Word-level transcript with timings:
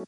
Hey, 0.00 0.06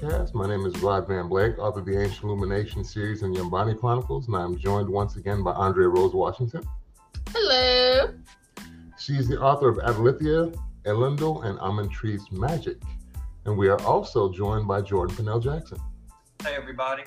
cast. 0.00 0.34
My 0.34 0.48
name 0.48 0.64
is 0.64 0.78
Rod 0.78 1.06
Van 1.06 1.28
Blake, 1.28 1.58
author 1.58 1.80
of 1.80 1.84
the 1.84 2.00
Ancient 2.00 2.24
Illumination 2.24 2.82
series 2.82 3.22
and 3.22 3.36
Yambani 3.36 3.78
Chronicles, 3.78 4.28
and 4.28 4.36
I'm 4.36 4.56
joined 4.56 4.88
once 4.88 5.16
again 5.16 5.42
by 5.42 5.52
Andrea 5.52 5.88
Rose 5.88 6.14
Washington. 6.14 6.66
Hello. 7.34 8.14
She's 8.98 9.28
the 9.28 9.38
author 9.38 9.68
of 9.68 9.76
Adlithia, 9.76 10.58
Elendil, 10.86 11.44
and 11.44 11.58
Almond 11.58 11.92
Tree's 11.92 12.32
Magic. 12.32 12.78
And 13.44 13.56
we 13.56 13.68
are 13.68 13.80
also 13.82 14.30
joined 14.32 14.68
by 14.68 14.82
Jordan 14.82 15.16
Purnell 15.16 15.40
Jackson. 15.40 15.78
Hey, 16.42 16.54
everybody. 16.54 17.04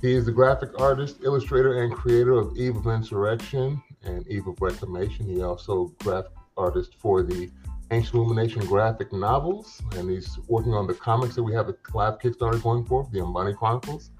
He 0.00 0.14
is 0.14 0.26
the 0.26 0.32
graphic 0.32 0.80
artist, 0.80 1.18
illustrator, 1.24 1.82
and 1.82 1.92
creator 1.92 2.38
of 2.38 2.56
Eve 2.56 2.76
of 2.76 2.86
Insurrection 2.86 3.82
and 4.04 4.26
Eve 4.28 4.46
of 4.46 4.60
Reclamation. 4.60 5.26
He 5.26 5.42
also 5.42 5.92
graphic 6.02 6.32
artist 6.56 6.94
for 6.98 7.22
the 7.22 7.50
Ancient 7.90 8.14
Illumination 8.14 8.64
graphic 8.66 9.12
novels, 9.12 9.80
and 9.96 10.10
he's 10.10 10.38
working 10.46 10.74
on 10.74 10.86
the 10.86 10.94
comics 10.94 11.34
that 11.34 11.42
we 11.42 11.54
have 11.54 11.68
a 11.68 11.74
live 11.94 12.18
Kickstarter 12.18 12.62
going 12.62 12.84
for, 12.84 13.08
the 13.12 13.20
Umbani 13.20 13.54
Chronicles. 13.54 14.10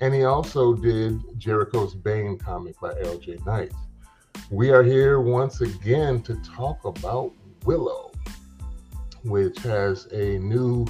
And 0.00 0.14
he 0.14 0.24
also 0.24 0.74
did 0.74 1.20
Jericho's 1.36 1.94
Bane 1.94 2.38
comic 2.38 2.78
by 2.80 2.94
L.J. 3.00 3.38
Knight. 3.44 3.72
We 4.50 4.70
are 4.70 4.84
here 4.84 5.20
once 5.20 5.60
again 5.60 6.22
to 6.22 6.36
talk 6.36 6.84
about 6.84 7.32
Willow, 7.64 8.12
which 9.24 9.58
has 9.58 10.06
a 10.12 10.38
new 10.38 10.86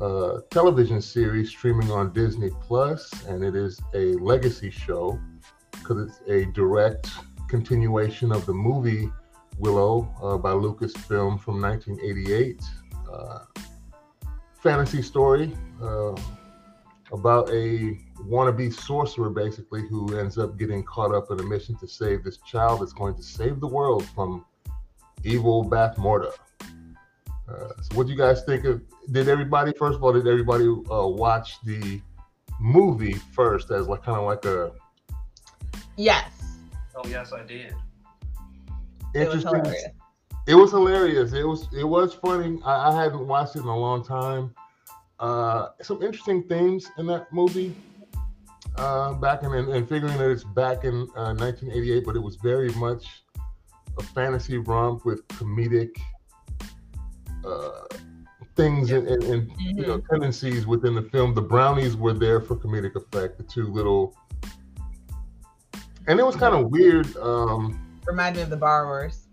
uh, 0.00 0.40
television 0.50 1.00
series 1.00 1.50
streaming 1.50 1.90
on 1.90 2.12
Disney 2.12 2.50
Plus, 2.60 3.10
and 3.26 3.44
it 3.44 3.54
is 3.54 3.80
a 3.94 4.14
legacy 4.14 4.70
show 4.70 5.18
because 5.72 6.08
it's 6.08 6.28
a 6.28 6.50
direct 6.52 7.08
continuation 7.48 8.32
of 8.32 8.46
the 8.46 8.52
movie 8.54 9.10
Willow 9.58 10.12
uh, 10.22 10.38
by 10.38 10.50
Lucasfilm 10.50 11.40
from 11.40 11.60
1988. 11.60 12.62
Uh, 13.12 13.38
fantasy 14.60 15.02
story 15.02 15.54
uh, 15.82 16.14
about 17.12 17.48
a 17.50 17.98
wannabe 18.22 18.72
sorcerer, 18.72 19.30
basically, 19.30 19.86
who 19.88 20.16
ends 20.18 20.38
up 20.38 20.56
getting 20.56 20.82
caught 20.82 21.14
up 21.14 21.30
in 21.30 21.38
a 21.40 21.42
mission 21.42 21.76
to 21.78 21.86
save 21.86 22.24
this 22.24 22.38
child 22.38 22.80
that's 22.80 22.92
going 22.92 23.14
to 23.14 23.22
save 23.22 23.60
the 23.60 23.66
world 23.66 24.04
from 24.14 24.44
evil 25.24 25.64
Bavmorda. 25.64 26.32
Uh, 27.52 27.68
so, 27.82 27.96
what 27.96 28.06
do 28.06 28.12
you 28.12 28.18
guys 28.18 28.42
think 28.44 28.64
of? 28.64 28.80
Did 29.10 29.28
everybody, 29.28 29.72
first 29.72 29.96
of 29.96 30.04
all, 30.04 30.12
did 30.12 30.26
everybody 30.26 30.66
uh, 30.66 31.06
watch 31.06 31.60
the 31.64 32.00
movie 32.60 33.14
first 33.34 33.70
as 33.70 33.88
like 33.88 34.02
kind 34.02 34.18
of 34.18 34.24
like 34.24 34.44
a 34.44 34.72
Yes. 35.96 36.30
Oh, 36.94 37.06
yes, 37.08 37.32
I 37.32 37.42
did. 37.42 37.74
It 39.14 39.28
was 39.28 39.44
interesting? 39.44 39.64
hilarious. 39.64 39.84
It 40.46 40.54
was 40.54 40.70
hilarious. 40.70 41.32
It 41.32 41.44
was 41.44 41.68
it 41.76 41.84
was 41.84 42.14
funny. 42.14 42.58
I, 42.64 42.90
I 42.90 43.02
hadn't 43.02 43.26
watched 43.26 43.56
it 43.56 43.60
in 43.60 43.66
a 43.66 43.78
long 43.78 44.04
time. 44.04 44.54
Uh, 45.20 45.68
some 45.82 46.02
interesting 46.02 46.42
things 46.44 46.90
in 46.98 47.06
that 47.06 47.32
movie. 47.32 47.74
Uh, 48.76 49.12
back 49.14 49.42
in 49.42 49.52
and, 49.52 49.68
and 49.68 49.86
figuring 49.86 50.16
that 50.16 50.30
it's 50.30 50.44
back 50.44 50.84
in 50.84 51.02
uh, 51.14 51.34
1988, 51.34 52.04
but 52.06 52.16
it 52.16 52.22
was 52.22 52.36
very 52.36 52.70
much 52.70 53.22
a 53.98 54.02
fantasy 54.02 54.56
romp 54.56 55.04
with 55.04 55.26
comedic 55.28 55.94
uh, 57.44 57.82
things 58.54 58.90
and, 58.90 59.06
and, 59.08 59.22
and 59.24 59.52
you 59.58 59.86
know 59.86 60.00
tendencies 60.10 60.66
within 60.66 60.94
the 60.94 61.02
film. 61.02 61.34
The 61.34 61.42
brownies 61.42 61.96
were 61.96 62.12
there 62.12 62.40
for 62.40 62.56
comedic 62.56 62.96
effect. 62.96 63.38
The 63.38 63.44
two 63.44 63.66
little, 63.68 64.16
and 66.06 66.18
it 66.18 66.24
was 66.24 66.36
kind 66.36 66.54
of 66.54 66.70
weird. 66.70 67.16
Um, 67.16 67.78
Remind 68.06 68.36
me 68.36 68.42
of 68.42 68.50
the 68.50 68.56
borrowers. 68.56 69.28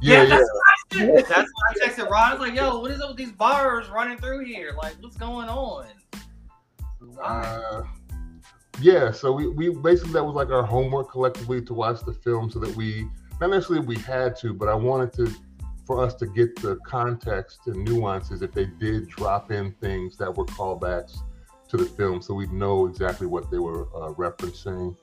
yeah, 0.00 0.22
yeah. 0.22 0.28
that's 0.28 0.50
what 0.52 0.62
I 0.66 0.98
said. 0.98 1.24
That's 1.28 1.50
why 1.52 1.70
I 1.70 1.88
texted 1.88 2.10
Ron. 2.10 2.30
I 2.30 2.34
was 2.34 2.40
like, 2.40 2.54
yo, 2.54 2.80
what 2.80 2.90
is 2.90 3.00
up 3.00 3.08
with 3.08 3.18
these 3.18 3.32
bars 3.32 3.88
running 3.88 4.18
through 4.18 4.44
here? 4.44 4.74
Like, 4.76 4.94
what's 5.00 5.16
going 5.16 5.48
on? 5.48 5.86
Uh, 7.22 7.82
yeah, 8.80 9.10
so 9.10 9.32
we, 9.32 9.48
we 9.48 9.70
basically 9.70 10.12
that 10.12 10.24
was 10.24 10.34
like 10.34 10.50
our 10.50 10.62
homework 10.62 11.10
collectively 11.10 11.60
to 11.62 11.74
watch 11.74 12.00
the 12.04 12.12
film 12.12 12.50
so 12.50 12.60
that 12.60 12.74
we 12.76 13.08
not 13.40 13.50
necessarily 13.50 13.84
we 13.84 13.96
had 13.96 14.36
to, 14.36 14.54
but 14.54 14.68
I 14.68 14.74
wanted 14.74 15.12
to 15.14 15.34
for 15.88 16.04
us 16.04 16.14
to 16.14 16.26
get 16.26 16.54
the 16.60 16.76
context 16.86 17.60
and 17.66 17.82
nuances 17.82 18.42
if 18.42 18.52
they 18.52 18.66
did 18.66 19.08
drop 19.08 19.50
in 19.50 19.72
things 19.80 20.18
that 20.18 20.30
were 20.36 20.44
callbacks 20.44 21.20
to 21.68 21.78
the 21.78 21.86
film, 21.86 22.20
so 22.20 22.34
we'd 22.34 22.52
know 22.52 22.86
exactly 22.86 23.26
what 23.26 23.50
they 23.50 23.58
were 23.58 23.84
uh, 23.96 24.12
referencing 24.12 24.94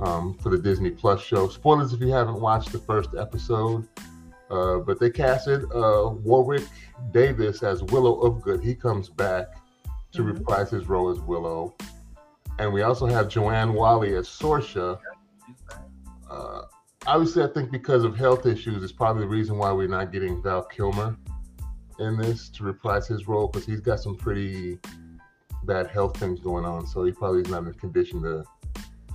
um, 0.00 0.32
for 0.38 0.48
the 0.48 0.58
Disney 0.58 0.90
Plus 0.90 1.20
show. 1.22 1.46
Spoilers 1.48 1.92
if 1.92 2.00
you 2.00 2.08
haven't 2.08 2.40
watched 2.40 2.72
the 2.72 2.78
first 2.78 3.10
episode, 3.18 3.86
uh, 4.50 4.78
but 4.78 4.98
they 4.98 5.10
casted 5.10 5.64
uh, 5.74 6.08
Warwick 6.24 6.64
Davis 7.12 7.62
as 7.62 7.82
Willow 7.84 8.22
Ufgood. 8.28 8.64
He 8.64 8.74
comes 8.74 9.10
back 9.10 9.46
to 10.12 10.22
Mhm. 10.22 10.38
reprise 10.38 10.70
his 10.70 10.88
role 10.88 11.10
as 11.10 11.20
Willow. 11.20 11.74
And 12.58 12.72
we 12.72 12.80
also 12.82 13.06
have 13.06 13.28
Joanne 13.28 13.74
Whalley 13.74 14.14
as 14.16 14.26
Sorsha. 14.28 14.98
Obviously, 17.06 17.42
I 17.42 17.48
think 17.48 17.70
because 17.70 18.02
of 18.04 18.16
health 18.16 18.46
issues, 18.46 18.82
it's 18.82 18.92
probably 18.92 19.22
the 19.22 19.28
reason 19.28 19.58
why 19.58 19.70
we're 19.72 19.88
not 19.88 20.10
getting 20.10 20.42
Val 20.42 20.62
Kilmer 20.62 21.16
in 21.98 22.16
this 22.16 22.48
to 22.50 22.64
reprise 22.64 23.06
his 23.06 23.28
role 23.28 23.46
because 23.48 23.66
he's 23.66 23.80
got 23.80 24.00
some 24.00 24.16
pretty 24.16 24.78
bad 25.64 25.86
health 25.86 26.16
things 26.16 26.40
going 26.40 26.64
on. 26.64 26.86
So 26.86 27.04
he 27.04 27.12
probably 27.12 27.42
is 27.42 27.48
not 27.48 27.62
in 27.64 27.68
a 27.68 27.72
condition 27.74 28.22
to 28.22 28.44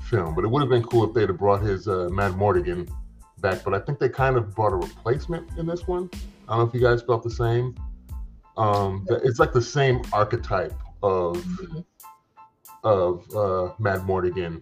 film. 0.04 0.36
But 0.36 0.44
it 0.44 0.48
would 0.50 0.62
have 0.62 0.70
been 0.70 0.84
cool 0.84 1.08
if 1.08 1.14
they'd 1.14 1.30
have 1.30 1.38
brought 1.40 1.62
his 1.62 1.88
uh, 1.88 2.10
Matt 2.12 2.34
Mortigan 2.36 2.88
back. 3.40 3.64
But 3.64 3.74
I 3.74 3.80
think 3.80 3.98
they 4.00 4.10
kind 4.10 4.38
of 4.38 4.54
brought 4.56 4.74
a 4.74 4.78
replacement 4.78 5.50
in 5.58 5.66
this 5.66 5.88
one. 5.88 6.10
I 6.48 6.56
don't 6.56 6.60
know 6.60 6.68
if 6.68 6.74
you 6.74 6.82
guys 6.82 7.02
felt 7.02 7.24
the 7.24 7.30
same. 7.32 7.76
Um, 8.58 9.06
it's 9.10 9.40
like 9.40 9.54
the 9.54 9.62
same 9.62 10.02
archetype 10.14 10.74
of 11.02 11.38
Mhm. 11.38 11.86
of 12.84 13.36
uh, 13.36 13.74
Matt 13.80 14.04
Mortigan. 14.06 14.62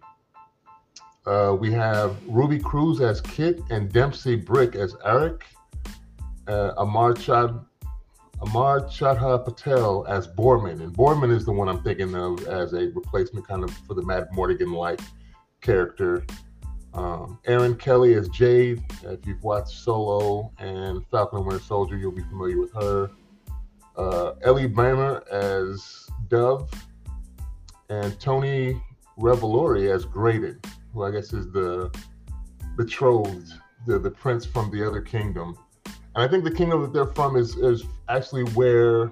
Uh, 1.27 1.53
we 1.53 1.69
have 1.73 2.15
Ruby 2.25 2.57
Cruz 2.57 3.01
as 3.01 3.19
Kit 3.19 3.59
and 3.69 3.91
Dempsey 3.91 4.38
Bryk 4.38 4.75
as 4.75 4.95
Eric. 5.03 5.43
Uh, 6.47 6.71
Amar 6.77 7.13
Chad 7.13 7.59
Amar 8.41 8.81
Chadha 8.81 9.43
Patel 9.43 10.05
as 10.07 10.27
Boorman, 10.27 10.81
and 10.81 10.93
Boorman 10.93 11.35
is 11.35 11.43
the 11.43 11.51
one 11.51 11.67
I'm 11.67 11.81
thinking 11.81 12.16
of 12.16 12.47
as 12.47 12.71
a 12.73 12.91
replacement, 12.91 13.45
kind 13.45 13.63
of 13.63 13.71
for 13.87 13.93
the 13.93 14.03
Matt 14.03 14.31
Mortigan-like 14.31 15.01
character. 15.59 16.25
Um, 16.93 17.39
Erin 17.45 17.75
Kelly 17.75 18.13
as 18.13 18.29
Jade. 18.29 18.81
If 19.03 19.25
you've 19.25 19.43
watched 19.43 19.69
Solo 19.69 20.51
and 20.59 21.05
Falcon 21.07 21.39
and 21.39 21.47
Winter 21.47 21.63
Soldier, 21.63 21.97
you'll 21.97 22.11
be 22.11 22.23
familiar 22.23 22.59
with 22.59 22.73
her. 22.73 23.11
Uh, 23.97 24.33
Ellie 24.43 24.67
Bamber 24.67 25.23
as 25.29 26.07
Dove 26.29 26.69
and 27.89 28.17
Tony 28.19 28.81
Revolori 29.19 29.93
as 29.93 30.05
Graydon, 30.05 30.61
who 30.97 31.03
I 31.03 31.12
guess 31.12 31.31
is 31.31 31.50
the 31.52 31.91
betrothed, 32.75 33.53
the, 33.85 34.00
the 34.00 34.09
prince 34.09 34.46
from 34.46 34.72
the 34.72 34.85
other 34.85 35.02
kingdom. 35.02 35.56
And 35.85 36.25
I 36.25 36.28
think 36.28 36.44
the 36.44 36.52
kingdom 36.52 36.81
that 36.81 36.91
they're 36.91 37.13
from 37.13 37.35
is 37.35 37.56
is 37.58 37.84
actually 38.09 38.46
where 38.56 39.12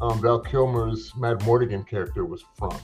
um, 0.00 0.20
Val 0.20 0.40
Kilmer's 0.40 1.14
Mad 1.16 1.44
Mortigan 1.44 1.84
character 1.84 2.24
was 2.24 2.44
from. 2.58 2.76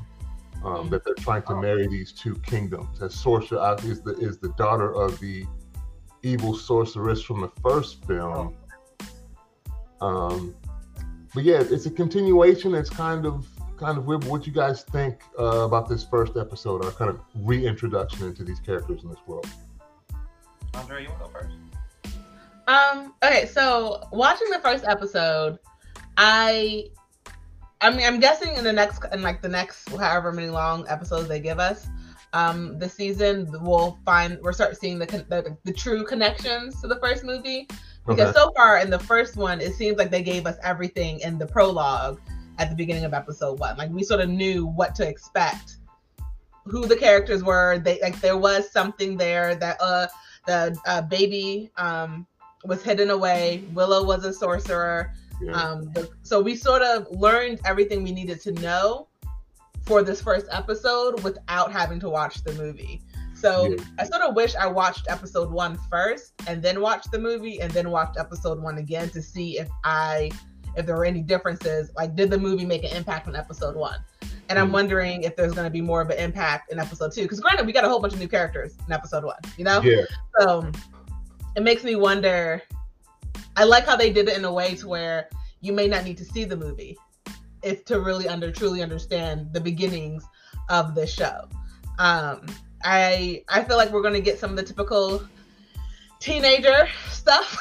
Um, 0.65 0.89
that 0.89 1.05
they're 1.05 1.15
trying 1.15 1.43
to 1.43 1.55
marry 1.55 1.87
these 1.87 2.13
two 2.13 2.35
kingdoms. 2.37 3.01
As 3.03 3.15
Sorsha 3.15 3.85
is 3.85 4.01
the 4.01 4.15
is 4.15 4.39
the 4.39 4.49
daughter 4.57 4.91
of 4.95 5.19
the 5.21 5.45
evil 6.23 6.55
sorceress 6.55 7.23
from 7.23 7.41
the 7.43 7.51
first 7.63 8.05
film. 8.05 8.57
Um, 10.01 10.55
but 11.35 11.45
yeah, 11.45 11.61
it's 11.61 11.87
a 11.87 11.91
continuation. 11.91 12.75
It's 12.75 12.91
kind 12.91 13.27
of 13.27 13.47
kind 13.77 13.99
of 13.99 14.07
weird. 14.07 14.23
But 14.23 14.31
what 14.31 14.47
you 14.47 14.53
guys 14.53 14.83
think 14.83 15.23
uh, 15.39 15.65
about 15.65 15.89
this 15.89 16.05
first 16.05 16.37
episode, 16.37 16.85
our 16.85 16.91
kind 16.93 17.11
of 17.11 17.21
reintroduction 17.35 18.27
into 18.27 18.45
these 18.45 18.61
characters 18.61 19.03
in 19.03 19.11
this 19.11 19.19
world? 19.27 19.47
Andre, 20.75 21.03
you 21.03 21.09
want 21.09 21.21
to 21.21 21.27
go 21.27 21.41
first? 21.41 21.55
Um. 22.69 23.15
Okay. 23.23 23.47
So 23.47 24.09
watching 24.13 24.51
the 24.51 24.59
first 24.59 24.85
episode, 24.85 25.59
I, 26.17 26.87
I 27.81 27.91
mean, 27.91 28.05
I'm 28.07 28.19
guessing 28.19 28.57
in 28.57 28.65
the 28.65 28.73
next, 28.73 29.05
in 29.13 29.23
like 29.23 29.41
the 29.41 29.49
next, 29.49 29.89
however 29.91 30.33
many 30.33 30.49
long 30.49 30.85
episodes 30.89 31.29
they 31.29 31.41
give 31.41 31.59
us, 31.61 31.87
um, 32.33 32.79
this 32.79 32.95
season 32.95 33.49
we'll 33.61 33.99
find 34.05 34.39
we'll 34.43 34.53
start 34.53 34.77
seeing 34.77 34.99
the 34.99 35.07
the, 35.07 35.57
the 35.65 35.73
true 35.73 36.05
connections 36.05 36.81
to 36.81 36.89
the 36.89 36.97
first 36.97 37.25
movie. 37.25 37.69
Because 38.07 38.29
Okay. 38.29 38.39
so 38.39 38.53
far 38.57 38.79
in 38.79 38.91
the 38.91 38.99
first 38.99 39.37
one, 39.37 39.61
it 39.61 39.75
seems 39.75 39.99
like 39.99 40.11
they 40.11 40.23
gave 40.23 40.47
us 40.47 40.57
everything 40.63 41.19
in 41.21 41.39
the 41.39 41.47
prologue 41.47 42.21
at 42.59 42.71
the 42.71 42.77
beginning 42.77 43.05
of 43.05 43.15
episode 43.15 43.59
one. 43.59 43.77
Like 43.77 43.91
we 43.91 44.03
sort 44.03 44.21
of 44.21 44.29
knew 44.29 44.67
what 44.67 44.95
to 44.97 45.09
expect, 45.09 45.77
who 46.65 46.87
the 46.87 46.97
characters 46.97 47.43
were. 47.45 47.79
They 47.79 48.01
like 48.01 48.21
there 48.21 48.37
was 48.37 48.71
something 48.71 49.17
there 49.17 49.55
that 49.57 49.77
uh 49.81 50.07
the 50.47 50.77
uh, 50.87 51.03
baby 51.03 51.71
um 51.77 52.27
was 52.65 52.83
hidden 52.83 53.11
away. 53.11 53.65
Willow 53.75 54.05
was 54.05 54.25
a 54.25 54.33
sorcerer. 54.33 55.13
Yeah. 55.41 55.53
Um, 55.53 55.93
the, 55.93 56.09
so 56.23 56.41
we 56.41 56.57
sort 56.57 56.83
of 56.83 57.07
learned 57.11 57.61
everything 57.65 58.03
we 58.03 58.13
needed 58.13 58.41
to 58.43 58.53
know 58.53 59.09
for 59.85 60.03
this 60.03 60.21
first 60.21 60.47
episode 60.51 61.23
without 61.23 61.71
having 61.71 62.01
to 62.01 62.11
watch 62.11 62.43
the 62.43 62.53
movie. 62.55 63.03
So 63.35 63.69
Yeah. 63.69 63.85
I 63.99 64.05
sort 64.05 64.23
of 64.23 64.35
wish 64.35 64.55
I 64.57 64.67
watched 64.67 65.07
episode 65.09 65.51
one 65.51 65.79
first 65.91 66.33
and 66.47 66.63
then 66.63 66.81
watched 66.81 67.11
the 67.13 67.19
movie 67.19 67.61
and 67.61 67.71
then 67.71 67.91
watched 67.91 68.19
episode 68.19 68.61
one 68.61 68.79
again 68.79 69.11
to 69.11 69.23
see 69.23 69.59
if 69.59 69.69
I 69.85 70.31
if 70.77 70.87
there 70.87 70.97
were 70.97 71.05
any 71.05 71.23
differences. 71.23 71.91
Like, 71.97 72.15
did 72.15 72.31
the 72.31 72.39
movie 72.39 72.67
make 72.67 72.85
an 72.85 72.97
impact 72.97 73.29
on 73.29 73.37
episode 73.37 73.77
one? 73.77 74.01
And 74.49 74.59
I'm 74.59 74.69
Mhm. 74.69 74.73
wondering 74.73 75.23
if 75.23 75.35
there's 75.37 75.53
going 75.53 75.65
to 75.67 75.71
be 75.71 75.81
more 75.81 76.01
of 76.01 76.11
an 76.11 76.19
impact 76.19 76.71
in 76.71 76.79
episode 76.79 77.13
two. 77.13 77.23
Because 77.23 77.41
granted, 77.41 77.67
we 77.67 77.73
got 77.73 77.85
a 77.85 77.89
whole 77.89 77.99
bunch 78.01 78.13
of 78.13 78.21
new 78.21 78.29
characters 78.29 78.77
in 78.87 78.93
episode 78.93 79.25
one. 79.25 79.39
You 79.57 79.65
know, 79.65 79.81
yeah. 79.83 80.05
so 80.39 80.71
it 81.57 81.63
makes 81.63 81.83
me 81.83 81.97
wonder. 81.97 82.63
I 83.57 83.65
like 83.65 83.87
how 83.87 83.97
they 83.97 84.13
did 84.13 84.29
it 84.29 84.37
in 84.37 84.45
a 84.45 84.53
way 84.53 84.75
to 84.77 84.89
where 84.89 85.29
you 85.61 85.73
may 85.73 85.89
not 85.89 86.05
need 86.05 86.19
to 86.19 86.25
see 86.25 86.45
the 86.45 86.57
movie 86.57 86.97
if 87.63 87.85
to 87.87 88.01
really 88.01 88.29
under 88.29 88.53
truly 88.53 88.83
understand 88.83 89.53
the 89.53 89.61
beginnings 89.61 90.25
of 90.69 90.95
the 90.95 91.07
show. 91.07 91.49
Um, 91.99 92.47
I 92.85 93.43
I 93.49 93.65
feel 93.65 93.79
like 93.79 93.91
we're 93.91 94.03
going 94.03 94.15
to 94.15 94.21
get 94.21 94.39
some 94.39 94.51
of 94.51 94.57
the 94.57 94.63
typical 94.63 95.23
teenager 96.27 96.89
stuff. 97.09 97.57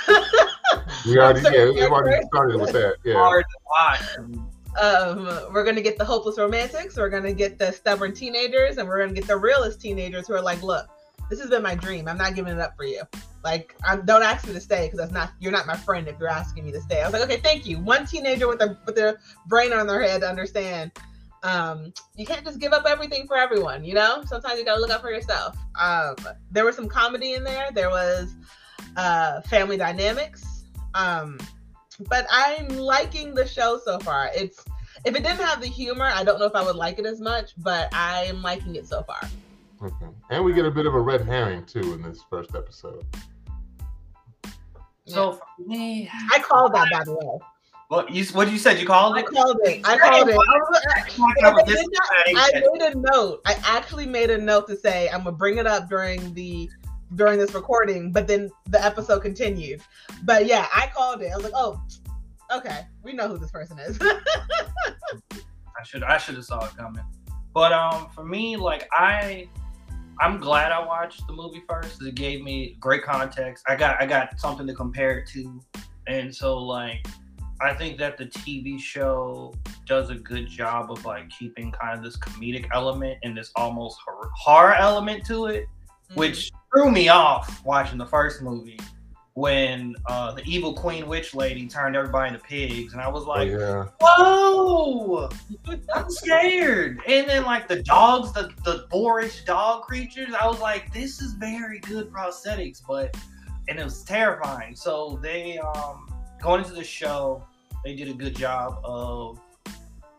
we 1.06 1.20
already, 1.20 1.42
yeah, 1.56 1.70
we've 1.70 1.92
already 1.92 2.26
started 2.26 2.60
with 2.60 2.74
that. 2.74 2.96
Yeah. 3.04 3.14
Hard 3.14 3.46
to 3.46 3.58
watch. 3.70 4.40
Um, 4.82 5.54
we're 5.54 5.64
gonna 5.64 5.82
get 5.82 5.98
the 5.98 6.04
hopeless 6.04 6.38
romantics. 6.38 6.98
We're 6.98 7.10
gonna 7.10 7.34
get 7.34 7.58
the 7.58 7.72
stubborn 7.72 8.14
teenagers, 8.14 8.78
and 8.78 8.88
we're 8.88 9.00
gonna 9.00 9.14
get 9.14 9.28
the 9.28 9.38
realist 9.38 9.80
teenagers 9.80 10.28
who 10.28 10.34
are 10.34 10.42
like, 10.42 10.62
"Look, 10.64 10.88
this 11.30 11.40
has 11.40 11.50
been 11.50 11.64
my 11.64 11.76
dream. 11.76 12.08
I'm 12.08 12.18
not 12.18 12.36
giving 12.36 12.54
it 12.54 12.60
up 12.60 12.76
for 12.76 12.84
you. 12.84 13.04
Like, 13.44 13.76
I'm, 13.86 14.04
don't 14.06 14.24
ask 14.24 14.46
me 14.46 14.54
to 14.54 14.60
stay 14.60 14.88
because 14.88 14.98
that's 14.98 15.14
not 15.14 15.32
you're 15.40 15.52
not 15.52 15.68
my 15.68 15.78
friend 15.78 16.08
if 16.08 16.20
you're 16.20 16.28
asking 16.28 16.66
me 16.66 16.72
to 16.74 16.82
stay." 16.82 17.02
I 17.02 17.06
was 17.06 17.14
like, 17.14 17.22
"Okay, 17.22 17.40
thank 17.40 17.66
you." 17.66 17.80
One 17.80 18.06
teenager 18.06 18.48
with 18.48 18.62
a 18.62 18.78
with 18.86 18.96
their 18.96 19.20
brain 19.46 19.72
on 19.72 19.88
their 19.88 20.02
head 20.02 20.22
to 20.22 20.28
understand. 20.28 20.92
Um, 21.46 21.94
you 22.16 22.26
can't 22.26 22.44
just 22.44 22.60
give 22.60 22.74
up 22.74 22.86
everything 22.88 23.28
for 23.28 23.38
everyone. 23.38 23.86
You 23.86 23.94
know, 23.94 24.24
sometimes 24.26 24.58
you 24.58 24.66
gotta 24.66 24.82
look 24.82 24.90
out 24.90 25.02
for 25.02 25.12
yourself. 25.12 25.56
Um, 25.80 26.16
there 26.50 26.66
was 26.66 26.76
some 26.76 26.90
comedy 26.90 27.34
in 27.34 27.44
there. 27.44 27.70
There 27.72 27.92
was 27.92 28.34
uh, 28.98 29.42
family 29.42 29.78
dynamics. 29.78 30.64
Um, 30.96 31.38
but 32.10 32.26
I'm 32.32 32.70
liking 32.70 33.36
the 33.36 33.46
show 33.46 33.80
so 33.86 34.00
far. 34.00 34.32
It's 34.36 34.66
if 35.06 35.16
it 35.16 35.22
didn't 35.22 35.42
have 35.42 35.62
the 35.62 35.68
humor, 35.68 36.10
I 36.12 36.24
don't 36.24 36.40
know 36.40 36.46
if 36.46 36.56
I 36.56 36.64
would 36.64 36.76
like 36.76 36.98
it 36.98 37.06
as 37.06 37.22
much, 37.22 37.52
but 37.58 37.90
I'm 37.94 38.42
liking 38.42 38.76
it 38.76 38.88
so 38.88 39.04
far. 39.04 39.22
Okay. 39.84 40.08
And 40.32 40.44
we 40.44 40.52
get 40.52 40.66
a 40.66 40.72
bit 40.72 40.88
of 40.88 40.96
a 40.96 41.00
red 41.00 41.22
herring 41.22 41.64
too 41.66 41.94
in 41.94 42.02
this 42.02 42.24
first 42.28 42.56
episode. 42.56 43.06
So 45.06 45.34
for 45.34 45.68
me, 45.68 46.10
I 46.12 46.40
called 46.40 46.74
that 46.74 46.88
by 46.92 47.04
the 47.04 47.14
way. 47.14 47.40
What 47.90 48.12
you 48.12 48.26
what 48.34 48.52
you 48.52 48.58
said? 48.58 48.80
You 48.80 48.88
called 48.88 49.16
I 49.16 49.20
it. 49.22 49.26
called 49.28 49.58
it. 49.64 49.82
I 49.88 49.98
called 49.98 50.30
it. 50.30 50.34
I, 50.34 50.36
was, 50.36 50.82
I 50.88 51.02
I, 51.50 51.64
did 51.64 51.88
not- 51.92 52.08
I 52.36 52.62
made 52.74 52.94
a 52.94 52.98
note. 52.98 53.42
I 53.46 53.56
actually 53.66 54.06
made 54.06 54.30
a 54.30 54.38
note 54.38 54.68
to 54.68 54.76
say 54.76 55.10
I'm 55.10 55.24
gonna 55.24 55.36
bring 55.36 55.58
it 55.58 55.68
up 55.68 55.90
during 55.90 56.34
the 56.34 56.70
during 57.14 57.38
this 57.40 57.54
recording, 57.54 58.12
but 58.12 58.28
then 58.28 58.50
the 58.70 58.84
episode 58.84 59.20
continued. 59.22 59.82
But 60.24 60.48
yeah, 60.48 60.68
I 60.74 60.90
called 60.96 61.22
it. 61.22 61.32
I 61.32 61.36
was 61.36 61.44
like, 61.44 61.54
oh, 61.56 61.82
okay, 62.52 62.88
we 63.04 63.14
know 63.14 63.28
who 63.28 63.38
this 63.38 63.52
person 63.52 63.78
is. 63.80 64.00
I 64.02 65.84
should 65.84 66.04
I 66.04 66.18
should 66.18 66.36
have 66.36 66.46
saw 66.46 66.66
it 66.66 66.76
coming. 66.76 67.04
But 67.54 67.72
um, 67.72 68.10
for 68.10 68.26
me, 68.26 68.58
like 68.58 68.88
I, 68.92 69.48
I'm 70.20 70.40
glad 70.40 70.72
I 70.72 70.86
watched 70.86 71.26
the 71.28 71.34
movie 71.34 71.64
first. 71.70 72.02
It 72.02 72.16
gave 72.16 72.44
me 72.44 72.76
great 72.80 73.04
context. 73.04 73.64
I 73.68 73.76
got 73.76 74.02
I 74.02 74.06
got 74.06 74.40
something 74.40 74.68
to 74.68 74.74
compare 74.74 75.20
it 75.20 75.28
to, 75.30 75.62
and 76.08 76.34
so 76.34 76.58
like, 76.58 77.06
I 77.62 77.74
think 77.74 77.98
that 78.00 78.18
the 78.18 78.26
TV 78.26 78.80
show 78.80 79.54
does 79.86 80.10
a 80.10 80.16
good 80.16 80.48
job 80.48 80.92
of 80.92 81.06
like 81.06 81.30
keeping 81.30 81.72
kind 81.72 81.98
of 81.98 82.04
this 82.04 82.18
comedic 82.18 82.68
element 82.74 83.18
and 83.24 83.38
this 83.38 83.52
almost 83.56 84.00
horror, 84.06 84.30
horror 84.36 84.74
element 84.76 85.26
to 85.28 85.46
it, 85.46 85.66
which 86.16 86.52
threw 86.74 86.92
me 86.92 87.08
off 87.10 87.64
watching 87.66 87.98
the 87.98 88.06
first 88.06 88.42
movie 88.42 88.80
when 89.36 89.94
uh, 90.06 90.32
the 90.34 90.42
evil 90.46 90.74
queen 90.74 91.08
witch 91.08 91.34
lady 91.36 91.68
turned 91.68 91.96
everybody 91.96 92.34
into 92.34 92.40
pigs, 92.46 92.94
and 92.94 93.02
I 93.02 93.08
was 93.10 93.24
Oh, 93.26 93.30
like, 93.30 93.50
yeah. 93.52 93.86
whoa. 94.00 95.30
I'm 95.94 96.10
scared. 96.10 97.00
And 97.08 97.28
then 97.28 97.44
like 97.44 97.68
the 97.68 97.84
dogs, 97.84 98.32
the 98.32 98.50
the 98.64 98.88
boorish 98.90 99.44
dog 99.44 99.84
creatures, 99.84 100.34
I 100.40 100.48
was 100.48 100.60
like, 100.62 100.94
this 100.94 101.22
is 101.22 101.34
very 101.34 101.80
good 101.80 102.12
prosthetics, 102.12 102.82
but 102.88 103.16
and 103.68 103.78
it 103.80 103.84
was 103.84 104.04
terrifying. 104.04 104.74
So 104.76 105.20
they 105.22 105.58
um 105.58 106.05
going 106.46 106.62
into 106.62 106.76
the 106.76 106.84
show, 106.84 107.44
they 107.84 107.96
did 107.96 108.08
a 108.08 108.14
good 108.14 108.36
job 108.36 108.80
of 108.84 109.40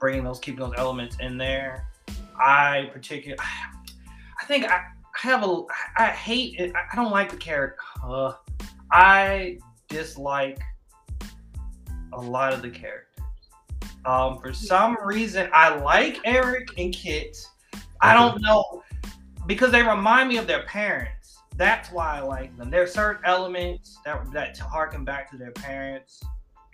bringing 0.01 0.25
those 0.25 0.41
keeping 0.41 0.61
those 0.61 0.75
elements 0.77 1.17
in 1.21 1.39
there. 1.39 1.87
I 2.39 2.91
particularly, 2.93 3.39
I 3.41 4.45
think 4.47 4.65
I 4.65 4.83
have 5.23 5.45
a 5.45 5.63
I 5.97 6.09
hate 6.09 6.59
it. 6.59 6.73
I 6.75 6.81
I 6.93 6.97
don't 6.97 7.13
like 7.13 7.31
the 7.31 7.37
character. 7.37 7.79
Uh, 8.05 8.33
I 8.91 9.59
dislike 9.89 10.61
a 12.13 12.21
lot 12.21 12.53
of 12.53 12.61
the 12.61 12.71
characters. 12.71 13.25
Um, 14.05 14.39
for 14.39 14.53
some 14.53 14.97
reason, 15.05 15.49
I 15.53 15.77
like 15.77 16.21
Eric 16.25 16.71
and 16.77 16.93
Kit. 16.93 17.37
I 18.01 18.15
don't 18.15 18.41
know 18.43 18.83
because 19.47 19.71
they 19.71 19.83
remind 19.83 20.29
me 20.29 20.39
of 20.39 20.47
their 20.47 20.65
parents. 20.65 21.16
That's 21.57 21.91
why 21.91 22.19
I 22.19 22.21
like 22.21 22.57
them. 22.57 22.71
There's 22.71 22.93
certain 22.93 23.25
elements 23.25 23.99
that 24.05 24.31
that 24.33 24.59
harken 24.59 25.05
back 25.05 25.31
to 25.31 25.37
their 25.37 25.53
parents 25.53 26.23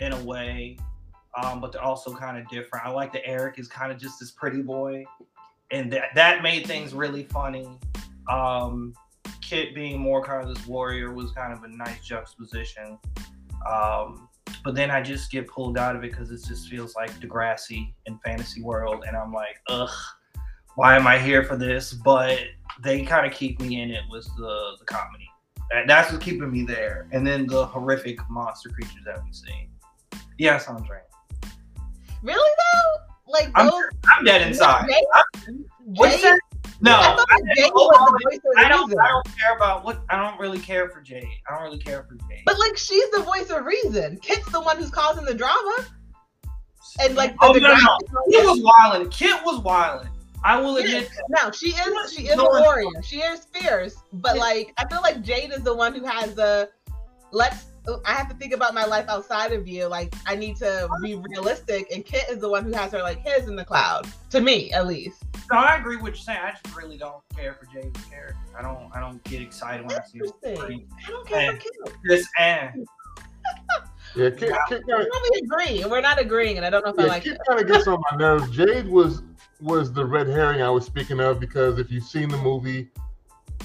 in 0.00 0.12
a 0.12 0.25
way, 0.25 0.79
um, 1.40 1.61
but 1.61 1.73
they're 1.73 1.82
also 1.82 2.14
kind 2.14 2.37
of 2.37 2.49
different. 2.49 2.84
I 2.84 2.90
like 2.90 3.12
that 3.12 3.26
Eric 3.26 3.58
is 3.58 3.69
kind 3.69 3.93
of 3.93 3.99
just 3.99 4.19
this 4.19 4.32
pretty 4.32 4.62
boy, 4.62 5.05
and 5.70 5.93
that 5.93 6.14
that 6.14 6.43
made 6.43 6.67
things 6.67 6.94
really 6.94 7.25
funny. 7.25 7.69
Um, 8.29 8.94
Kit 9.40 9.75
being 9.75 10.00
more 10.00 10.25
kind 10.25 10.49
of 10.49 10.55
this 10.55 10.67
warrior 10.67 11.12
was 11.12 11.31
kind 11.32 11.52
of 11.52 11.62
a 11.62 11.69
nice 11.69 12.00
juxtaposition. 12.05 12.99
Um, 13.70 14.28
but 14.64 14.75
then 14.75 14.90
I 14.90 15.02
just 15.02 15.31
get 15.31 15.46
pulled 15.46 15.78
out 15.78 15.96
of 15.96 16.05
it 16.05 16.11
because 16.11 16.31
it 16.31 16.43
just 16.46 16.69
feels 16.69 16.94
like 16.94 17.11
Degrassi 17.20 17.93
in 18.06 18.19
fantasy 18.25 18.62
world, 18.62 19.05
and 19.06 19.17
I'm 19.17 19.32
like, 19.32 19.61
ugh, 19.69 19.90
why 20.77 20.97
am 20.97 21.07
I 21.07 21.19
here 21.19 21.45
for 21.45 21.57
this? 21.57 21.93
But 21.93 22.39
they 22.83 23.03
kind 23.03 23.27
of 23.27 23.33
keep 23.33 23.61
me 23.61 23.81
in 23.83 23.91
it 23.91 24.03
with 24.11 24.25
the 24.37 24.73
the 24.79 24.85
comedy. 24.85 25.29
That, 25.71 25.87
that's 25.87 26.13
what's 26.13 26.25
keeping 26.25 26.51
me 26.51 26.65
there, 26.65 27.09
and 27.13 27.27
then 27.27 27.47
the 27.47 27.65
horrific 27.67 28.19
monster 28.29 28.69
creatures 28.71 29.03
that 29.07 29.23
we 29.25 29.33
see. 29.33 29.69
Yes, 30.39 30.69
Andre, 30.69 30.99
Really 32.23 32.51
though? 32.75 33.33
Like 33.33 33.51
I'm- 33.55 33.67
those 33.67 33.85
I'm 34.15 34.25
dead 34.25 34.43
inside. 34.47 34.87
Jay- 34.89 35.55
What's 35.85 36.17
Jay- 36.17 36.23
that? 36.23 36.41
No, 36.81 36.93
I 36.97 37.38
Jade 37.55 37.71
hold 37.73 37.93
was 37.93 38.11
the 38.23 38.29
voice 38.31 38.38
of 38.38 38.64
I 38.64 38.69
don't. 38.69 38.87
reason. 38.88 38.99
I 39.00 39.09
don't 39.09 39.38
care 39.38 39.57
about 39.57 39.85
what. 39.85 40.02
I 40.11 40.17
don't 40.17 40.38
really 40.41 40.59
care 40.59 40.88
for 40.91 41.00
Jade. 41.00 41.25
I 41.49 41.55
don't 41.55 41.62
really 41.62 41.79
care 41.79 42.02
for 42.02 42.17
Jade. 42.29 42.43
But 42.45 42.59
like 42.59 42.76
she's 42.76 43.09
the 43.11 43.23
voice 43.23 43.50
of 43.50 43.64
reason. 43.64 44.19
Kit's 44.21 44.50
the 44.50 44.61
one 44.61 44.79
who's 44.79 44.91
causing 44.91 45.25
the 45.25 45.35
drama. 45.35 45.76
And 47.00 47.14
like 47.14 47.35
oh, 47.41 47.52
the 47.55 47.61
oh 47.61 47.62
no, 47.62 47.75
no, 47.75 47.99
Kit 48.31 48.45
was 48.45 48.61
wilding. 48.62 49.09
Kit 49.11 49.41
was 49.45 49.61
wilding. 49.61 50.11
I 50.44 50.61
will 50.61 50.78
Yeah. 50.80 50.87
admit. 50.99 51.11
No, 51.28 51.50
she 51.50 51.68
is 51.68 52.12
she 52.12 52.25
is 52.26 52.32
a 52.32 52.37
No 52.37 52.44
one- 52.44 52.62
warrior. 52.62 53.02
She 53.02 53.20
is 53.20 53.46
fierce. 53.52 53.96
But 54.12 54.37
like 54.38 54.72
I 54.78 54.87
feel 54.88 55.00
like 55.02 55.22
Jade 55.22 55.52
is 55.52 55.62
the 55.62 55.75
one 55.75 55.94
who 55.94 56.04
has 56.04 56.34
the 56.34 56.70
let's 57.30 57.66
I 58.04 58.12
have 58.12 58.28
to 58.28 58.34
think 58.37 58.52
about 58.52 58.75
my 58.75 58.84
life 58.84 59.06
outside 59.08 59.52
of 59.52 59.66
you. 59.66 59.87
Like 59.87 60.14
I 60.26 60.37
need 60.37 60.56
to 60.58 60.88
be 61.02 61.16
realistic. 61.16 61.90
And 61.92 62.04
Kit 62.04 62.26
is 62.30 62.38
the 62.38 62.49
one 62.49 62.64
who 62.64 62.72
has 62.72 62.92
her 62.92 63.02
like 63.02 63.18
his 63.26 63.49
in 63.49 63.56
the 63.56 63.64
cloud. 63.64 64.06
To 64.30 64.40
me, 64.40 64.72
at 64.72 64.87
least. 64.87 65.25
No, 65.50 65.58
I 65.58 65.76
agree 65.76 65.96
with 65.96 66.14
you're 66.14 66.22
saying. 66.22 66.38
I 66.42 66.52
just 66.52 66.76
really 66.76 66.96
don't 66.96 67.20
care 67.37 67.54
for 67.54 67.66
Jade's 67.66 68.04
character. 68.04 68.37
I 68.56 68.62
don't. 68.62 68.88
I 68.94 69.00
don't 69.00 69.22
get 69.25 69.42
excited 69.42 69.84
when 69.87 69.99
I 69.99 70.04
see 70.04 70.18
her. 70.20 70.26
Interesting. 70.44 70.88
I 71.06 71.11
don't 71.11 71.26
care 71.26 71.52
for 71.52 71.58
Kit. 71.58 71.72
Just 72.08 72.28
eh. 72.38 72.70
Yeah, 74.14 74.28
Kit, 74.30 74.52
Kit 74.68 74.82
kinda, 74.87 75.06
We 75.32 75.40
agree. 75.40 75.82
and 75.82 75.90
We're 75.90 76.00
not 76.02 76.20
agreeing, 76.20 76.58
and 76.58 76.66
I 76.66 76.70
don't 76.70 76.84
know 76.84 76.92
if 76.92 76.99
I 76.99 77.02
yeah, 77.04 77.08
like 77.08 77.25
Kit 77.25 77.32
it. 77.34 77.40
kind 77.49 77.61
of 77.61 77.66
gets 77.66 77.87
on 77.88 78.00
my 78.11 78.16
nerves. 78.18 78.50
Jade 78.50 78.87
was 78.87 79.22
was 79.62 79.92
the 79.92 80.04
red 80.04 80.26
herring 80.26 80.61
I 80.62 80.71
was 80.71 80.85
speaking 80.85 81.21
of 81.21 81.40
because 81.40 81.78
if 81.78 81.90
you've 81.90 82.04
seen 82.04 82.28
the 82.28 82.38
movie, 82.38 82.90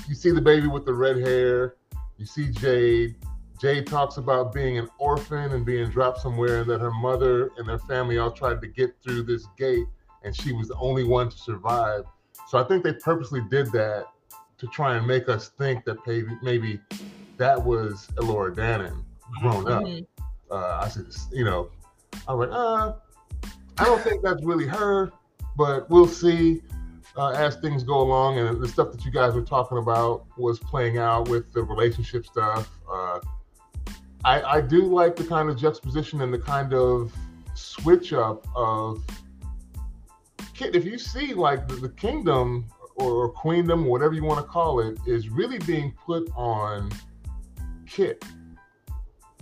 you 0.07 0.15
see 0.15 0.31
the 0.31 0.41
baby 0.41 0.67
with 0.67 0.85
the 0.85 0.93
red 0.93 1.17
hair, 1.17 1.75
you 2.17 2.25
see 2.25 2.49
Jade. 2.51 3.15
Jade 3.59 3.87
talks 3.87 4.17
about 4.17 4.53
being 4.53 4.77
an 4.77 4.87
orphan 4.99 5.51
and 5.53 5.65
being 5.65 5.89
dropped 5.89 6.21
somewhere, 6.21 6.61
and 6.61 6.69
that 6.69 6.79
her 6.79 6.91
mother 6.91 7.49
and 7.57 7.67
their 7.67 7.79
family 7.79 8.19
all 8.19 8.31
tried 8.31 8.61
to 8.61 8.67
get 8.67 8.95
through 9.03 9.23
this 9.23 9.47
gate, 9.57 9.87
and 10.23 10.35
she 10.35 10.53
was 10.53 10.67
the 10.67 10.75
only 10.75 11.03
one 11.03 11.29
to 11.29 11.37
survive. 11.37 12.03
So 12.47 12.59
I 12.59 12.63
think 12.63 12.83
they 12.83 12.93
purposely 12.93 13.41
did 13.49 13.71
that 13.71 14.05
to 14.59 14.67
try 14.67 14.95
and 14.95 15.07
make 15.07 15.27
us 15.27 15.49
think 15.57 15.85
that 15.85 15.97
maybe 16.05 16.37
maybe 16.43 16.79
that 17.37 17.63
was 17.63 18.07
Elora 18.15 18.55
Danan 18.55 19.03
grown 19.41 19.67
up 19.71 19.83
Mhm. 19.83 20.05
uh, 20.51 20.79
I 20.81 20.87
said, 20.87 21.07
you 21.31 21.43
know, 21.43 21.69
I 22.27 22.33
went, 22.33 22.51
uh, 22.51 22.93
I 23.77 23.83
don't 23.85 24.01
think 24.01 24.23
that's 24.23 24.43
really 24.43 24.65
her, 24.65 25.11
but 25.57 25.89
we'll 25.89 26.07
see 26.07 26.61
uh, 27.17 27.29
as 27.29 27.55
things 27.55 27.83
go 27.83 27.99
along. 27.99 28.37
And 28.37 28.61
the 28.61 28.67
stuff 28.67 28.91
that 28.91 29.03
you 29.03 29.11
guys 29.11 29.33
were 29.33 29.41
talking 29.41 29.79
about 29.79 30.25
was 30.37 30.59
playing 30.59 30.97
out 30.97 31.27
with 31.27 31.51
the 31.51 31.63
relationship 31.63 32.25
stuff. 32.25 32.69
Uh, 32.89 33.19
I, 34.23 34.41
I 34.41 34.61
do 34.61 34.83
like 34.83 35.15
the 35.15 35.23
kind 35.23 35.49
of 35.49 35.57
juxtaposition 35.57 36.21
and 36.21 36.33
the 36.33 36.39
kind 36.39 36.73
of 36.73 37.11
switch 37.55 38.13
up 38.13 38.47
of 38.55 39.03
kid. 40.53 40.75
If 40.75 40.85
you 40.85 40.97
see 40.97 41.33
like 41.33 41.67
the, 41.67 41.75
the 41.75 41.89
kingdom 41.89 42.65
or, 42.95 43.11
or 43.11 43.29
queendom, 43.29 43.85
whatever 43.85 44.13
you 44.13 44.23
want 44.23 44.39
to 44.39 44.51
call 44.51 44.79
it, 44.79 44.99
is 45.05 45.29
really 45.29 45.59
being 45.59 45.93
put 46.05 46.29
on 46.35 46.91
Kit 47.87 48.23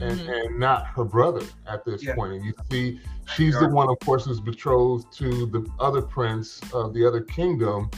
and, 0.01 0.19
Mhm. 0.19 0.45
and 0.47 0.59
not 0.59 0.85
her 0.87 1.03
brother 1.03 1.41
at 1.67 1.85
this 1.85 2.03
Yeah. 2.03 2.15
point. 2.15 2.33
And 2.33 2.43
you 2.45 2.53
see, 2.69 2.99
she's 3.33 3.57
the 3.59 3.69
one, 3.69 3.89
of 3.89 3.97
course, 3.99 4.25
who's 4.25 4.39
betrothed 4.41 5.11
to 5.13 5.45
the 5.45 5.65
other 5.79 6.01
prince 6.01 6.61
of 6.73 6.93
the 6.93 7.05
other 7.05 7.21
kingdom, 7.21 7.89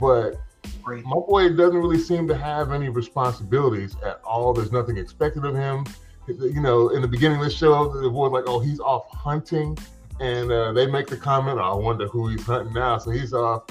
but 0.00 0.36
Great. 0.82 1.04
my 1.04 1.16
boy 1.28 1.50
doesn't 1.50 1.76
really 1.76 1.98
seem 1.98 2.26
to 2.28 2.36
have 2.36 2.72
any 2.72 2.88
responsibilities 2.88 3.96
at 4.04 4.20
all. 4.24 4.52
There's 4.52 4.72
nothing 4.72 4.96
expected 4.96 5.44
of 5.44 5.54
him. 5.54 5.84
You 6.26 6.60
know, 6.60 6.88
in 6.88 7.02
the 7.02 7.08
beginning 7.08 7.38
of 7.38 7.44
the 7.44 7.50
show, 7.50 7.88
the 7.88 8.10
boy's 8.10 8.32
like, 8.32 8.44
"Oh, 8.48 8.58
he's 8.58 8.80
off 8.80 9.08
hunting," 9.12 9.78
and 10.18 10.50
uh, 10.50 10.72
they 10.72 10.86
make 10.86 11.06
the 11.06 11.16
comment, 11.16 11.60
"I 11.60 11.72
wonder 11.72 12.08
who 12.08 12.28
he's 12.28 12.44
hunting 12.44 12.72
now." 12.74 12.98
So 12.98 13.10
he's 13.10 13.32
off 13.32 13.62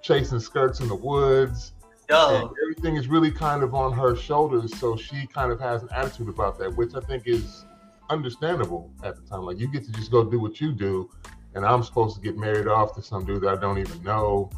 chasing 0.00 0.40
skirts 0.40 0.80
in 0.80 0.88
the 0.88 0.94
woods, 0.94 1.72
and 1.77 1.77
Yo, 2.10 2.54
everything 2.62 2.96
is 2.96 3.08
really 3.08 3.30
kind 3.30 3.62
of 3.62 3.74
on 3.74 3.92
her 3.92 4.16
shoulders. 4.16 4.76
So 4.78 4.96
she 4.96 5.26
kind 5.26 5.52
of 5.52 5.60
has 5.60 5.82
an 5.82 5.90
attitude 5.92 6.28
about 6.28 6.58
that, 6.58 6.74
which 6.76 6.94
I 6.94 7.00
think 7.00 7.24
is 7.26 7.64
understandable 8.08 8.90
at 9.02 9.16
the 9.16 9.22
time. 9.22 9.42
Like, 9.42 9.58
you 9.58 9.68
get 9.68 9.84
to 9.84 9.92
just 9.92 10.10
go 10.10 10.24
do 10.24 10.40
what 10.40 10.60
you 10.60 10.72
do, 10.72 11.10
and 11.54 11.66
I'm 11.66 11.82
supposed 11.82 12.16
to 12.16 12.22
get 12.22 12.38
married 12.38 12.66
off 12.66 12.94
to 12.94 13.02
some 13.02 13.24
dude 13.26 13.42
that 13.42 13.50
I 13.50 13.60
don't 13.60 13.78
even 13.78 14.02
know. 14.02 14.50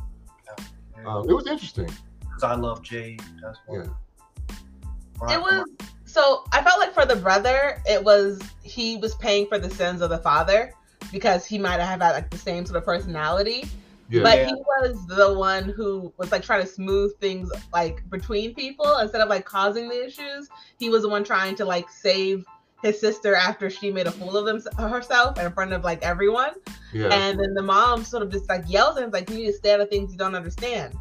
Um, 1.05 1.29
it 1.29 1.33
was 1.33 1.47
interesting. 1.47 1.91
'cause 2.31 2.43
I 2.43 2.55
love 2.55 2.83
Jade. 2.83 3.23
That's 3.43 3.59
why. 3.67 3.79
Yeah. 3.79 3.87
Right. 5.21 5.35
It 5.37 5.41
was 5.41 5.67
so 6.05 6.45
I 6.53 6.63
felt 6.63 6.79
like 6.79 6.93
for 6.93 7.05
the 7.07 7.17
brother, 7.17 7.83
it 7.87 8.03
was 8.03 8.41
he 8.63 8.97
was 8.97 9.15
paying 9.17 9.47
for 9.47 9.59
the 9.59 9.71
sins 9.71 10.01
of 10.03 10.11
the 10.11 10.19
father 10.19 10.73
because 11.13 11.45
he 11.47 11.59
might 11.59 11.81
have 11.81 12.01
had 12.01 12.01
like 12.01 12.31
the 12.31 12.39
same 12.39 12.65
sort 12.67 12.77
of 12.77 12.85
personality. 12.85 13.69
Yeah. 14.11 14.23
But 14.25 14.47
he 14.47 14.55
was 14.55 15.07
the 15.07 15.35
one 15.35 15.69
who 15.69 16.13
was 16.17 16.33
like 16.33 16.43
trying 16.43 16.63
to 16.63 16.67
smooth 16.67 17.17
things 17.21 17.51
like 17.73 18.09
between 18.11 18.55
people 18.55 18.99
instead 18.99 19.21
of 19.21 19.29
like 19.29 19.45
causing 19.45 19.89
the 19.89 20.05
issues. 20.05 20.49
He 20.79 20.91
was 20.91 21.03
the 21.03 21.09
one 21.09 21.23
trying 21.23 21.55
to 21.57 21.65
like 21.65 21.89
save 21.89 22.45
his 22.83 22.99
sister 22.99 23.35
after 23.35 23.71
she 23.71 23.93
made 23.93 24.07
a 24.07 24.11
fool 24.11 24.37
of 24.37 24.47
them, 24.47 24.89
herself 24.89 25.39
in 25.39 25.53
front 25.53 25.73
of 25.73 25.85
like 25.85 26.03
everyone. 26.03 26.53
yeah. 26.93 27.09
And 27.13 27.39
then 27.39 27.55
the 27.55 27.63
mom 27.63 28.05
sort 28.05 28.23
of 28.23 28.31
just 28.31 28.49
like 28.49 28.65
yells 28.67 28.97
at 28.97 29.05
him 29.05 29.11
like, 29.11 29.31
"You 29.31 29.37
need 29.37 29.47
to 29.47 29.53
stay 29.53 29.75
out 29.75 29.81
of 29.81 29.89
things 29.89 30.13
you 30.13 30.19
don't 30.19 30.35
understand." 30.35 30.95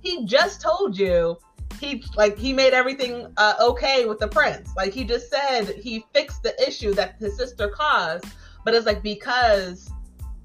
He 0.00 0.24
just 0.24 0.60
told 0.60 0.96
you 0.96 1.38
he 1.80 2.04
like 2.16 2.38
he 2.38 2.52
made 2.52 2.72
everything 2.72 3.32
uh, 3.36 3.54
okay 3.60 4.04
with 4.06 4.18
the 4.18 4.28
prince. 4.28 4.70
Like 4.76 4.92
he 4.92 5.04
just 5.04 5.30
said 5.30 5.68
he 5.68 6.04
fixed 6.14 6.42
the 6.42 6.54
issue 6.66 6.94
that 6.94 7.16
his 7.18 7.36
sister 7.36 7.68
caused, 7.68 8.24
but 8.64 8.74
it's 8.74 8.86
like 8.86 9.02
because 9.02 9.90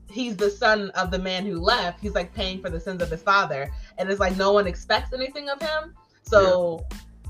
he's 0.09 0.35
the 0.37 0.49
son 0.49 0.89
of 0.91 1.11
the 1.11 1.19
man 1.19 1.45
who 1.45 1.59
left, 1.59 1.99
he's 2.01 2.15
like 2.15 2.33
paying 2.33 2.61
for 2.61 2.69
the 2.69 2.79
sins 2.79 3.01
of 3.01 3.09
his 3.09 3.21
father, 3.21 3.71
and 3.97 4.09
it's 4.09 4.19
like 4.19 4.35
no 4.37 4.51
one 4.51 4.67
expects 4.67 5.13
anything 5.13 5.49
of 5.49 5.61
him. 5.61 5.93
So 6.23 6.85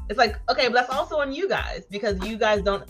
it's 0.09 0.17
like 0.17 0.37
okay, 0.49 0.67
but 0.67 0.73
that's 0.73 0.89
also 0.89 1.17
on 1.19 1.33
you 1.33 1.47
guys 1.47 1.83
because 1.89 2.23
you 2.25 2.37
guys 2.37 2.61
don't 2.61 2.83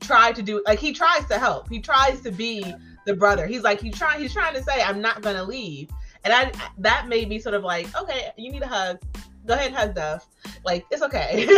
try 0.00 0.32
to 0.32 0.42
do 0.42 0.62
like 0.66 0.78
he 0.78 0.92
tries 0.92 1.26
to 1.26 1.38
help. 1.38 1.68
He 1.68 1.80
tries 1.80 2.20
to 2.22 2.30
be 2.30 2.74
the 3.04 3.14
brother. 3.14 3.46
He's 3.46 3.62
like 3.62 3.80
he's 3.80 3.96
trying 3.96 4.20
he's 4.20 4.32
trying 4.32 4.54
to 4.54 4.62
say 4.62 4.82
I'm 4.82 5.00
not 5.00 5.22
gonna 5.22 5.44
leave, 5.44 5.90
and 6.24 6.32
I 6.32 6.52
that 6.78 7.08
made 7.08 7.28
me 7.28 7.38
sort 7.38 7.54
of 7.54 7.64
like 7.64 7.94
okay, 8.00 8.30
you 8.36 8.50
need 8.50 8.62
a 8.62 8.68
hug. 8.68 8.98
Go 9.46 9.54
ahead 9.54 9.68
and 9.68 9.76
hug 9.76 9.94
Duff. 9.94 10.26
Like 10.64 10.86
it's 10.90 11.02
okay 11.02 11.48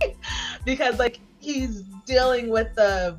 because 0.64 0.98
like 0.98 1.18
he's 1.38 1.82
dealing 2.06 2.50
with 2.50 2.74
the 2.74 3.18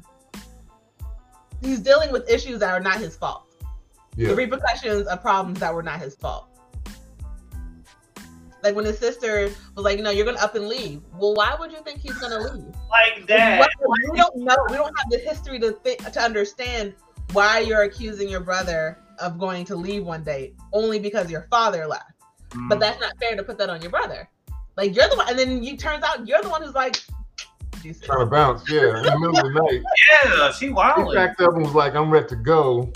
he's 1.62 1.80
dealing 1.80 2.12
with 2.12 2.30
issues 2.30 2.60
that 2.60 2.72
are 2.72 2.80
not 2.80 3.00
his 3.00 3.16
fault. 3.16 3.53
The 4.16 4.36
repercussions 4.36 5.08
of 5.08 5.22
problems 5.22 5.60
that 5.60 5.74
were 5.74 5.84
not 5.84 6.00
his 6.00 6.16
fault. 6.16 6.50
Like 8.64 8.76
when 8.76 8.86
his 8.86 8.98
sister 8.98 9.50
was 9.76 9.84
like, 9.84 9.98
you 9.98 10.04
know, 10.04 10.10
you're 10.10 10.26
gonna 10.26 10.38
up 10.40 10.56
and 10.56 10.68
leave. 10.70 11.02
Well, 11.18 11.34
why 11.34 11.54
would 11.60 11.72
you 11.72 11.80
think 11.84 12.00
he's 12.00 12.18
gonna 12.18 12.40
leave? 12.40 12.74
like 12.90 13.28
that. 13.28 13.60
What- 13.60 13.70
we 14.12 14.18
don't 14.18 14.38
know. 14.38 14.56
We 14.70 14.76
don't 14.78 14.94
have 14.98 15.10
the 15.10 15.18
history 15.18 15.60
to 15.60 15.72
think, 15.84 16.00
to 16.12 16.22
understand 16.22 16.94
why 17.34 17.60
you're 17.60 17.82
accusing 17.82 18.30
your 18.30 18.40
brother 18.40 19.00
of 19.20 19.38
going 19.38 19.66
to 19.66 19.76
leave 19.76 20.04
one 20.06 20.24
day 20.24 20.54
only 20.72 21.00
because 21.00 21.30
your 21.30 21.48
father 21.50 21.86
left. 21.88 22.12
Mm. 22.52 22.70
But 22.70 22.80
that's 22.80 23.00
not 23.02 23.14
fair 23.20 23.36
to 23.36 23.44
put 23.44 23.58
that 23.58 23.70
on 23.70 23.82
your 23.82 23.92
brother. 23.92 24.30
Like 24.78 24.96
you're 24.96 25.10
the 25.10 25.18
one, 25.18 25.28
and 25.30 25.38
then 25.38 25.62
you 25.64 25.76
turns 25.76 26.04
out 26.04 26.26
you're 26.28 26.42
the 26.42 26.50
one 26.50 26.64
who's 26.64 26.74
like, 26.74 26.96
"Deuces." 27.82 28.02
Trying 28.04 28.20
to 28.20 28.26
bounce, 28.28 28.68
yeah, 28.70 28.98
in 28.98 29.04
the 29.04 29.20
middle 29.20 29.38
of 29.38 29.44
the 29.44 29.60
night. 29.62 29.82
yeah, 30.26 30.52
she 30.52 30.68
He 30.68 30.72
wilding. 30.72 31.14
backed 31.14 31.42
up 31.42 31.54
and 31.54 31.64
was 31.64 31.76
like, 31.76 31.96
I'm 31.96 32.10
ready 32.10 32.28
to 32.28 32.36
go. 32.38 32.92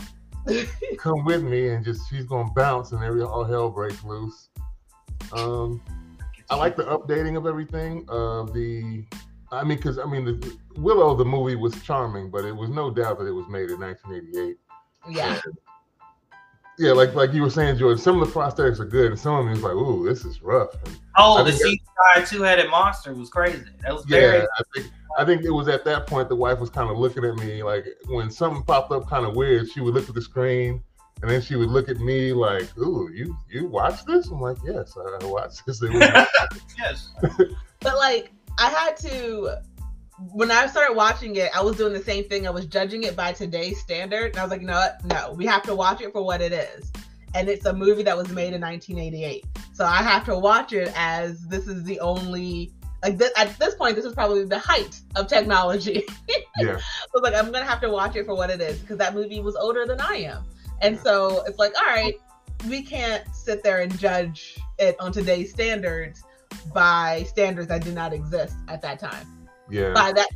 Come 0.97 1.25
with 1.25 1.43
me, 1.43 1.69
and 1.69 1.83
just 1.83 2.09
she's 2.09 2.25
gonna 2.25 2.51
bounce, 2.55 2.91
and 2.91 3.03
every 3.03 3.21
all 3.21 3.43
hell 3.43 3.69
breaks 3.69 4.03
loose. 4.03 4.49
Um, 5.33 5.81
I 6.49 6.55
like 6.55 6.75
the 6.75 6.83
updating 6.83 7.37
of 7.37 7.45
everything. 7.45 8.05
Uh, 8.07 8.43
the, 8.43 9.05
I 9.51 9.63
mean, 9.63 9.77
because 9.77 9.99
I 9.99 10.05
mean, 10.05 10.25
the, 10.25 10.57
Willow, 10.77 11.15
the 11.15 11.25
movie 11.25 11.55
was 11.55 11.81
charming, 11.83 12.29
but 12.29 12.45
it 12.45 12.55
was 12.55 12.69
no 12.69 12.89
doubt 12.89 13.19
that 13.19 13.25
it 13.25 13.31
was 13.31 13.47
made 13.47 13.69
in 13.69 13.79
1988. 13.79 14.57
yeah, 15.09 15.39
Yeah, 16.79 16.91
like 16.93 17.13
like 17.15 17.33
you 17.33 17.41
were 17.41 17.49
saying, 17.49 17.77
George. 17.77 17.99
Some 17.99 18.21
of 18.21 18.27
the 18.27 18.33
prosthetics 18.33 18.79
are 18.79 18.85
good, 18.85 19.11
and 19.11 19.19
some 19.19 19.35
of 19.35 19.45
them 19.45 19.53
is 19.53 19.61
like, 19.63 19.73
ooh, 19.73 20.07
this 20.07 20.23
is 20.23 20.41
rough. 20.41 20.69
And 20.85 20.97
Oh, 21.17 21.37
I 21.37 21.43
the 21.43 21.51
CGI 21.51 22.29
two-headed 22.29 22.69
monster 22.69 23.13
was 23.13 23.29
crazy. 23.29 23.65
That 23.81 23.93
was 23.93 24.05
yeah, 24.07 24.19
very. 24.19 24.41
I 24.41 24.61
think 24.75 24.91
I 25.17 25.25
think 25.25 25.43
it 25.43 25.51
was 25.51 25.67
at 25.67 25.83
that 25.85 26.05
point 26.05 26.29
the 26.29 26.35
wife 26.35 26.59
was 26.59 26.69
kind 26.69 26.89
of 26.89 26.97
looking 26.97 27.25
at 27.25 27.35
me 27.35 27.63
like 27.63 27.85
when 28.07 28.29
something 28.29 28.63
popped 28.63 28.91
up 28.91 29.09
kind 29.09 29.25
of 29.25 29.35
weird, 29.35 29.69
she 29.69 29.81
would 29.81 29.93
look 29.95 30.07
at 30.07 30.15
the 30.15 30.21
screen 30.21 30.83
and 31.21 31.31
then 31.31 31.41
she 31.41 31.55
would 31.55 31.69
look 31.69 31.89
at 31.89 31.97
me 31.97 32.31
like, 32.33 32.77
"Ooh, 32.77 33.09
you 33.11 33.35
you 33.49 33.67
watch 33.67 34.05
this?" 34.05 34.27
I'm 34.27 34.39
like, 34.39 34.57
"Yes, 34.63 34.95
I 34.95 35.25
watched 35.25 35.65
this." 35.65 35.81
Yes. 36.77 37.09
but 37.79 37.97
like 37.97 38.31
I 38.59 38.69
had 38.69 38.97
to. 38.97 39.57
When 40.33 40.49
I 40.49 40.65
started 40.65 40.95
watching 40.95 41.35
it, 41.35 41.55
I 41.55 41.61
was 41.61 41.77
doing 41.77 41.93
the 41.93 42.03
same 42.03 42.23
thing. 42.27 42.47
I 42.47 42.49
was 42.49 42.65
judging 42.65 43.03
it 43.03 43.15
by 43.15 43.33
today's 43.33 43.79
standard, 43.79 44.31
and 44.31 44.37
I 44.37 44.43
was 44.43 44.49
like, 44.49 44.61
you 44.61 44.67
know 44.67 44.73
what? 44.73 45.05
No, 45.05 45.33
we 45.33 45.45
have 45.45 45.61
to 45.63 45.75
watch 45.75 46.01
it 46.01 46.11
for 46.11 46.23
what 46.23 46.41
it 46.41 46.51
is. 46.51 46.91
And 47.35 47.47
it's 47.47 47.65
a 47.65 47.73
movie 47.73 48.01
that 48.03 48.17
was 48.17 48.29
made 48.29 48.53
in 48.53 48.61
1988, 48.61 49.45
so 49.73 49.85
I 49.85 49.97
have 49.97 50.25
to 50.25 50.37
watch 50.37 50.73
it 50.73 50.91
as 50.95 51.45
this 51.47 51.67
is 51.67 51.83
the 51.83 51.99
only 51.99 52.71
like 53.03 53.17
this, 53.17 53.31
at 53.37 53.57
this 53.59 53.75
point, 53.75 53.95
this 53.95 54.05
is 54.05 54.13
probably 54.13 54.45
the 54.45 54.59
height 54.59 54.99
of 55.15 55.27
technology. 55.27 56.03
yeah, 56.59 56.77
So 57.13 57.21
like 57.21 57.33
I'm 57.33 57.51
gonna 57.51 57.65
have 57.65 57.81
to 57.81 57.89
watch 57.89 58.15
it 58.15 58.25
for 58.25 58.35
what 58.35 58.49
it 58.49 58.61
is 58.61 58.79
because 58.79 58.97
that 58.97 59.13
movie 59.13 59.39
was 59.39 59.55
older 59.55 59.85
than 59.85 60.01
I 60.01 60.15
am, 60.15 60.43
and 60.81 60.99
so 60.99 61.43
it's 61.45 61.59
like, 61.59 61.73
all 61.77 61.93
right, 61.93 62.15
we 62.67 62.81
can't 62.81 63.23
sit 63.33 63.63
there 63.63 63.81
and 63.81 63.97
judge 63.99 64.57
it 64.79 64.95
on 64.99 65.11
today's 65.11 65.51
standards 65.51 66.23
by 66.73 67.23
standards 67.23 67.67
that 67.67 67.83
did 67.83 67.93
not 67.93 68.13
exist 68.13 68.55
at 68.67 68.81
that 68.81 68.99
time. 68.99 69.47
yeah, 69.69 69.93
By 69.93 70.11
that, 70.13 70.29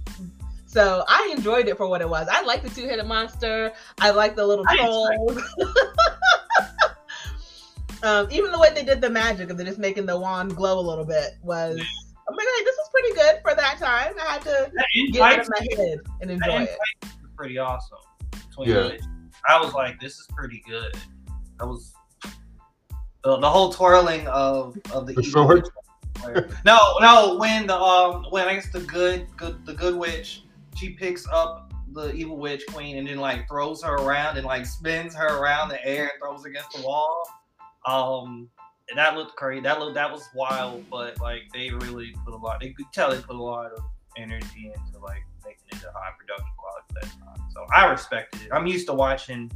so 0.66 1.04
I 1.08 1.34
enjoyed 1.36 1.68
it 1.68 1.78
for 1.78 1.88
what 1.88 2.02
it 2.02 2.10
was. 2.10 2.28
I 2.32 2.42
like 2.44 2.64
the 2.64 2.70
two-headed 2.70 3.06
monster. 3.06 3.74
I 4.00 4.12
like 4.12 4.36
the 4.36 4.46
little 4.46 4.66
I 4.68 4.78
trolls. 4.78 5.38
um, 8.04 8.28
even 8.32 8.52
the 8.52 8.60
way 8.60 8.74
they 8.74 8.84
did 8.84 9.02
the 9.02 9.10
magic 9.10 9.50
of 9.50 9.58
just 9.58 9.80
making 9.80 10.06
the 10.06 10.18
wand 10.18 10.56
glow 10.56 10.80
a 10.80 10.82
little 10.82 11.06
bit 11.06 11.38
was. 11.42 11.82
I'm 12.32 12.38
like, 12.38 12.48
hey, 12.58 12.64
this 12.66 12.76
was 12.78 12.90
pretty 12.92 13.14
good 13.16 13.42
for 13.44 13.56
that 13.56 13.78
time. 13.78 14.14
I 14.20 14.34
had 14.34 14.42
to 14.44 14.72
That 14.74 14.86
get 15.12 15.16
it 15.16 15.22
out 15.22 15.40
of 15.40 15.50
my 15.50 15.84
head 15.84 16.00
and 16.22 16.32
enjoy 16.32 16.64
it. 16.64 16.78
was 17.02 17.32
pretty 17.36 17.58
awesome. 17.58 17.98
Yeah. 18.60 18.74
the. 18.74 19.00
I 19.48 19.60
was 19.60 19.74
like, 19.74 20.00
this 20.00 20.14
is 20.20 20.28
pretty 20.36 20.64
good. 20.68 20.96
That 21.60 21.68
was 21.68 21.94
the, 23.24 23.38
the 23.38 23.50
whole 23.50 23.72
twirling 23.74 24.28
of 24.28 24.78
of 24.94 25.08
the, 25.08 25.14
The 25.14 25.22
evil 25.22 25.32
sword? 25.48 25.64
witch. 26.26 26.46
No, 26.66 26.96
no. 27.00 27.38
When 27.38 27.66
the 27.68 27.76
um 27.80 28.26
when 28.30 28.48
I 28.48 28.54
guess 28.56 28.70
the 28.72 28.82
good 28.82 29.28
good 29.38 29.66
the 29.66 29.74
good 29.74 29.96
witch 29.96 30.44
she 30.76 30.92
picks 30.92 31.28
up 31.28 31.74
the 31.94 32.14
evil 32.14 32.38
witch 32.38 32.64
queen 32.70 32.98
and 32.98 33.08
then 33.08 33.18
like 33.18 33.48
throws 33.48 33.84
her 33.84 33.96
around 33.96 34.38
and 34.38 34.46
like 34.46 34.66
spins 34.66 35.14
her 35.16 35.38
around 35.40 35.70
the 35.70 35.84
air 35.86 36.04
and 36.04 36.12
throws 36.22 36.46
against 36.46 36.72
the 36.78 36.84
wall. 36.84 37.28
Um, 37.86 38.50
and 38.92 39.00
that 39.00 39.16
looked 39.16 39.36
crazy. 39.38 39.62
That 39.62 39.80
looked 39.80 39.96
that 39.96 40.12
was 40.12 40.30
wild, 40.36 40.86
but 40.92 41.20
like 41.20 41.44
they 41.54 41.72
really 41.72 42.14
put 42.26 42.34
a 42.34 42.38
lot. 42.38 42.60
They 42.60 42.72
could 42.72 42.86
tell 42.94 43.10
they 43.10 43.22
put 43.22 43.38
a 43.38 43.44
lot 43.44 43.72
of 43.72 43.84
energy 44.18 44.72
into 44.76 45.00
like 45.00 45.24
making 45.46 45.64
it 45.72 45.84
a 45.84 45.98
high 45.98 46.12
production 46.20 46.52
quality 46.58 46.86
for 46.90 47.00
that 47.00 47.12
time. 47.26 47.48
So 47.54 47.66
I 47.74 47.90
respected 47.90 48.42
it. 48.42 48.50
I'm 48.52 48.68
used 48.68 48.88
to 48.88 48.94
watching 48.94 49.50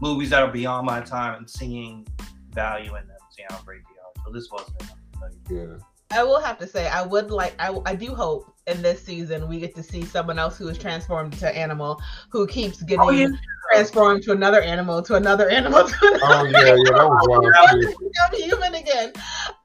movies 0.00 0.30
that 0.30 0.42
are 0.42 0.50
beyond 0.50 0.86
my 0.86 1.00
time 1.00 1.38
and 1.38 1.50
seeing 1.50 2.06
value 2.52 2.94
in 2.94 3.08
them, 3.08 3.16
seeing 3.30 3.48
how 3.50 3.60
great 3.62 3.82
they 3.82 4.00
are. 4.00 4.24
So 4.24 4.32
this 4.32 4.48
wasn't 4.50 4.80
enough. 4.82 4.96
Like, 5.20 5.32
yeah. 5.50 5.76
I 6.12 6.22
will 6.22 6.40
have 6.40 6.58
to 6.58 6.66
say, 6.66 6.86
I 6.88 7.02
would 7.02 7.30
like, 7.30 7.54
I, 7.58 7.76
I 7.84 7.96
do 7.96 8.14
hope 8.14 8.54
in 8.68 8.80
this 8.80 9.02
season 9.02 9.48
we 9.48 9.58
get 9.58 9.74
to 9.74 9.82
see 9.82 10.04
someone 10.04 10.38
else 10.38 10.56
who 10.56 10.68
is 10.68 10.78
transformed 10.78 11.32
to 11.38 11.56
animal, 11.56 12.00
who 12.30 12.46
keeps 12.46 12.82
getting 12.82 13.00
Oh, 13.00 13.10
yeah. 13.10 13.28
Transformed 13.76 14.22
to 14.24 14.32
another 14.32 14.60
animal, 14.60 15.02
to 15.02 15.14
another 15.14 15.48
animal, 15.48 15.86
to 15.86 15.96
another 16.02 16.20
Oh 16.22 16.44
yeah, 16.44 16.58
yeah, 16.64 16.74
that 16.74 17.08
was 17.08 17.28
wild 17.28 17.82
too. 17.82 17.88
become 17.88 18.48
human 18.48 18.74
again. 18.74 19.12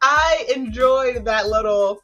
I 0.02 0.46
enjoyed 0.56 1.26
that 1.26 1.48
little 1.48 2.04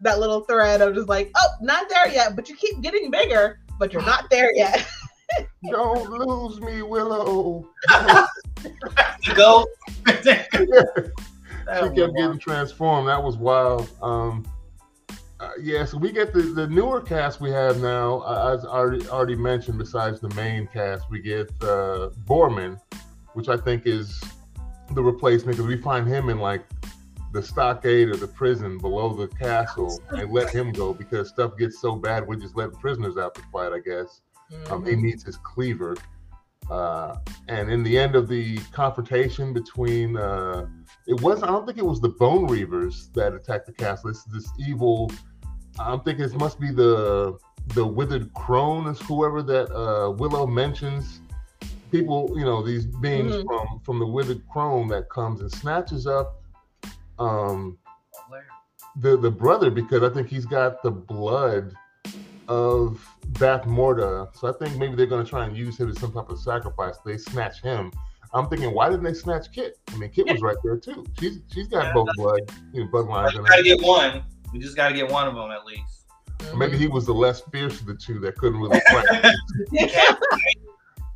that 0.00 0.18
little 0.20 0.42
thread 0.42 0.82
of 0.82 0.94
just 0.94 1.08
like, 1.08 1.30
oh, 1.34 1.48
not 1.62 1.88
there 1.88 2.08
yet, 2.08 2.36
but 2.36 2.48
you 2.48 2.56
keep 2.56 2.80
getting 2.80 3.10
bigger, 3.10 3.58
but 3.78 3.92
you're 3.92 4.04
not 4.04 4.28
there 4.30 4.54
yet. 4.54 4.86
Don't 5.70 6.10
lose 6.10 6.60
me, 6.60 6.82
Willow. 6.82 7.68
go. 9.34 9.66
she 10.06 10.22
kept 10.22 11.94
getting 11.94 12.38
transformed. 12.38 13.08
That 13.08 13.22
was 13.22 13.36
wild. 13.36 13.90
Um, 14.02 14.46
uh, 15.44 15.50
yeah, 15.60 15.84
so 15.84 15.98
we 15.98 16.10
get 16.10 16.32
the, 16.32 16.40
the 16.40 16.66
newer 16.68 17.00
cast 17.00 17.40
we 17.40 17.50
have 17.50 17.80
now. 17.80 18.20
Uh, 18.20 18.54
as 18.56 18.64
I 18.64 18.68
already, 18.68 19.08
already 19.08 19.36
mentioned, 19.36 19.78
besides 19.78 20.20
the 20.20 20.30
main 20.30 20.66
cast, 20.66 21.10
we 21.10 21.20
get 21.20 21.50
uh, 21.62 22.10
Boorman, 22.24 22.80
which 23.34 23.48
I 23.48 23.56
think 23.56 23.86
is 23.86 24.22
the 24.92 25.02
replacement 25.02 25.56
because 25.56 25.68
we 25.68 25.76
find 25.76 26.06
him 26.06 26.30
in 26.30 26.38
like 26.38 26.64
the 27.32 27.42
stockade 27.42 28.08
or 28.08 28.16
the 28.16 28.28
prison 28.28 28.78
below 28.78 29.12
the 29.12 29.28
castle 29.36 30.00
and 30.10 30.32
let 30.32 30.50
him 30.50 30.72
go 30.72 30.94
because 30.94 31.28
stuff 31.28 31.58
gets 31.58 31.80
so 31.80 31.96
bad. 31.96 32.26
We're 32.26 32.36
just 32.36 32.56
letting 32.56 32.76
prisoners 32.76 33.18
out 33.18 33.34
to 33.34 33.42
fight, 33.52 33.72
I 33.72 33.80
guess. 33.80 34.22
Mm-hmm. 34.50 34.72
Um, 34.72 34.86
he 34.86 34.96
needs 34.96 35.24
his 35.24 35.36
cleaver. 35.36 35.96
Uh, 36.70 37.16
and 37.48 37.70
in 37.70 37.82
the 37.82 37.98
end 37.98 38.14
of 38.14 38.28
the 38.28 38.56
confrontation 38.72 39.52
between 39.52 40.16
uh, 40.16 40.66
it 41.06 41.20
was 41.20 41.42
I 41.42 41.48
don't 41.48 41.66
think 41.66 41.76
it 41.76 41.84
was 41.84 42.00
the 42.00 42.08
Bone 42.08 42.48
Reavers 42.48 43.12
that 43.12 43.34
attacked 43.34 43.66
the 43.66 43.72
castle. 43.72 44.10
It's 44.10 44.24
this 44.24 44.50
evil. 44.58 45.10
I'm 45.78 46.00
thinking 46.00 46.24
it 46.24 46.34
must 46.34 46.60
be 46.60 46.70
the 46.70 47.38
the 47.68 47.86
withered 47.86 48.32
crone 48.34 48.86
is 48.88 49.00
whoever 49.00 49.42
that 49.42 49.74
uh, 49.74 50.10
Willow 50.10 50.46
mentions. 50.46 51.20
People, 51.90 52.32
you 52.36 52.44
know, 52.44 52.62
these 52.62 52.86
beings 52.86 53.32
mm-hmm. 53.32 53.46
from 53.46 53.80
from 53.80 53.98
the 53.98 54.06
withered 54.06 54.42
crone 54.48 54.88
that 54.88 55.08
comes 55.08 55.40
and 55.40 55.50
snatches 55.50 56.06
up 56.06 56.40
um 57.18 57.78
the 58.96 59.16
the 59.16 59.30
brother 59.30 59.70
because 59.70 60.02
I 60.02 60.12
think 60.12 60.28
he's 60.28 60.46
got 60.46 60.82
the 60.82 60.90
blood 60.90 61.72
of 62.48 63.00
Bath 63.38 63.62
Bavmorda. 63.62 64.36
So 64.36 64.48
I 64.48 64.52
think 64.52 64.76
maybe 64.76 64.96
they're 64.96 65.06
going 65.06 65.24
to 65.24 65.28
try 65.28 65.46
and 65.46 65.56
use 65.56 65.78
him 65.78 65.88
as 65.88 65.98
some 65.98 66.12
type 66.12 66.28
of 66.28 66.38
sacrifice. 66.38 66.98
They 66.98 67.16
snatch 67.16 67.62
him 67.62 67.90
I'm 68.34 68.48
thinking, 68.48 68.74
why 68.74 68.90
didn't 68.90 69.04
they 69.04 69.14
snatch 69.14 69.52
Kit? 69.52 69.78
I 69.92 69.96
mean, 69.96 70.10
Kit 70.10 70.26
was 70.26 70.42
right 70.42 70.56
there 70.64 70.76
too. 70.76 71.06
She's 71.20 71.40
she's 71.52 71.68
got 71.68 71.86
yeah, 71.86 71.92
both 71.92 72.08
blood, 72.16 72.40
you 72.72 72.82
know, 72.82 72.90
bloodlines. 72.90 73.38
We 73.38 73.44
gotta 73.44 73.62
get 73.62 73.80
one. 73.80 74.24
We 74.54 74.60
just 74.60 74.76
gotta 74.76 74.94
get 74.94 75.10
one 75.10 75.26
of 75.26 75.34
them 75.34 75.50
at 75.50 75.66
least. 75.66 76.06
Mm-hmm. 76.38 76.58
Maybe 76.58 76.78
he 76.78 76.86
was 76.86 77.06
the 77.06 77.12
less 77.12 77.42
fierce 77.52 77.80
of 77.80 77.86
the 77.86 77.94
two 77.94 78.20
that 78.20 78.36
couldn't 78.36 78.60
really 78.60 78.80
fight. 78.90 79.34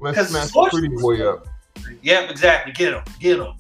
Let's 0.00 0.28
snatch 0.28 0.52
the 0.52 0.68
pretty 0.72 0.88
boy 0.88 1.24
up. 1.24 1.46
Yep, 2.02 2.30
exactly. 2.30 2.72
Get 2.72 2.94
him. 2.94 3.02
Get 3.20 3.38
him. 3.38 3.54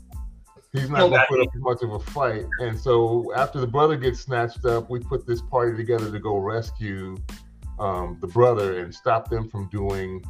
He's 0.72 0.90
not 0.90 0.98
going 0.98 1.12
to 1.12 1.26
put 1.28 1.40
up 1.40 1.48
much 1.56 1.82
of 1.82 1.92
a 1.92 2.00
fight. 2.00 2.44
And 2.58 2.78
so 2.78 3.32
after 3.36 3.60
the 3.60 3.66
brother 3.68 3.96
gets 3.96 4.20
snatched 4.20 4.64
up, 4.64 4.90
we 4.90 4.98
put 4.98 5.26
this 5.26 5.40
party 5.40 5.76
together 5.76 6.10
to 6.10 6.18
go 6.18 6.38
rescue 6.38 7.16
um, 7.78 8.18
the 8.20 8.26
brother 8.26 8.80
and 8.80 8.92
stop 8.92 9.30
them 9.30 9.48
from 9.48 9.68
doing 9.70 10.24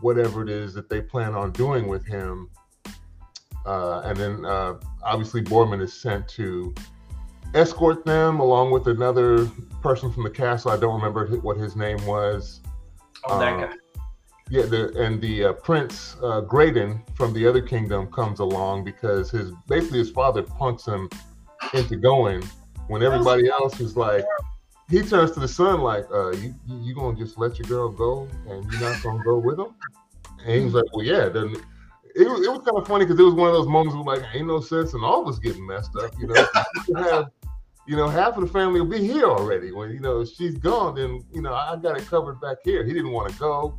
whatever 0.00 0.42
it 0.42 0.48
is 0.50 0.74
that 0.74 0.90
they 0.90 1.00
plan 1.00 1.34
on 1.34 1.52
doing 1.52 1.86
with 1.86 2.04
him. 2.04 2.50
Uh, 3.64 4.00
and 4.00 4.16
then 4.16 4.44
uh, 4.44 4.74
obviously 5.04 5.40
Boorman 5.40 5.80
is 5.80 5.92
sent 5.92 6.26
to 6.28 6.74
escort 7.54 8.04
them 8.04 8.40
along 8.40 8.70
with 8.70 8.88
another 8.88 9.46
person 9.82 10.12
from 10.12 10.22
the 10.24 10.30
castle. 10.30 10.70
I 10.70 10.76
don't 10.76 10.94
remember 10.94 11.26
what 11.38 11.56
his 11.56 11.76
name 11.76 12.04
was. 12.06 12.60
Oh, 13.24 13.38
that 13.38 13.52
um, 13.52 13.60
guy. 13.60 13.72
Yeah, 14.50 14.66
the, 14.66 14.92
and 15.02 15.20
the 15.20 15.44
uh, 15.44 15.52
Prince 15.54 16.16
uh, 16.22 16.42
Graydon 16.42 17.02
from 17.14 17.32
the 17.32 17.46
other 17.46 17.62
kingdom 17.62 18.10
comes 18.10 18.40
along 18.40 18.84
because 18.84 19.30
his 19.30 19.50
basically 19.66 20.00
his 20.00 20.10
father 20.10 20.42
punks 20.42 20.86
him 20.86 21.08
into 21.72 21.96
going 21.96 22.42
when 22.88 23.02
everybody 23.02 23.48
else 23.48 23.80
is 23.80 23.96
like, 23.96 24.24
he 24.90 25.00
turns 25.00 25.30
to 25.32 25.40
the 25.40 25.48
son 25.48 25.80
like, 25.80 26.04
uh, 26.12 26.32
you, 26.32 26.54
you 26.66 26.94
gonna 26.94 27.16
just 27.16 27.38
let 27.38 27.58
your 27.58 27.66
girl 27.66 27.88
go 27.88 28.28
and 28.48 28.70
you're 28.70 28.80
not 28.82 29.02
gonna 29.02 29.24
go 29.24 29.38
with 29.38 29.58
him? 29.58 29.74
And 30.44 30.58
he 30.58 30.64
was 30.64 30.74
like, 30.74 30.84
well, 30.92 31.04
yeah. 31.04 31.28
Then 31.28 31.54
it 32.14 32.28
was, 32.28 32.44
it 32.46 32.50
was 32.50 32.60
kind 32.64 32.76
of 32.76 32.86
funny 32.86 33.06
because 33.06 33.18
it 33.18 33.22
was 33.22 33.34
one 33.34 33.48
of 33.48 33.54
those 33.54 33.68
moments 33.68 33.96
where 33.96 34.16
like, 34.16 34.34
ain't 34.34 34.46
no 34.46 34.60
sense 34.60 34.92
in 34.92 35.02
all 35.02 35.22
of 35.22 35.28
us 35.28 35.38
getting 35.38 35.66
messed 35.66 35.96
up, 35.96 36.12
you 36.18 36.26
know. 36.26 36.46
you 36.88 36.96
have, 36.96 37.30
you 37.86 37.96
know, 37.96 38.08
half 38.08 38.36
of 38.36 38.42
the 38.42 38.52
family 38.52 38.80
will 38.80 38.88
be 38.88 39.04
here 39.04 39.24
already. 39.24 39.72
When 39.72 39.90
you 39.90 40.00
know 40.00 40.24
she's 40.24 40.56
gone, 40.56 40.94
then 40.94 41.24
you 41.32 41.42
know 41.42 41.52
I 41.52 41.76
got 41.76 41.98
it 41.98 42.06
covered 42.06 42.40
back 42.40 42.58
here. 42.64 42.84
He 42.84 42.92
didn't 42.92 43.12
want 43.12 43.32
to 43.32 43.38
go, 43.38 43.78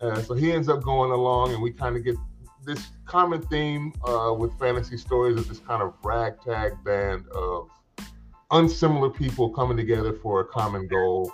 uh, 0.00 0.20
so 0.22 0.34
he 0.34 0.52
ends 0.52 0.68
up 0.68 0.82
going 0.82 1.10
along, 1.10 1.52
and 1.52 1.62
we 1.62 1.70
kind 1.70 1.96
of 1.96 2.04
get 2.04 2.16
this 2.64 2.88
common 3.06 3.40
theme 3.42 3.92
uh, 4.04 4.34
with 4.36 4.58
fantasy 4.58 4.96
stories 4.96 5.38
of 5.38 5.48
this 5.48 5.60
kind 5.60 5.82
of 5.82 5.94
ragtag 6.02 6.72
band 6.84 7.26
of 7.28 7.68
unsimilar 8.50 9.10
people 9.10 9.50
coming 9.50 9.76
together 9.76 10.12
for 10.12 10.40
a 10.40 10.44
common 10.44 10.86
goal. 10.88 11.32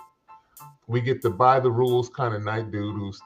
We 0.87 1.01
get 1.01 1.21
the 1.21 1.31
by 1.31 1.59
the 1.59 1.71
rules 1.71 2.09
kind 2.09 2.35
of 2.35 2.43
night 2.43 2.71
dude 2.71 2.95
who's 2.95 3.19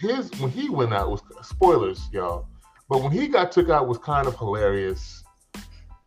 his 0.00 0.30
when 0.40 0.50
he 0.50 0.68
went 0.68 0.92
out 0.92 1.10
was 1.10 1.22
spoilers, 1.42 2.08
y'all. 2.12 2.46
But 2.88 3.02
when 3.02 3.12
he 3.12 3.28
got 3.28 3.52
took 3.52 3.68
out 3.68 3.88
was 3.88 3.98
kind 3.98 4.26
of 4.26 4.36
hilarious. 4.36 5.24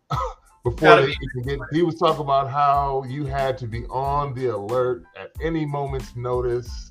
Before 0.64 1.02
they 1.02 1.14
get, 1.44 1.60
he 1.74 1.82
was 1.82 1.96
talking 1.96 2.22
about 2.22 2.50
how 2.50 3.04
you 3.08 3.26
had 3.26 3.58
to 3.58 3.68
be 3.68 3.86
on 3.88 4.34
the 4.34 4.46
alert 4.48 5.04
at 5.18 5.32
any 5.42 5.66
moment's 5.66 6.16
notice. 6.16 6.90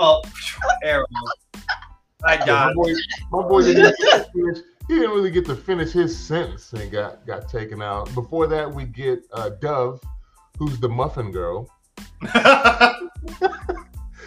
Oh, 0.00 0.22
arrow. 0.82 1.06
I 2.24 2.36
died. 2.36 2.48
My 2.48 2.72
boy, 2.74 2.92
my 3.30 3.48
boy 3.48 3.62
didn't 3.62 3.94
finish, 4.34 4.58
he 4.88 4.94
didn't 4.94 5.10
really 5.10 5.30
get 5.30 5.44
to 5.46 5.54
finish 5.54 5.92
his 5.92 6.18
sentence 6.18 6.72
and 6.72 6.90
got 6.90 7.24
got 7.26 7.48
taken 7.48 7.80
out. 7.80 8.12
Before 8.12 8.48
that, 8.48 8.72
we 8.72 8.86
get 8.86 9.20
uh, 9.32 9.50
Dove, 9.60 10.00
who's 10.58 10.80
the 10.80 10.88
muffin 10.88 11.30
girl. 11.30 11.70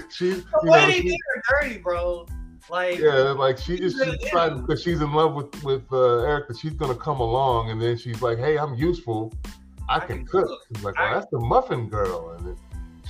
she, 0.10 0.42
why 0.62 0.86
did 0.86 1.04
he 1.04 1.10
her 1.10 1.44
dirty, 1.50 1.80
bro? 1.80 2.26
Like, 2.70 3.00
yeah, 3.00 3.32
like 3.32 3.58
she 3.58 3.78
just 3.78 4.04
she 4.04 4.18
decided 4.18 4.62
because 4.62 4.82
she's 4.82 5.02
in 5.02 5.12
love 5.14 5.34
with 5.34 5.64
with 5.64 5.84
uh, 5.92 6.20
Eric 6.20 6.48
that 6.50 6.58
she's 6.58 6.74
gonna 6.74 6.96
come 6.96 7.20
along, 7.20 7.72
and 7.72 7.82
then 7.82 7.98
she's 7.98 8.22
like, 8.22 8.38
"Hey, 8.38 8.58
I'm 8.58 8.76
useful. 8.76 9.34
I, 9.88 9.98
I 9.98 10.00
can, 10.00 10.18
can, 10.18 10.26
cook." 10.28 10.48
cook. 10.48 10.60
She's 10.68 10.84
like, 10.84 10.98
"Well, 10.98 11.08
I... 11.08 11.14
that's 11.16 11.28
the 11.32 11.40
muffin 11.40 11.90
girl," 11.90 12.32
and 12.32 12.58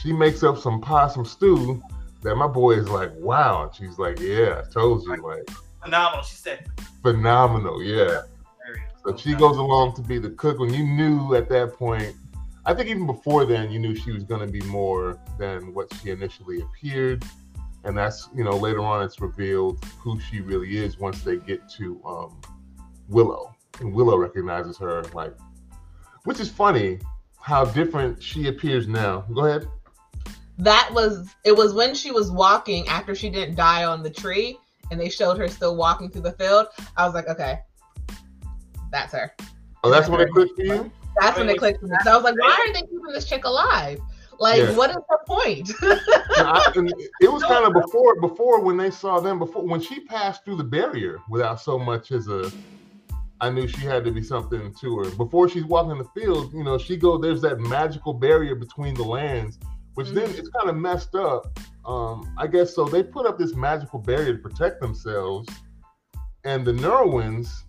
she 0.02 0.14
makes 0.14 0.44
up 0.44 0.58
some 0.58 0.80
possum 0.80 1.26
stew 1.26 1.82
that 2.22 2.36
my 2.36 2.48
boy 2.48 2.72
is 2.74 2.90
like, 2.90 3.12
"Wow!" 3.16 3.64
And 3.64 3.76
she's 3.76 4.00
like, 4.00 4.20
"Yeah, 4.20 4.64
I 4.66 4.72
told 4.72 5.04
you." 5.04 5.16
Like, 5.18 5.50
phenomenal. 5.84 6.24
She 6.24 6.36
said, 6.36 6.68
"Phenomenal." 7.04 7.84
Yeah. 7.84 8.22
So 9.06 9.16
she 9.16 9.34
goes 9.34 9.58
along 9.58 9.96
to 9.96 10.02
be 10.02 10.20
the 10.20 10.32
cook 10.32 10.60
when 10.60 10.74
you 10.74 10.84
knew 10.84 11.34
at 11.34 11.48
that 11.50 11.74
point 11.74 12.16
I 12.66 12.74
think 12.76 12.90
even 12.90 13.08
before 13.08 13.46
then, 13.46 13.72
you 13.72 13.80
knew 13.80 13.96
she 13.96 14.12
was 14.12 14.24
going 14.24 14.46
to 14.46 14.52
be 14.52 14.62
more 14.62 15.18
than 15.40 15.74
what 15.74 15.92
she 15.96 16.12
initially 16.12 16.62
appeared, 16.62 17.26
and 17.84 17.98
that's 17.98 18.30
you 18.36 18.44
know 18.44 18.52
later 18.52 18.82
on 18.82 19.04
it's 19.04 19.20
revealed 19.22 19.84
who 20.00 20.20
she 20.20 20.42
really 20.42 20.78
is 20.78 21.00
once 21.00 21.22
they 21.22 21.38
get 21.38 21.68
to 21.70 22.02
um, 22.06 22.42
Willow, 23.08 23.56
and 23.80 23.94
Willow 23.94 24.18
recognizes 24.18 24.78
her 24.78 25.04
like, 25.14 25.34
which 26.26 26.40
is 26.40 26.50
funny 26.50 27.00
how 27.40 27.66
different 27.66 28.22
she 28.22 28.48
appears 28.48 28.88
now. 28.88 29.22
Go 29.34 29.46
ahead. 29.46 29.68
That 30.58 30.90
was 30.94 31.30
it. 31.46 31.56
Was 31.56 31.74
when 31.74 31.96
she 31.96 32.12
was 32.12 32.32
walking 32.32 32.88
after 32.88 33.16
she 33.16 33.30
didn't 33.30 33.56
die 33.56 33.86
on 33.86 34.04
the 34.04 34.10
tree, 34.10 34.58
and 34.92 35.00
they 35.00 35.10
showed 35.10 35.38
her 35.38 35.48
still 35.48 35.76
walking 35.76 36.10
through 36.10 36.24
the 36.24 36.34
field. 36.34 36.68
I 36.98 37.06
was 37.06 37.14
like, 37.14 37.28
okay, 37.28 37.60
that's 38.92 39.14
her. 39.14 39.34
Oh, 39.84 39.90
that's, 39.90 40.08
that's 40.08 40.10
when 40.10 40.22
it 40.22 40.32
clicked 40.32 40.56
for 40.58 40.64
you. 40.64 40.92
That's 41.20 41.38
when 41.38 41.50
it 41.50 41.58
clicked 41.58 41.80
for 41.80 41.88
me. 41.88 41.96
So 42.04 42.12
I 42.12 42.16
was 42.16 42.24
like, 42.24 42.36
why 42.38 42.68
are 42.68 42.74
they 42.74 42.82
keeping 42.82 43.14
this 43.14 43.26
chick 43.26 43.46
alive? 43.46 44.00
Like, 44.40 44.60
yeah. 44.60 44.72
what 44.72 44.90
is 44.90 44.96
the 44.96 45.20
point? 45.28 45.72
I, 45.82 46.72
it 47.22 47.32
was 47.32 47.44
kind 47.44 47.66
of 47.66 47.74
before, 47.74 48.20
before 48.22 48.62
when 48.62 48.78
they 48.78 48.90
saw 48.90 49.20
them, 49.20 49.38
before 49.38 49.68
when 49.68 49.82
she 49.82 50.00
passed 50.00 50.46
through 50.46 50.56
the 50.58 50.64
barrier 50.64 51.20
without 51.30 51.62
so 51.62 51.78
much 51.78 52.12
as 52.12 52.28
a. 52.28 52.50
I 53.42 53.50
knew 53.50 53.68
she 53.68 53.86
had 53.86 54.04
to 54.04 54.12
be 54.12 54.22
something 54.22 54.74
to 54.82 54.98
her. 54.98 55.10
Before 55.12 55.48
she's 55.48 55.64
walking 55.64 55.92
in 55.92 55.98
the 55.98 56.22
field, 56.22 56.54
you 56.54 56.64
know, 56.64 56.78
she 56.78 56.96
go. 56.96 57.18
There's 57.18 57.42
that 57.42 57.60
magical 57.60 58.14
barrier 58.14 58.56
between 58.56 58.94
the 58.94 59.04
lands, 59.04 59.60
which 59.96 60.08
mm-hmm. 60.08 60.16
then 60.16 60.30
it's 60.32 60.50
kind 60.50 60.70
of 60.70 60.78
messed 60.78 61.16
up. 61.16 61.60
Um, 61.86 62.34
I 62.38 62.48
guess 62.48 62.74
so. 62.74 62.86
They 62.86 63.04
put 63.04 63.26
up 63.26 63.38
this 63.38 63.56
magical 63.56 64.00
barrier 64.00 64.34
to 64.34 64.40
protect 64.40 64.80
themselves, 64.80 65.50
and 66.46 66.66
the 66.66 66.74
Nelwyns 66.74 67.64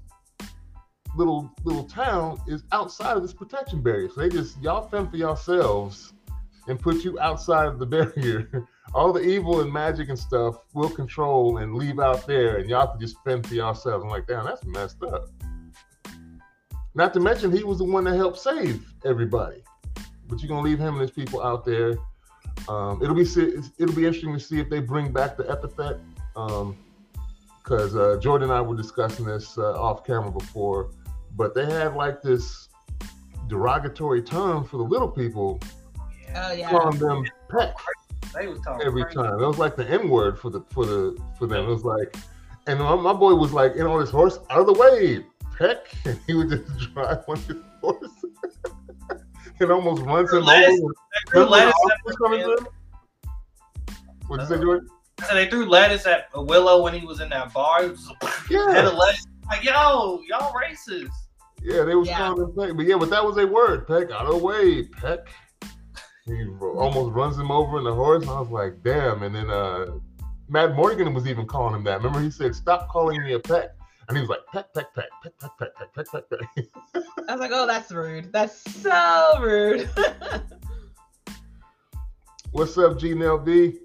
little 1.16 1.50
little 1.64 1.84
town 1.84 2.40
is 2.46 2.62
outside 2.70 3.16
of 3.16 3.22
this 3.22 3.32
protection 3.32 3.82
barrier. 3.82 4.08
So 4.08 4.20
they 4.20 4.28
just 4.28 4.60
y'all 4.62 4.88
fend 4.88 5.10
for 5.10 5.16
yourselves 5.16 6.12
and 6.68 6.78
put 6.78 7.04
you 7.04 7.18
outside 7.20 7.66
of 7.66 7.78
the 7.78 7.86
barrier. 7.94 8.66
All 8.94 9.12
the 9.12 9.20
evil 9.20 9.60
and 9.60 9.72
magic 9.72 10.08
and 10.08 10.18
stuff 10.18 10.56
we'll 10.74 10.90
control 10.90 11.58
and 11.58 11.74
leave 11.74 12.00
out 12.00 12.26
there, 12.26 12.56
and 12.56 12.68
y'all 12.68 12.88
can 12.88 13.00
just 13.00 13.16
fend 13.24 13.46
for 13.46 13.54
yourselves. 13.54 14.04
I'm 14.04 14.10
like, 14.10 14.26
damn, 14.26 14.44
that's 14.44 14.64
messed 14.64 15.02
up. 15.02 15.28
Not 16.94 17.14
to 17.14 17.20
mention 17.20 17.52
he 17.52 17.62
was 17.62 17.78
the 17.78 17.84
one 17.84 18.04
that 18.04 18.16
helped 18.16 18.38
save 18.38 18.84
everybody. 19.04 19.62
But 20.26 20.40
you're 20.40 20.48
gonna 20.48 20.62
leave 20.62 20.78
him 20.78 20.94
and 20.94 21.02
his 21.02 21.10
people 21.10 21.42
out 21.42 21.64
there. 21.64 21.96
Um, 22.68 23.00
it'll 23.02 23.14
be 23.14 23.22
it'll 23.22 23.94
be 23.94 24.06
interesting 24.06 24.32
to 24.32 24.40
see 24.40 24.58
if 24.58 24.68
they 24.68 24.80
bring 24.80 25.12
back 25.12 25.36
the 25.36 25.48
epithet. 25.48 26.00
because 26.34 27.94
um, 27.94 28.00
uh, 28.00 28.16
Jordan 28.16 28.50
and 28.50 28.58
I 28.58 28.60
were 28.60 28.76
discussing 28.76 29.24
this 29.24 29.56
uh, 29.56 29.80
off 29.80 30.04
camera 30.04 30.32
before 30.32 30.90
but 31.36 31.54
they 31.54 31.66
have 31.66 31.96
like 31.96 32.22
this 32.22 32.68
derogatory 33.48 34.22
term 34.22 34.64
for 34.64 34.76
the 34.76 34.82
little 34.82 35.08
people, 35.08 35.60
Oh 36.36 36.52
yeah. 36.52 36.70
calling 36.70 36.98
them 36.98 37.24
peck 37.50 37.74
They 38.34 38.46
was 38.46 38.60
talking 38.60 38.86
every 38.86 39.02
crazy. 39.04 39.16
time. 39.16 39.42
It 39.42 39.46
was 39.46 39.58
like 39.58 39.76
the 39.76 39.88
N 39.88 40.08
word 40.08 40.38
for 40.38 40.50
the 40.50 40.60
for 40.70 40.84
the 40.86 41.18
for 41.38 41.46
them. 41.46 41.64
It 41.66 41.68
was 41.68 41.84
like, 41.84 42.14
and 42.66 42.78
my, 42.78 42.94
my 42.94 43.12
boy 43.12 43.34
was 43.34 43.52
like, 43.52 43.74
you 43.74 43.82
know, 43.84 43.92
on 43.92 44.00
his 44.00 44.10
horse, 44.10 44.38
out 44.50 44.60
of 44.60 44.66
the 44.66 44.72
way, 44.74 45.24
peck, 45.58 45.78
and 46.04 46.18
he 46.26 46.34
would 46.34 46.48
just 46.50 46.64
drive 46.94 47.24
on 47.28 47.36
his 47.36 47.56
horse. 47.80 48.24
and 49.60 49.70
almost 49.70 50.02
runs 50.02 50.32
him 50.32 50.44
Lettuce- 50.44 50.80
over. 50.80 50.92
They 50.92 51.30
threw 51.30 51.40
Remember 51.44 51.50
when 51.50 51.50
lettuce 51.50 51.74
the 51.74 51.92
at 51.92 51.98
officers 51.98 52.16
coming 52.16 52.40
Willow. 52.40 52.56
through? 52.56 52.66
What'd 54.28 54.48
you 54.48 54.54
say, 54.54 54.60
uh, 54.60 54.64
Jordan? 54.64 54.88
So 55.28 55.34
they 55.34 55.48
threw 55.50 55.66
lettuce 55.68 56.06
at 56.06 56.28
Willow 56.34 56.82
when 56.82 56.94
he 56.94 57.04
was 57.04 57.20
in 57.20 57.28
that 57.30 57.52
bar. 57.52 57.84
It 57.84 57.90
was 57.90 58.06
just 58.22 58.50
Yeah, 58.50 58.88
lettuce. 58.88 59.26
Like, 59.50 59.64
yo, 59.64 60.20
y'all 60.28 60.54
racist. 60.54 61.08
yeah, 61.62 61.82
they 61.82 61.94
was 61.96 62.08
Yeah. 62.08 62.16
calling 62.18 62.44
him 62.44 62.54
peck, 62.56 62.76
but 62.76 62.86
yeah, 62.86 62.96
but 62.96 63.10
that 63.10 63.24
was 63.24 63.36
a 63.36 63.46
word, 63.46 63.86
peck, 63.86 64.10
out 64.12 64.26
of 64.26 64.30
the 64.30 64.36
way, 64.38 64.84
peck. 64.84 65.28
He 66.30 66.46
almost 66.60 67.12
runs 67.12 67.36
him 67.36 67.50
over 67.50 67.78
in 67.78 67.84
the 67.84 67.94
horse. 67.94 68.22
And 68.22 68.30
I 68.30 68.40
was 68.40 68.50
like, 68.50 68.82
damn. 68.82 69.22
And 69.22 69.34
then 69.34 69.50
uh, 69.50 69.86
Matt 70.50 70.74
Morgan 70.74 71.14
was 71.14 71.26
even 71.28 71.46
calling 71.46 71.76
him 71.76 71.84
that. 71.84 71.98
Remember, 71.98 72.20
he 72.20 72.30
said, 72.30 72.56
"Stop 72.56 72.88
calling 72.88 73.22
me 73.22 73.34
a 73.34 73.38
peck," 73.38 73.68
and 74.08 74.16
he 74.16 74.20
was 74.20 74.28
like, 74.28 74.44
"Peck, 74.52 74.74
peck, 74.74 74.92
peck, 74.94 75.08
peck, 75.22 75.32
peck, 75.38 75.52
peck, 75.58 75.76
peck, 75.76 75.94
peck, 75.94 76.06
peck, 76.10 76.24
peck." 76.28 76.40
I 77.28 77.32
was 77.32 77.40
like, 77.40 77.52
oh, 77.54 77.68
that's 77.68 77.92
rude. 77.92 78.32
That's 78.32 78.60
so 78.82 79.38
rude. 79.40 79.88
What's 82.50 82.76
up, 82.78 82.98
G 82.98 83.14
B? 83.14 83.78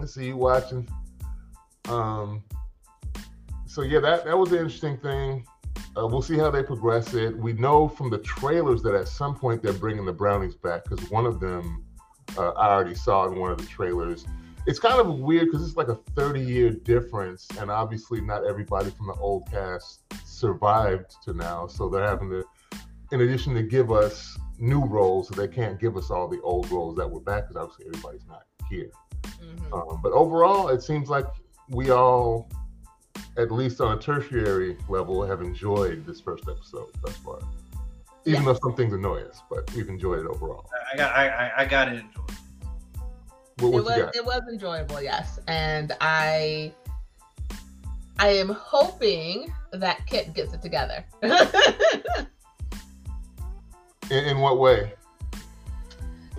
I 0.00 0.06
see 0.06 0.26
you 0.26 0.36
watching. 0.36 0.88
Um, 1.88 2.42
so 3.66 3.82
yeah, 3.82 4.00
that 4.00 4.24
that 4.24 4.36
was 4.36 4.50
an 4.50 4.58
interesting 4.58 4.98
thing. 4.98 5.46
Uh, 5.96 6.06
we'll 6.06 6.22
see 6.22 6.36
how 6.36 6.50
they 6.50 6.62
progress 6.62 7.14
it. 7.14 7.36
We 7.36 7.54
know 7.54 7.88
from 7.88 8.10
the 8.10 8.18
trailers 8.18 8.82
that 8.82 8.94
at 8.94 9.08
some 9.08 9.34
point 9.34 9.62
they're 9.62 9.72
bringing 9.72 10.04
the 10.04 10.12
brownies 10.12 10.54
back 10.54 10.84
because 10.84 11.10
one 11.10 11.24
of 11.24 11.40
them 11.40 11.84
uh, 12.36 12.50
I 12.50 12.68
already 12.68 12.94
saw 12.94 13.26
in 13.26 13.38
one 13.38 13.50
of 13.50 13.58
the 13.58 13.66
trailers. 13.66 14.26
It's 14.66 14.78
kind 14.78 15.00
of 15.00 15.18
weird 15.20 15.46
because 15.46 15.66
it's 15.66 15.76
like 15.76 15.88
a 15.88 15.94
30 16.16 16.40
year 16.40 16.70
difference, 16.70 17.46
and 17.58 17.70
obviously 17.70 18.20
not 18.20 18.44
everybody 18.44 18.90
from 18.90 19.06
the 19.06 19.14
old 19.14 19.48
cast 19.50 20.00
survived 20.24 21.16
to 21.24 21.32
now, 21.32 21.66
so 21.66 21.88
they're 21.88 22.06
having 22.06 22.30
to, 22.30 22.44
in 23.12 23.20
addition 23.20 23.54
to 23.54 23.62
give 23.62 23.92
us 23.92 24.36
new 24.58 24.84
roles, 24.84 25.28
so 25.28 25.34
they 25.34 25.48
can't 25.48 25.78
give 25.78 25.96
us 25.96 26.10
all 26.10 26.28
the 26.28 26.40
old 26.42 26.70
roles 26.70 26.96
that 26.96 27.08
were 27.08 27.20
back 27.20 27.48
because 27.48 27.56
obviously 27.56 27.86
everybody's 27.86 28.26
not 28.26 28.42
here. 28.68 28.90
Mhm. 29.24 29.72
Um, 29.72 30.00
but 30.02 30.12
overall, 30.12 30.68
it 30.68 30.82
seems 30.82 31.08
like 31.08 31.26
we 31.68 31.90
all, 31.90 32.50
at 33.38 33.50
least 33.50 33.80
on 33.80 33.98
a 33.98 34.00
tertiary 34.00 34.76
level, 34.88 35.24
have 35.24 35.40
enjoyed 35.42 36.06
this 36.06 36.20
first 36.20 36.44
episode 36.48 36.88
thus 37.04 37.16
far. 37.16 37.38
Even 38.24 38.42
Yeah. 38.42 38.52
though 38.52 38.58
some 38.62 38.74
things 38.74 38.92
annoy 38.92 39.22
us, 39.22 39.42
but 39.50 39.72
we've 39.74 39.88
enjoyed 39.88 40.20
it 40.20 40.26
overall. 40.26 40.68
I 40.92 40.96
got, 40.96 41.14
I, 41.16 41.28
I, 41.28 41.52
I 41.58 41.64
got 41.66 41.88
it 41.88 42.00
enjoyed. 42.00 42.30
What, 43.58 43.68
it 43.68 43.84
was 43.84 43.84
got? 43.84 44.16
it 44.16 44.24
was 44.24 44.42
enjoyable, 44.52 45.00
yes. 45.00 45.38
And 45.48 45.92
I 46.00 46.72
I 48.18 48.28
am 48.28 48.48
hoping 48.48 49.52
that 49.72 50.06
Kit 50.06 50.34
gets 50.34 50.52
it 50.54 50.62
together. 50.62 51.04
In, 54.10 54.24
in 54.24 54.38
what 54.40 54.58
way? 54.58 54.92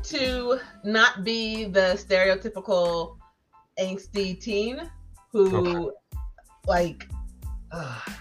to 0.03 0.57
not 0.85 1.25
be 1.25 1.65
the 1.65 1.93
stereotypical 2.01 3.17
angsty 3.77 4.39
teen 4.39 4.89
who 5.33 5.91
like 6.67 7.07
Ugh. 7.71 8.11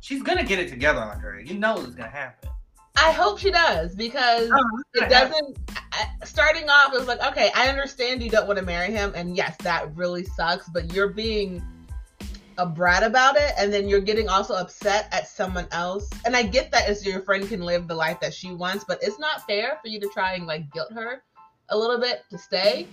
She's 0.00 0.22
gonna 0.22 0.44
get 0.44 0.58
it 0.58 0.68
together, 0.68 1.00
Andre. 1.00 1.44
You 1.46 1.54
know 1.54 1.78
it's 1.78 1.94
gonna 1.94 2.08
happen. 2.08 2.50
I 2.96 3.10
hope 3.12 3.38
she 3.38 3.50
does 3.50 3.94
because 3.94 4.50
it 4.94 5.08
doesn't 5.10 5.58
I- 5.92 6.08
starting 6.24 6.68
off 6.68 6.92
it 6.94 6.98
was 6.98 7.06
like 7.06 7.22
okay 7.22 7.50
i 7.54 7.68
understand 7.68 8.22
you 8.22 8.30
don't 8.30 8.46
want 8.46 8.58
to 8.58 8.64
marry 8.64 8.90
him 8.90 9.12
and 9.14 9.36
yes 9.36 9.56
that 9.58 9.94
really 9.94 10.24
sucks 10.24 10.68
but 10.70 10.92
you're 10.92 11.08
being 11.10 11.62
a 12.58 12.66
brat 12.66 13.02
about 13.02 13.36
it 13.36 13.52
and 13.58 13.72
then 13.72 13.86
you're 13.88 14.00
getting 14.00 14.28
also 14.28 14.54
upset 14.54 15.08
at 15.12 15.28
someone 15.28 15.66
else 15.72 16.08
and 16.24 16.34
i 16.36 16.42
get 16.42 16.70
that 16.70 16.88
as 16.88 17.04
your 17.06 17.20
friend 17.20 17.48
can 17.48 17.60
live 17.60 17.86
the 17.86 17.94
life 17.94 18.18
that 18.20 18.32
she 18.34 18.52
wants 18.52 18.84
but 18.84 18.98
it's 19.02 19.18
not 19.18 19.46
fair 19.46 19.78
for 19.82 19.88
you 19.88 20.00
to 20.00 20.08
try 20.12 20.32
and 20.34 20.46
like 20.46 20.70
guilt 20.72 20.90
her 20.92 21.22
a 21.68 21.76
little 21.76 21.98
bit 21.98 22.24
to 22.30 22.38
stay 22.38 22.86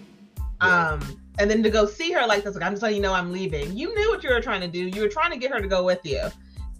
Yeah. 0.61 0.89
um 0.91 1.21
and 1.39 1.49
then 1.49 1.63
to 1.63 1.69
go 1.69 1.85
see 1.85 2.11
her 2.11 2.25
like 2.27 2.43
this 2.43 2.55
like 2.55 2.63
i'm 2.63 2.73
just 2.73 2.81
letting 2.83 2.97
you 2.97 3.01
know 3.01 3.13
i'm 3.13 3.31
leaving 3.31 3.75
you 3.75 3.93
knew 3.95 4.09
what 4.09 4.23
you 4.23 4.29
were 4.29 4.41
trying 4.41 4.61
to 4.61 4.67
do 4.67 4.87
you 4.87 5.01
were 5.01 5.07
trying 5.09 5.31
to 5.31 5.37
get 5.37 5.51
her 5.51 5.59
to 5.61 5.67
go 5.67 5.83
with 5.83 5.99
you 6.03 6.21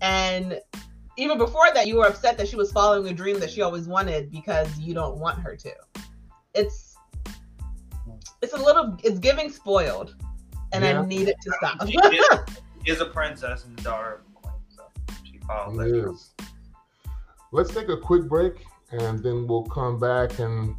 and 0.02 0.60
even 1.18 1.38
before 1.38 1.68
that 1.74 1.88
you 1.88 1.96
were 1.98 2.06
upset 2.06 2.38
that 2.38 2.48
she 2.48 2.56
was 2.56 2.72
following 2.72 3.08
a 3.08 3.14
dream 3.14 3.40
that 3.40 3.50
she 3.50 3.62
always 3.62 3.88
wanted 3.88 4.32
because 4.32 4.78
you 4.80 4.94
don't 4.94 5.18
want 5.18 5.40
her 5.40 5.56
to 5.56 5.72
it's 6.54 6.96
it's 8.42 8.54
a 8.54 8.58
little 8.58 8.98
it's 9.04 9.20
giving 9.20 9.50
spoiled 9.50 10.16
and 10.72 10.84
Yeah. 10.84 11.02
i 11.02 11.06
need 11.06 11.28
it 11.28 11.36
to 11.42 11.52
stop 11.54 11.88
She 11.88 11.98
is, 11.98 12.40
is 12.98 13.02
a 13.02 13.06
princess 13.06 13.66
and 13.66 13.78
the 13.78 13.82
daughter 13.84 14.16
of 14.16 14.22
a 14.22 14.48
queen, 14.48 14.62
so 14.70 14.84
she 15.24 15.40
follows 15.48 15.80
It 15.80 15.92
that. 15.92 16.10
is. 16.12 16.34
Let's 17.52 17.74
take 17.74 17.88
a 17.90 17.98
quick 17.98 18.28
break 18.28 18.56
and 18.92 19.24
then 19.24 19.48
we'll 19.48 19.64
come 19.66 20.00
back 20.00 20.40
and 20.40 20.76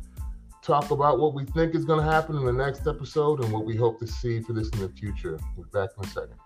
talk 0.64 0.90
about 0.90 1.18
what 1.18 1.35
we 1.35 1.44
think 1.44 1.74
is 1.74 1.85
going 1.85 2.05
to 2.05 2.11
happen 2.11 2.37
in 2.37 2.44
the 2.44 2.53
next 2.53 2.87
episode 2.87 3.44
and 3.44 3.53
what 3.53 3.64
we 3.64 3.77
hope 3.77 3.98
to 4.00 4.07
see 4.07 4.40
for 4.40 4.55
this 4.55 4.70
in 4.70 4.81
the 4.81 4.88
future. 4.88 5.38
We'll 5.57 5.66
be 5.66 5.70
back 5.70 5.90
in 5.98 6.05
a 6.05 6.09
second. 6.09 6.43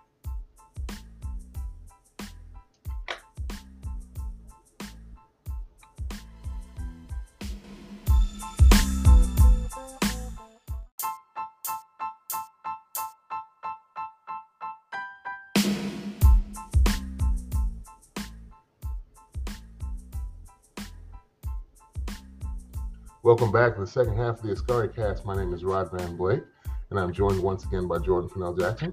Welcome 23.29 23.51
back 23.51 23.75
to 23.75 23.81
the 23.81 23.85
second 23.85 24.17
half 24.17 24.37
of 24.37 24.41
the 24.41 24.53
Askari 24.53 24.89
cast. 24.89 25.23
My 25.23 25.35
name 25.35 25.53
is 25.53 25.63
Rod 25.63 25.91
Van 25.91 26.17
Blake, 26.17 26.41
and 26.89 26.99
I'm 26.99 27.13
joined 27.13 27.39
once 27.39 27.63
again 27.63 27.87
by 27.87 27.99
Jordan 27.99 28.27
Purnell 28.27 28.55
Jackson 28.55 28.91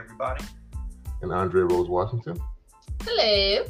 Everybody. 0.00 0.44
and 1.22 1.32
Andrea 1.32 1.64
Rose 1.64 1.88
Washington. 1.88 2.36
hello 3.04 3.66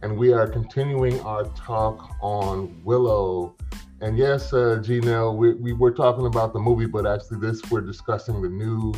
And 0.00 0.16
we 0.16 0.32
are 0.32 0.48
continuing 0.48 1.20
our 1.20 1.44
talk 1.48 2.16
on 2.22 2.82
Willow. 2.84 3.54
And 4.00 4.16
yes, 4.16 4.54
uh, 4.54 4.80
Janelle, 4.82 5.36
we, 5.36 5.52
we 5.52 5.74
were 5.74 5.92
talking 5.92 6.24
about 6.24 6.54
the 6.54 6.60
movie, 6.60 6.86
but 6.86 7.06
actually, 7.06 7.38
this 7.38 7.60
we're 7.70 7.82
discussing 7.82 8.40
the 8.40 8.48
new 8.48 8.94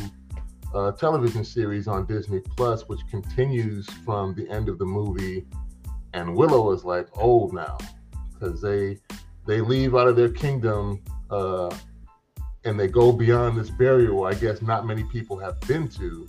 uh, 0.73 0.93
television 0.93 1.43
series 1.43 1.89
on 1.89 2.05
Disney 2.05 2.39
Plus, 2.39 2.87
which 2.87 3.01
continues 3.09 3.85
from 4.05 4.33
the 4.35 4.49
end 4.49 4.69
of 4.69 4.79
the 4.79 4.85
movie. 4.85 5.45
And 6.13 6.33
Willow 6.37 6.71
is 6.71 6.85
like 6.85 7.09
old 7.17 7.53
now 7.53 7.77
because 8.31 8.61
they 8.61 8.97
they 9.45 9.61
leave 9.61 9.95
out 9.95 10.07
of 10.07 10.15
their 10.15 10.29
kingdom 10.29 11.01
uh, 11.29 11.73
and 12.63 12.79
they 12.79 12.87
go 12.87 13.11
beyond 13.11 13.57
this 13.57 13.69
barrier 13.69 14.13
where 14.13 14.31
I 14.31 14.35
guess 14.35 14.61
not 14.61 14.85
many 14.85 15.03
people 15.05 15.37
have 15.37 15.59
been 15.61 15.87
to 15.89 16.27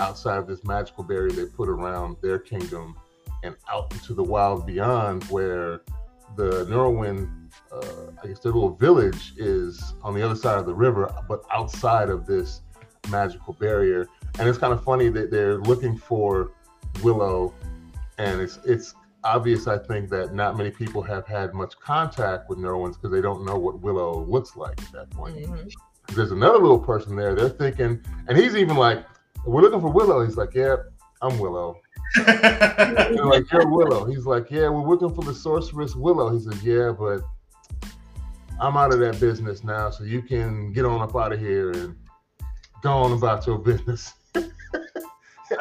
outside 0.00 0.38
of 0.38 0.46
this 0.46 0.64
magical 0.64 1.04
barrier 1.04 1.30
they 1.30 1.46
put 1.46 1.68
around 1.68 2.16
their 2.22 2.38
kingdom 2.38 2.96
and 3.42 3.56
out 3.70 3.92
into 3.92 4.14
the 4.14 4.22
wild 4.22 4.66
beyond 4.66 5.24
where 5.24 5.82
the 6.36 6.66
Nelwyn, 6.66 7.28
uh, 7.72 8.12
I 8.22 8.28
guess 8.28 8.40
their 8.40 8.52
little 8.52 8.74
village 8.74 9.32
is 9.36 9.94
on 10.02 10.14
the 10.14 10.22
other 10.22 10.36
side 10.36 10.58
of 10.58 10.66
the 10.66 10.74
river, 10.74 11.12
but 11.28 11.44
outside 11.50 12.10
of 12.10 12.26
this 12.26 12.60
magical 13.10 13.54
barrier. 13.54 14.06
And 14.38 14.48
it's 14.48 14.58
kind 14.58 14.72
of 14.72 14.82
funny 14.84 15.08
that 15.10 15.30
they're 15.30 15.58
looking 15.58 15.96
for 15.96 16.52
Willow, 17.02 17.54
and 18.18 18.40
it's 18.40 18.58
it's 18.64 18.94
obvious, 19.24 19.66
I 19.66 19.78
think, 19.78 20.10
that 20.10 20.34
not 20.34 20.56
many 20.56 20.70
people 20.70 21.02
have 21.02 21.26
had 21.26 21.54
much 21.54 21.78
contact 21.80 22.48
with 22.48 22.58
Nelwyns 22.58 22.94
because 22.94 23.10
they 23.10 23.20
don't 23.20 23.44
know 23.44 23.56
what 23.58 23.80
Willow 23.80 24.24
looks 24.24 24.56
like 24.56 24.80
at 24.82 24.92
that 24.92 25.10
point. 25.10 25.36
Mhm. 25.36 25.70
There's 26.14 26.30
another 26.30 26.58
little 26.58 26.78
person 26.78 27.16
there. 27.16 27.34
They're 27.34 27.48
thinking, 27.48 28.00
and 28.28 28.38
he's 28.38 28.56
even 28.56 28.76
like, 28.76 29.04
"We're 29.44 29.60
looking 29.62 29.80
for 29.80 29.90
Willow." 29.90 30.24
He's 30.24 30.36
like, 30.36 30.54
"Yeah, 30.54 30.76
I'm 31.20 31.38
Willow." 31.38 31.76
They're 32.26 33.24
like, 33.26 33.50
"You're 33.52 33.68
Willow." 33.68 34.06
He's 34.06 34.24
like, 34.24 34.50
"Yeah, 34.50 34.68
we're 34.70 34.88
looking 34.88 35.14
for 35.14 35.22
the 35.22 35.34
sorceress 35.34 35.94
Willow." 35.94 36.30
He 36.30 36.40
says, 36.40 36.64
"Yeah, 36.64 36.92
but 36.92 37.20
I'm 38.60 38.76
out 38.76 38.92
of 38.94 39.00
that 39.00 39.20
business 39.20 39.62
now, 39.62 39.90
so 39.90 40.04
you 40.04 40.22
can 40.22 40.72
get 40.72 40.84
on 40.86 41.00
up 41.02 41.14
out 41.14 41.32
of 41.32 41.38
here 41.38 41.70
and 41.72 41.94
go 42.82 42.92
on 42.92 43.12
about 43.12 43.46
your 43.46 43.58
business." 43.58 44.14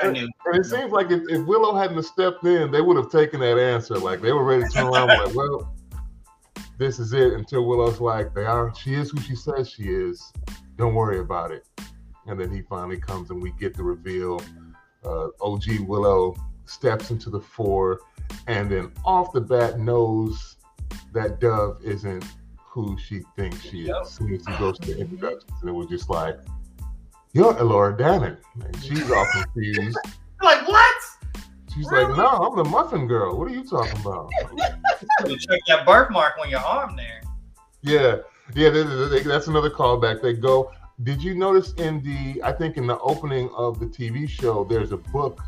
I 0.01 0.11
knew. 0.11 0.29
It 0.53 0.65
seems 0.65 0.91
like 0.91 1.11
if, 1.11 1.21
if 1.29 1.45
Willow 1.45 1.75
hadn't 1.75 2.01
stepped 2.03 2.43
in, 2.45 2.71
they 2.71 2.81
would 2.81 2.97
have 2.97 3.09
taken 3.11 3.39
that 3.41 3.57
answer. 3.57 3.95
Like 3.95 4.21
they 4.21 4.31
were 4.31 4.43
ready 4.43 4.63
to 4.63 4.69
turn 4.69 4.87
around, 4.87 5.07
like, 5.07 5.35
well, 5.35 5.73
this 6.77 6.99
is 6.99 7.13
it. 7.13 7.33
Until 7.33 7.65
Willow's 7.65 7.99
like, 7.99 8.33
they 8.33 8.45
are. 8.45 8.73
She 8.75 8.93
is 8.93 9.11
who 9.11 9.19
she 9.21 9.35
says 9.35 9.69
she 9.69 9.83
is. 9.83 10.31
Don't 10.77 10.93
worry 10.93 11.19
about 11.19 11.51
it. 11.51 11.67
And 12.27 12.39
then 12.39 12.51
he 12.51 12.61
finally 12.61 12.99
comes, 12.99 13.29
and 13.29 13.41
we 13.41 13.51
get 13.51 13.73
the 13.75 13.83
reveal. 13.83 14.41
Uh, 15.05 15.29
OG 15.41 15.79
Willow 15.81 16.35
steps 16.65 17.11
into 17.11 17.29
the 17.29 17.39
four, 17.39 18.01
and 18.47 18.69
then 18.69 18.91
off 19.05 19.31
the 19.31 19.39
bat 19.41 19.79
knows 19.79 20.57
that 21.13 21.39
Dove 21.39 21.79
isn't 21.83 22.25
who 22.57 22.97
she 22.97 23.21
thinks 23.35 23.61
she 23.61 23.83
is. 23.83 23.95
As 24.01 24.11
soon 24.11 24.33
as 24.33 24.45
he 24.45 24.55
goes 24.57 24.77
to 24.79 24.93
the 24.93 24.99
introductions, 24.99 25.51
and 25.61 25.69
it 25.69 25.73
was 25.73 25.87
just 25.87 26.09
like, 26.09 26.37
"You're 27.37 27.53
Elora 27.53 27.95
Danan," 27.95 28.37
and 28.65 28.75
she's 28.83 29.09
all 29.11 29.27
confused. 29.31 29.97
Like 30.41 30.67
what? 30.67 30.95
She's 31.73 31.87
Really? 31.91 32.05
like, 32.05 32.17
"No, 32.17 32.27
I'm 32.27 32.55
the 32.55 32.63
Muffin 32.63 33.07
Girl. 33.07 33.37
What 33.37 33.47
are 33.47 33.53
you 33.53 33.63
talking 33.63 33.99
about?" 34.01 34.29
You 35.27 35.37
check 35.37 35.59
that 35.67 35.85
birthmark 35.85 36.33
on 36.41 36.49
your 36.49 36.59
arm 36.59 36.95
there. 36.95 37.21
Yeah, 37.81 38.17
yeah, 38.55 38.69
they- 38.69 38.83
they- 38.83 39.07
they- 39.09 39.23
that's 39.23 39.47
another 39.47 39.69
callback. 39.71 40.21
They 40.21 40.33
go. 40.33 40.71
Did 41.03 41.21
you 41.23 41.35
notice 41.35 41.73
in 41.73 42.01
the? 42.03 42.41
I 42.43 42.51
think 42.51 42.77
in 42.77 42.85
the 42.87 42.97
opening 42.99 43.49
of 43.55 43.79
the 43.79 43.85
TV 43.87 44.27
show, 44.27 44.63
there's 44.63 44.91
a 44.91 44.97
book 44.97 45.39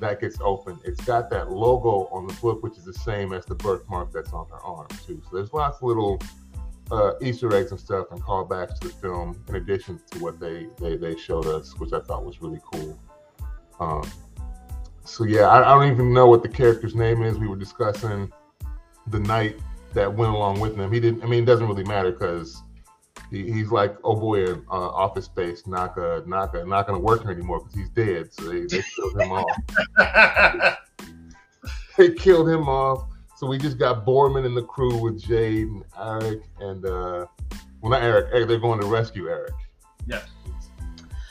that 0.00 0.20
gets 0.20 0.38
opened. 0.42 0.78
It's 0.84 1.02
got 1.04 1.28
that 1.30 1.50
logo 1.50 2.08
on 2.12 2.26
the 2.26 2.34
book, 2.34 2.62
which 2.62 2.76
is 2.78 2.84
the 2.84 2.92
same 2.94 3.32
as 3.32 3.44
the 3.46 3.54
birthmark 3.56 4.12
that's 4.12 4.32
on 4.34 4.46
her 4.50 4.60
arm 4.62 4.88
too. 5.06 5.20
So 5.30 5.36
there's 5.36 5.52
lots 5.54 5.78
of 5.78 5.82
little 5.84 6.18
uh, 6.90 7.12
Easter 7.20 7.54
eggs 7.54 7.70
and 7.70 7.80
stuff 7.80 8.06
and 8.10 8.22
callbacks 8.22 8.78
to 8.80 8.88
the 8.88 8.94
film, 8.94 9.42
in 9.48 9.56
addition 9.56 10.00
to 10.12 10.18
what 10.18 10.38
they 10.38 10.66
they, 10.78 10.96
they 10.96 11.16
showed 11.16 11.46
us, 11.46 11.76
which 11.78 11.92
I 11.92 12.00
thought 12.00 12.24
was 12.24 12.40
really 12.40 12.60
cool. 12.72 12.98
Um, 13.80 14.10
so 15.04 15.24
yeah, 15.24 15.48
I, 15.48 15.60
I 15.60 15.74
don't 15.74 15.92
even 15.92 16.12
know 16.12 16.26
what 16.26 16.42
the 16.42 16.48
character's 16.48 16.94
name 16.94 17.22
is. 17.22 17.38
We 17.38 17.48
were 17.48 17.56
discussing 17.56 18.32
the 19.08 19.20
night 19.20 19.56
that 19.94 20.12
went 20.12 20.32
along 20.32 20.60
with 20.60 20.76
him. 20.76 20.92
He 20.92 21.00
didn't. 21.00 21.22
I 21.22 21.26
mean, 21.26 21.42
it 21.42 21.46
doesn't 21.46 21.66
really 21.66 21.84
matter 21.84 22.12
because 22.12 22.62
he, 23.30 23.50
he's 23.50 23.70
like, 23.70 23.96
oh 24.04 24.14
boy, 24.14 24.46
in 24.46 24.64
uh, 24.70 24.88
Office 24.90 25.26
Space, 25.26 25.66
not 25.66 25.96
gonna, 25.96 26.24
not 26.26 26.52
gonna 26.52 26.98
work 26.98 27.22
here 27.22 27.32
anymore 27.32 27.60
because 27.60 27.74
he's 27.74 27.90
dead. 27.90 28.32
So 28.32 28.44
they, 28.48 28.60
they 28.66 28.82
killed 28.82 29.20
him 29.20 29.32
off. 29.32 30.78
They 31.96 32.12
killed 32.12 32.48
him 32.48 32.68
off. 32.68 33.08
So 33.36 33.46
we 33.46 33.58
just 33.58 33.78
got 33.78 34.06
Boorman 34.06 34.46
and 34.46 34.56
the 34.56 34.62
crew 34.62 34.96
with 34.96 35.20
Jade 35.20 35.68
and 35.68 35.84
Eric 36.00 36.40
and 36.58 36.84
uh, 36.86 37.26
well, 37.82 37.90
not 37.90 38.02
Eric. 38.02 38.28
Eric 38.32 38.48
they're 38.48 38.58
going 38.58 38.80
to 38.80 38.86
rescue 38.86 39.28
Eric. 39.28 39.52
yes. 40.06 40.26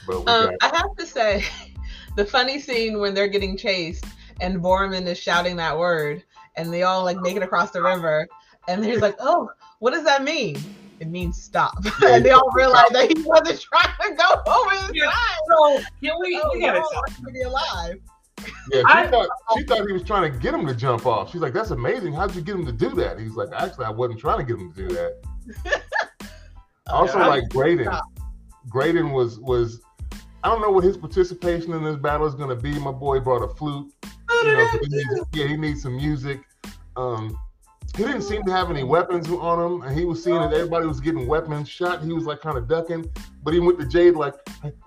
But 0.07 0.19
we 0.23 0.31
Um, 0.31 0.51
got 0.61 0.73
I 0.73 0.77
have 0.77 0.95
to 0.99 1.05
say, 1.05 1.43
the 2.15 2.23
funny 2.25 2.59
scene 2.59 2.99
when 2.99 3.15
they're 3.15 3.27
getting 3.27 3.57
chased 3.57 4.05
and 4.39 4.61
Boorman 4.61 5.07
is 5.07 5.17
shouting 5.17 5.55
that 5.57 5.77
word, 5.77 6.23
and 6.57 6.71
they 6.71 6.83
all 6.83 7.03
like 7.03 7.17
make 7.21 7.35
it 7.37 7.43
across 7.43 7.71
the 7.71 7.81
river, 7.81 8.27
and 8.67 8.85
he's 8.85 9.01
like, 9.01 9.15
"Oh, 9.19 9.49
what 9.79 9.91
does 9.91 10.03
that 10.03 10.23
mean?" 10.23 10.57
It 10.99 11.07
means 11.09 11.41
stop, 11.41 11.73
and 12.05 12.23
they 12.23 12.31
all 12.31 12.51
realize 12.53 12.89
that 12.91 13.07
he 13.17 13.23
wasn't 13.23 13.61
trying 13.61 13.95
to 14.09 14.15
go 14.15 14.41
over 14.53 14.71
his 14.71 14.91
Yeah. 14.93 15.05
side. 15.05 15.37
So 15.49 15.77
can 16.03 16.13
we? 16.21 16.39
Oh, 16.43 16.49
we 16.53 16.61
gotta 16.61 16.79
no, 16.79 16.85
talk. 16.93 17.05
To 17.07 17.31
be 17.33 17.41
alive. 17.41 17.95
Yeah. 18.39 18.47
She 18.71 18.83
I- 18.85 19.07
thought 19.07 19.29
she 19.57 19.63
thought 19.63 19.85
he 19.87 19.93
was 19.93 20.03
trying 20.03 20.31
to 20.31 20.37
get 20.39 20.53
him 20.53 20.65
to 20.67 20.75
jump 20.75 21.05
off. 21.05 21.31
She's 21.31 21.41
like, 21.41 21.53
"That's 21.53 21.71
amazing. 21.71 22.13
How'd 22.13 22.35
you 22.35 22.41
get 22.41 22.55
him 22.55 22.65
to 22.65 22.71
do 22.71 22.89
that?" 22.95 23.19
He's 23.19 23.35
like, 23.35 23.49
"Actually, 23.55 23.85
I 23.85 23.89
wasn't 23.91 24.19
trying 24.19 24.39
to 24.39 24.43
get 24.43 24.59
him 24.61 24.73
to 24.73 24.87
do 24.87 24.93
that." 24.95 25.81
Also, 26.87 27.17
Yeah. 27.17 27.27
like 27.27 27.49
Graydon, 27.49 27.87
Graydon 28.69 29.11
was 29.11 29.39
was 29.39 29.81
I 30.43 30.49
don't 30.49 30.61
know 30.61 30.69
what 30.69 30.83
his 30.83 30.97
participation 30.97 31.73
in 31.73 31.83
this 31.83 31.95
battle 31.95 32.27
is 32.27 32.35
going 32.35 32.49
to 32.49 32.55
be. 32.55 32.77
My 32.77 32.91
boy 32.91 33.19
brought 33.19 33.41
a 33.41 33.47
flute. 33.55 33.91
You 34.43 34.51
know, 34.51 34.67
he 34.67 34.87
needs, 34.89 35.21
yeah, 35.33 35.47
he 35.47 35.57
needs 35.57 35.81
some 35.81 35.95
music. 35.95 36.41
Um, 36.95 37.35
he 37.95 38.03
didn't 38.03 38.23
seem 38.23 38.43
to 38.43 38.51
have 38.51 38.69
any 38.69 38.83
weapons 38.83 39.29
on 39.29 39.59
him, 39.59 39.81
and 39.83 39.97
he 39.97 40.05
was 40.05 40.23
seeing 40.23 40.35
that 40.35 40.51
everybody 40.53 40.85
was 40.85 40.99
getting 40.99 41.27
weapons 41.27 41.69
shot. 41.69 42.03
He 42.03 42.11
was 42.11 42.25
like 42.25 42.41
kind 42.41 42.57
of 42.57 42.67
ducking, 42.67 43.09
but 43.43 43.53
he 43.53 43.59
went 43.59 43.79
to 43.79 43.85
Jade 43.85 44.15
like, 44.15 44.33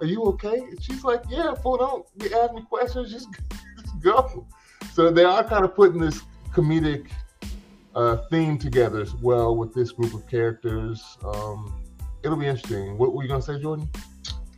"Are 0.00 0.06
you 0.06 0.22
okay?" 0.24 0.58
And 0.58 0.82
she's 0.82 1.04
like, 1.04 1.22
"Yeah, 1.28 1.54
fool, 1.54 1.78
don't 1.78 2.06
you 2.22 2.36
ask 2.38 2.52
me 2.52 2.62
questions, 2.68 3.10
just, 3.10 3.28
just 3.80 4.00
go." 4.00 4.46
So 4.92 5.10
they 5.10 5.24
are 5.24 5.42
kind 5.42 5.64
of 5.64 5.74
putting 5.74 6.00
this 6.00 6.22
comedic 6.52 7.08
uh, 7.94 8.16
theme 8.30 8.58
together 8.58 9.00
as 9.00 9.14
well 9.14 9.56
with 9.56 9.74
this 9.74 9.92
group 9.92 10.12
of 10.12 10.26
characters. 10.28 11.16
Um, 11.24 11.72
it'll 12.22 12.36
be 12.36 12.46
interesting. 12.46 12.98
What 12.98 13.14
were 13.14 13.22
you 13.22 13.28
gonna 13.28 13.42
say, 13.42 13.58
Jordan? 13.58 13.88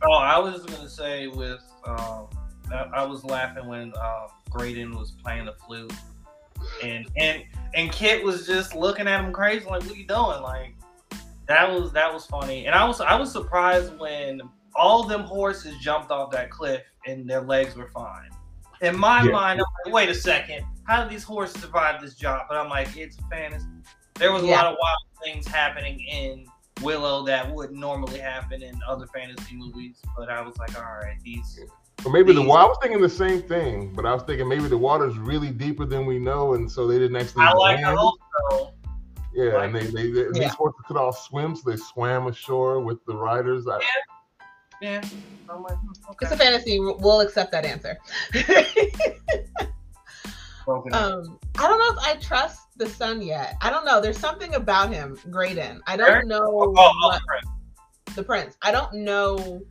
Oh, 0.03 0.13
I 0.13 0.37
was 0.39 0.65
gonna 0.65 0.89
say 0.89 1.27
with 1.27 1.61
um, 1.85 2.27
I, 2.71 2.87
I 2.93 3.03
was 3.05 3.23
laughing 3.23 3.67
when 3.67 3.93
um, 3.97 4.27
Graydon 4.49 4.97
was 4.97 5.11
playing 5.11 5.45
the 5.45 5.53
flute, 5.53 5.93
and 6.83 7.07
and 7.17 7.43
and 7.73 7.91
Kit 7.91 8.23
was 8.23 8.45
just 8.45 8.75
looking 8.75 9.07
at 9.07 9.23
him 9.23 9.31
crazy, 9.31 9.65
like, 9.65 9.83
"What 9.83 9.91
are 9.91 9.95
you 9.95 10.07
doing?" 10.07 10.41
Like 10.41 10.75
that 11.47 11.71
was 11.71 11.91
that 11.93 12.13
was 12.13 12.25
funny, 12.25 12.65
and 12.67 12.75
I 12.75 12.85
was 12.85 13.01
I 13.01 13.15
was 13.19 13.31
surprised 13.31 13.97
when 13.99 14.41
all 14.75 15.03
them 15.03 15.23
horses 15.23 15.77
jumped 15.79 16.11
off 16.11 16.31
that 16.31 16.49
cliff 16.49 16.81
and 17.05 17.29
their 17.29 17.41
legs 17.41 17.75
were 17.75 17.89
fine. 17.89 18.29
In 18.81 18.97
my 18.97 19.21
Yeah. 19.21 19.31
mind, 19.31 19.59
I'm 19.59 19.65
like, 19.85 19.93
wait 19.93 20.09
a 20.09 20.15
second, 20.15 20.65
how 20.87 21.03
did 21.03 21.11
these 21.11 21.23
horses 21.23 21.61
survive 21.61 22.01
this 22.01 22.15
jump? 22.15 22.43
But 22.47 22.57
I'm 22.57 22.69
like, 22.69 22.95
it's 22.95 23.17
fantasy. 23.29 23.67
There 24.15 24.31
was 24.31 24.43
a 24.43 24.47
Yeah. 24.47 24.55
lot 24.55 24.65
of 24.67 24.77
wild 24.81 24.97
things 25.23 25.45
happening 25.45 25.99
in 25.99 26.45
Willow 26.81 27.23
that 27.25 27.53
wouldn't 27.53 27.77
normally 27.77 28.19
happen 28.19 28.63
in 28.63 28.79
other 28.87 29.05
fantasy 29.07 29.55
movies. 29.55 30.01
But 30.17 30.29
I 30.29 30.41
was 30.41 30.57
like, 30.57 30.75
all 30.77 30.83
right, 30.83 31.17
these. 31.23 31.59
Or 32.03 32.11
maybe 32.11 32.33
the 32.33 32.41
water. 32.41 32.63
I 32.63 32.65
was 32.65 32.77
thinking 32.81 33.01
the 33.01 33.09
same 33.09 33.41
thing, 33.43 33.93
but 33.93 34.05
I 34.05 34.13
was 34.13 34.23
thinking 34.23 34.47
maybe 34.47 34.67
the 34.67 34.77
water's 34.77 35.17
really 35.17 35.51
deeper 35.51 35.85
than 35.85 36.05
we 36.05 36.17
know, 36.17 36.55
and 36.55 36.69
so 36.71 36.87
they 36.87 36.97
didn't 36.97 37.15
actually. 37.15 37.43
I 37.43 37.53
like 37.53 37.79
the 37.79 37.87
land. 37.87 37.97
also. 37.99 38.73
Yeah, 39.33 39.63
and 39.63 39.73
they, 39.73 39.85
they, 39.85 40.11
they 40.11 40.21
Yeah. 40.21 40.31
these 40.33 40.53
horses 40.53 40.81
could 40.87 40.97
all 40.97 41.13
swim, 41.13 41.55
so 41.55 41.69
they 41.69 41.77
swam 41.77 42.27
ashore 42.27 42.81
with 42.81 43.05
the 43.05 43.15
riders. 43.15 43.67
I, 43.67 43.79
Yeah. 44.81 45.01
I'm 45.49 45.63
like, 45.63 45.77
hmm, 45.77 45.91
It's 46.21 46.31
a 46.31 46.37
fantasy. 46.37 46.79
We'll 46.79 47.21
accept 47.21 47.51
that 47.51 47.65
answer. 47.65 47.97
Broken 50.65 50.93
um, 50.93 51.39
I 51.57 51.67
don't 51.67 51.79
know 51.79 51.91
if 51.91 52.07
I 52.07 52.15
trust 52.19 52.77
the 52.77 52.87
son 52.87 53.21
yet. 53.21 53.55
I 53.61 53.69
don't 53.69 53.85
know. 53.85 53.99
There's 54.01 54.17
something 54.17 54.55
about 54.55 54.91
him, 54.91 55.17
Graydon. 55.29 55.81
I 55.87 55.97
don't 55.97 56.27
know 56.27 56.43
oh, 56.43 56.73
oh, 56.77 57.07
what, 57.07 57.21
friend. 57.23 57.45
the 58.15 58.23
prince. 58.23 58.57
I 58.61 58.71
don't 58.71 58.93
know 58.93 59.61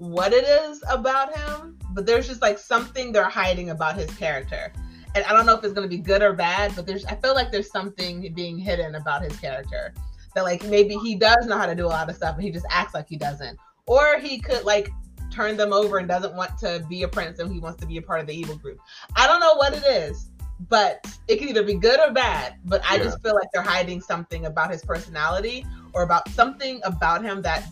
what 0.00 0.32
it 0.32 0.44
is 0.44 0.82
about 0.88 1.36
him, 1.36 1.78
but 1.90 2.06
there's 2.06 2.26
just 2.26 2.40
like 2.40 2.58
something 2.58 3.12
they're 3.12 3.28
hiding 3.28 3.68
about 3.68 3.96
his 3.96 4.10
character. 4.16 4.72
And 5.14 5.22
I 5.26 5.32
don't 5.34 5.44
know 5.44 5.54
if 5.54 5.62
it's 5.62 5.74
gonna 5.74 5.88
be 5.88 5.98
good 5.98 6.22
or 6.22 6.32
bad, 6.32 6.74
but 6.74 6.86
there's 6.86 7.04
I 7.04 7.16
feel 7.16 7.34
like 7.34 7.52
there's 7.52 7.70
something 7.70 8.32
being 8.34 8.58
hidden 8.58 8.94
about 8.94 9.22
his 9.22 9.38
character. 9.38 9.92
That 10.34 10.44
like 10.44 10.64
maybe 10.64 10.94
he 10.94 11.16
does 11.16 11.44
know 11.46 11.58
how 11.58 11.66
to 11.66 11.74
do 11.74 11.84
a 11.84 11.88
lot 11.88 12.08
of 12.08 12.16
stuff 12.16 12.36
and 12.36 12.42
he 12.42 12.50
just 12.50 12.64
acts 12.70 12.94
like 12.94 13.08
he 13.10 13.16
doesn't. 13.16 13.58
Or 13.86 14.18
he 14.18 14.40
could 14.40 14.64
like 14.64 14.88
turn 15.30 15.58
them 15.58 15.74
over 15.74 15.98
and 15.98 16.08
doesn't 16.08 16.34
want 16.34 16.56
to 16.60 16.82
be 16.88 17.02
a 17.02 17.08
prince 17.08 17.38
and 17.38 17.52
he 17.52 17.58
wants 17.58 17.78
to 17.80 17.86
be 17.86 17.98
a 17.98 18.02
part 18.02 18.20
of 18.20 18.26
the 18.26 18.34
evil 18.34 18.56
group. 18.56 18.78
I 19.16 19.26
don't 19.26 19.40
know 19.40 19.54
what 19.56 19.74
it 19.74 19.84
is, 19.84 20.30
but 20.70 21.06
it 21.28 21.36
can 21.36 21.48
either 21.50 21.62
be 21.62 21.74
good 21.74 22.00
or 22.00 22.10
bad. 22.10 22.54
But 22.64 22.80
I 22.88 22.96
Yeah. 22.96 23.04
just 23.04 23.22
feel 23.22 23.34
like 23.34 23.48
they're 23.52 23.60
hiding 23.60 24.00
something 24.00 24.46
about 24.46 24.70
his 24.70 24.82
personality 24.82 25.66
or 25.92 26.04
about 26.04 26.26
something 26.30 26.80
about 26.84 27.22
him 27.22 27.42
that 27.42 27.68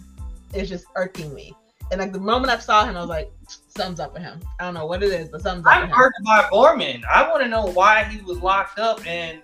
is 0.53 0.69
just 0.69 0.85
irking 0.95 1.33
me. 1.33 1.55
And 1.90 2.01
like 2.01 2.12
the 2.12 2.20
moment 2.20 2.51
I 2.53 2.59
saw 2.59 2.85
him, 2.85 2.96
I 2.96 3.01
was 3.01 3.09
like, 3.09 3.31
"Something's 3.68 4.01
up 4.01 4.12
with 4.12 4.22
him." 4.22 4.40
I 4.61 4.64
don't 4.64 4.74
know 4.74 4.87
what 4.87 5.03
it 5.03 5.11
is, 5.11 5.29
but 5.29 5.40
something's 5.40 5.66
up 5.66 5.72
I'm 5.74 5.81
with 5.83 5.90
him. 5.90 5.96
hurt 5.96 6.12
by 6.24 6.42
Boorman. 6.53 7.03
I 7.07 7.29
want 7.29 7.42
to 7.42 7.48
know 7.48 7.64
why 7.66 8.05
he 8.05 8.20
was 8.22 8.38
locked 8.40 8.79
up 8.79 9.05
and 9.07 9.40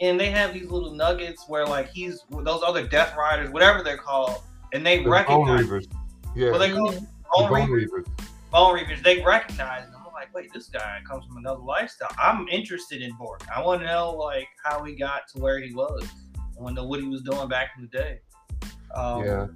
and 0.00 0.20
they 0.20 0.30
have 0.30 0.52
these 0.52 0.70
little 0.70 0.92
nuggets 0.92 1.44
where 1.48 1.64
like 1.66 1.88
he's 1.90 2.22
those 2.30 2.62
other 2.62 2.86
Death 2.86 3.16
Riders, 3.16 3.50
whatever 3.50 3.82
they're 3.82 3.96
called, 3.96 4.42
and 4.74 4.84
they 4.84 4.98
the 4.98 5.04
Bone 5.04 5.12
recognize 5.12 5.64
Reavers. 5.66 5.86
Yeah, 6.34 6.50
what 6.50 6.58
they 6.58 6.72
call 6.72 6.92
Mhm. 6.92 7.06
Bone 7.34 7.48
Bone 7.48 7.68
Reavers. 7.70 7.88
Reavers. 7.88 8.28
Bone 8.50 8.78
Reavers. 8.78 9.02
They 9.02 9.22
recognize 9.22 9.84
him. 9.84 9.94
I'm 10.06 10.12
like, 10.12 10.34
wait, 10.34 10.52
this 10.52 10.68
guy 10.68 11.00
comes 11.08 11.24
from 11.26 11.38
another 11.38 11.60
lifestyle. 11.60 12.10
I'm 12.18 12.46
interested 12.48 13.00
in 13.00 13.12
Boorman. 13.16 13.48
I 13.54 13.62
want 13.64 13.80
to 13.80 13.86
know 13.86 14.12
like 14.12 14.48
how 14.62 14.84
he 14.84 14.94
got 14.94 15.28
to 15.34 15.40
where 15.40 15.60
he 15.60 15.72
was. 15.74 16.06
I 16.36 16.62
want 16.62 16.76
to 16.76 16.82
know 16.82 16.88
what 16.88 17.00
he 17.00 17.08
was 17.08 17.22
doing 17.22 17.48
back 17.48 17.70
in 17.78 17.82
the 17.90 17.98
day. 17.98 18.20
Um, 18.94 19.24
Yeah, 19.24 19.46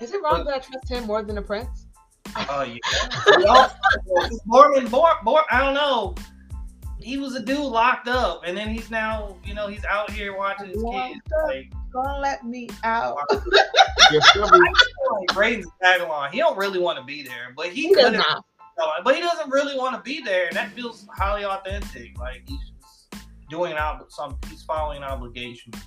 Is 0.00 0.12
it 0.12 0.22
wrong 0.22 0.44
that 0.44 0.54
I 0.54 0.58
trust 0.58 0.88
him 0.88 1.04
more 1.06 1.22
than 1.22 1.36
the 1.36 1.42
prince? 1.42 1.86
Oh 2.36 2.62
yeah. 2.62 2.78
We 3.36 3.44
all- 3.46 3.70
Mormon, 4.46 4.88
Bor, 4.88 5.10
Bor, 5.24 5.42
I 5.50 5.60
don't 5.60 5.74
know. 5.74 6.14
He 7.00 7.16
was 7.16 7.34
a 7.36 7.40
dude 7.42 7.58
locked 7.58 8.08
up, 8.08 8.42
and 8.44 8.56
then 8.56 8.68
he's 8.68 8.90
now, 8.90 9.36
you 9.44 9.54
know, 9.54 9.68
he's 9.68 9.84
out 9.84 10.10
here 10.10 10.36
watching 10.36 10.66
his 10.66 10.76
kids. 10.76 10.84
Locked 10.84 11.16
up. 11.42 11.46
Like, 11.46 11.72
Don't 11.92 12.20
let 12.20 12.44
me 12.44 12.68
out. 12.84 13.16
yeah, 14.10 14.20
Shelby, 14.34 14.58
I 14.58 15.32
Braden's 15.32 15.68
tag 15.82 16.00
along. 16.00 16.32
He 16.32 16.38
don't 16.38 16.58
really 16.58 16.80
want 16.80 16.98
to 16.98 17.04
be 17.04 17.22
there, 17.22 17.52
but 17.56 17.66
he, 17.68 17.88
He 17.88 17.94
does 17.94 18.04
could 18.06 18.14
have. 18.16 18.42
not. 18.76 19.04
But 19.04 19.14
he 19.14 19.20
doesn't 19.20 19.48
really 19.50 19.76
want 19.76 19.94
to 19.96 20.02
be 20.02 20.20
there, 20.20 20.46
and 20.48 20.56
that 20.56 20.70
feels 20.72 21.06
highly 21.16 21.44
authentic. 21.44 22.18
Like 22.18 22.42
he's 22.46 22.58
just 22.60 23.24
doing 23.48 23.72
an 23.72 23.78
ob- 23.78 24.06
some. 24.10 24.36
He's 24.50 24.62
following 24.64 24.98
an 24.98 25.04
obligation 25.04 25.70
duty, 25.72 25.86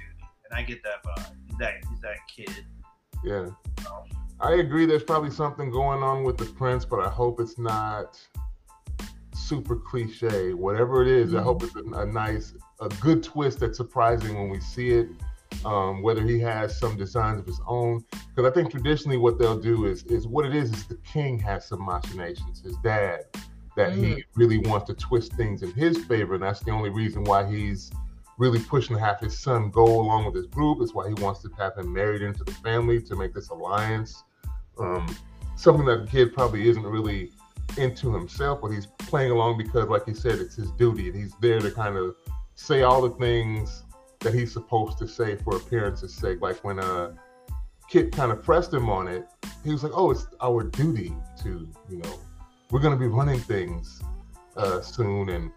and 0.50 0.58
I 0.58 0.64
get 0.64 0.82
that 0.84 1.04
vibe. 1.06 1.32
He's 1.50 1.58
that. 1.60 1.74
He's 1.90 2.00
that 2.02 2.18
kid. 2.36 2.66
yeah. 3.24 3.46
I 4.40 4.54
agree. 4.56 4.86
There's 4.86 5.04
probably 5.04 5.30
something 5.30 5.70
going 5.70 6.02
on 6.02 6.24
with 6.24 6.38
the 6.38 6.46
prince, 6.46 6.84
but 6.86 7.00
I 7.00 7.10
hope 7.10 7.40
it's 7.40 7.60
not 7.60 8.20
super 9.36 9.76
cliche. 9.76 10.54
Whatever 10.54 11.02
it 11.02 11.08
is, 11.08 11.34
I 11.36 11.40
Mhm. 11.40 11.44
hope 11.44 11.64
it's 11.64 11.76
a, 11.76 11.84
a 12.00 12.06
nice, 12.06 12.54
a 12.80 12.90
good 13.02 13.22
twist 13.24 13.60
that's 13.60 13.78
surprising 13.78 14.36
when 14.36 14.50
we 14.50 14.60
see 14.60 14.90
it. 14.92 15.10
Um, 15.66 16.02
whether 16.02 16.24
he 16.24 16.40
has 16.40 16.80
some 16.80 16.98
designs 16.98 17.40
of 17.40 17.46
his 17.46 17.60
own, 17.68 18.04
because 18.34 18.50
I 18.50 18.54
think 18.54 18.72
traditionally 18.72 19.18
what 19.18 19.38
they'll 19.38 19.60
do 19.60 19.86
is 19.86 20.04
is 20.06 20.26
what 20.28 20.46
it 20.46 20.56
is 20.56 20.72
is 20.74 20.86
the 20.88 20.96
king 21.14 21.38
has 21.40 21.68
some 21.68 21.86
machinations. 21.86 22.62
His 22.62 22.78
dad 22.78 23.26
that 23.76 23.94
he 23.94 24.24
really 24.36 24.58
wants 24.58 24.88
to 24.88 24.94
twist 24.96 25.34
things 25.34 25.62
in 25.62 25.72
his 25.74 26.04
favor, 26.06 26.34
and 26.36 26.42
that's 26.44 26.62
the 26.62 26.72
only 26.72 26.90
reason 26.90 27.24
why 27.26 27.46
he's 27.46 27.92
really 28.42 28.60
pushing 28.60 28.96
to 28.96 29.02
have 29.02 29.20
his 29.20 29.38
son 29.38 29.70
go 29.70 29.86
along 29.86 30.26
with 30.26 30.34
his 30.34 30.48
group. 30.48 30.80
It's 30.82 30.96
why 30.96 31.08
he 31.08 31.14
wants 31.14 31.44
to 31.44 31.50
have 31.60 31.78
him 31.78 31.94
married 31.94 32.24
into 32.24 32.44
the 32.44 32.52
family 32.54 33.00
to 33.04 33.16
make 33.16 33.36
this 33.36 33.50
alliance. 33.50 34.24
Um, 34.80 35.16
something 35.56 35.86
that 35.86 36.06
the 36.06 36.12
kid 36.12 36.34
probably 36.34 36.68
isn't 36.68 36.84
really 36.84 37.32
into 37.78 38.12
himself, 38.12 38.62
but 38.62 38.72
he's 38.72 38.88
playing 38.98 39.30
along 39.32 39.60
because, 39.60 39.88
like 39.90 40.06
he 40.08 40.16
said, 40.16 40.40
it's 40.40 40.56
his 40.56 40.72
duty, 40.72 41.08
and 41.10 41.16
he's 41.16 41.36
there 41.40 41.60
to 41.60 41.70
kind 41.70 41.96
of 41.96 42.16
say 42.56 42.82
all 42.82 43.02
the 43.02 43.12
things 43.12 43.84
that 44.22 44.34
he's 44.34 44.52
supposed 44.52 44.98
to 44.98 45.08
say 45.08 45.36
for 45.36 45.58
appearance's 45.58 46.14
sake. 46.14 46.42
Like 46.42 46.64
when 46.64 46.80
uh, 46.80 47.14
Kit 47.90 48.12
kind 48.12 48.32
of 48.32 48.44
pressed 48.44 48.74
him 48.74 48.90
on 48.90 49.08
it, 49.08 49.28
he 49.64 49.72
was 49.72 49.84
like, 49.84 49.94
"Oh, 49.94 50.10
it's 50.10 50.26
our 50.42 50.64
duty 50.64 51.14
to, 51.44 51.70
you 51.90 51.98
know, 51.98 52.20
we're 52.72 52.80
going 52.80 52.98
to 52.98 53.00
be 53.00 53.08
running 53.08 53.40
things 53.40 54.02
uh, 54.58 54.82
soon, 54.82 55.30
and 55.30 55.52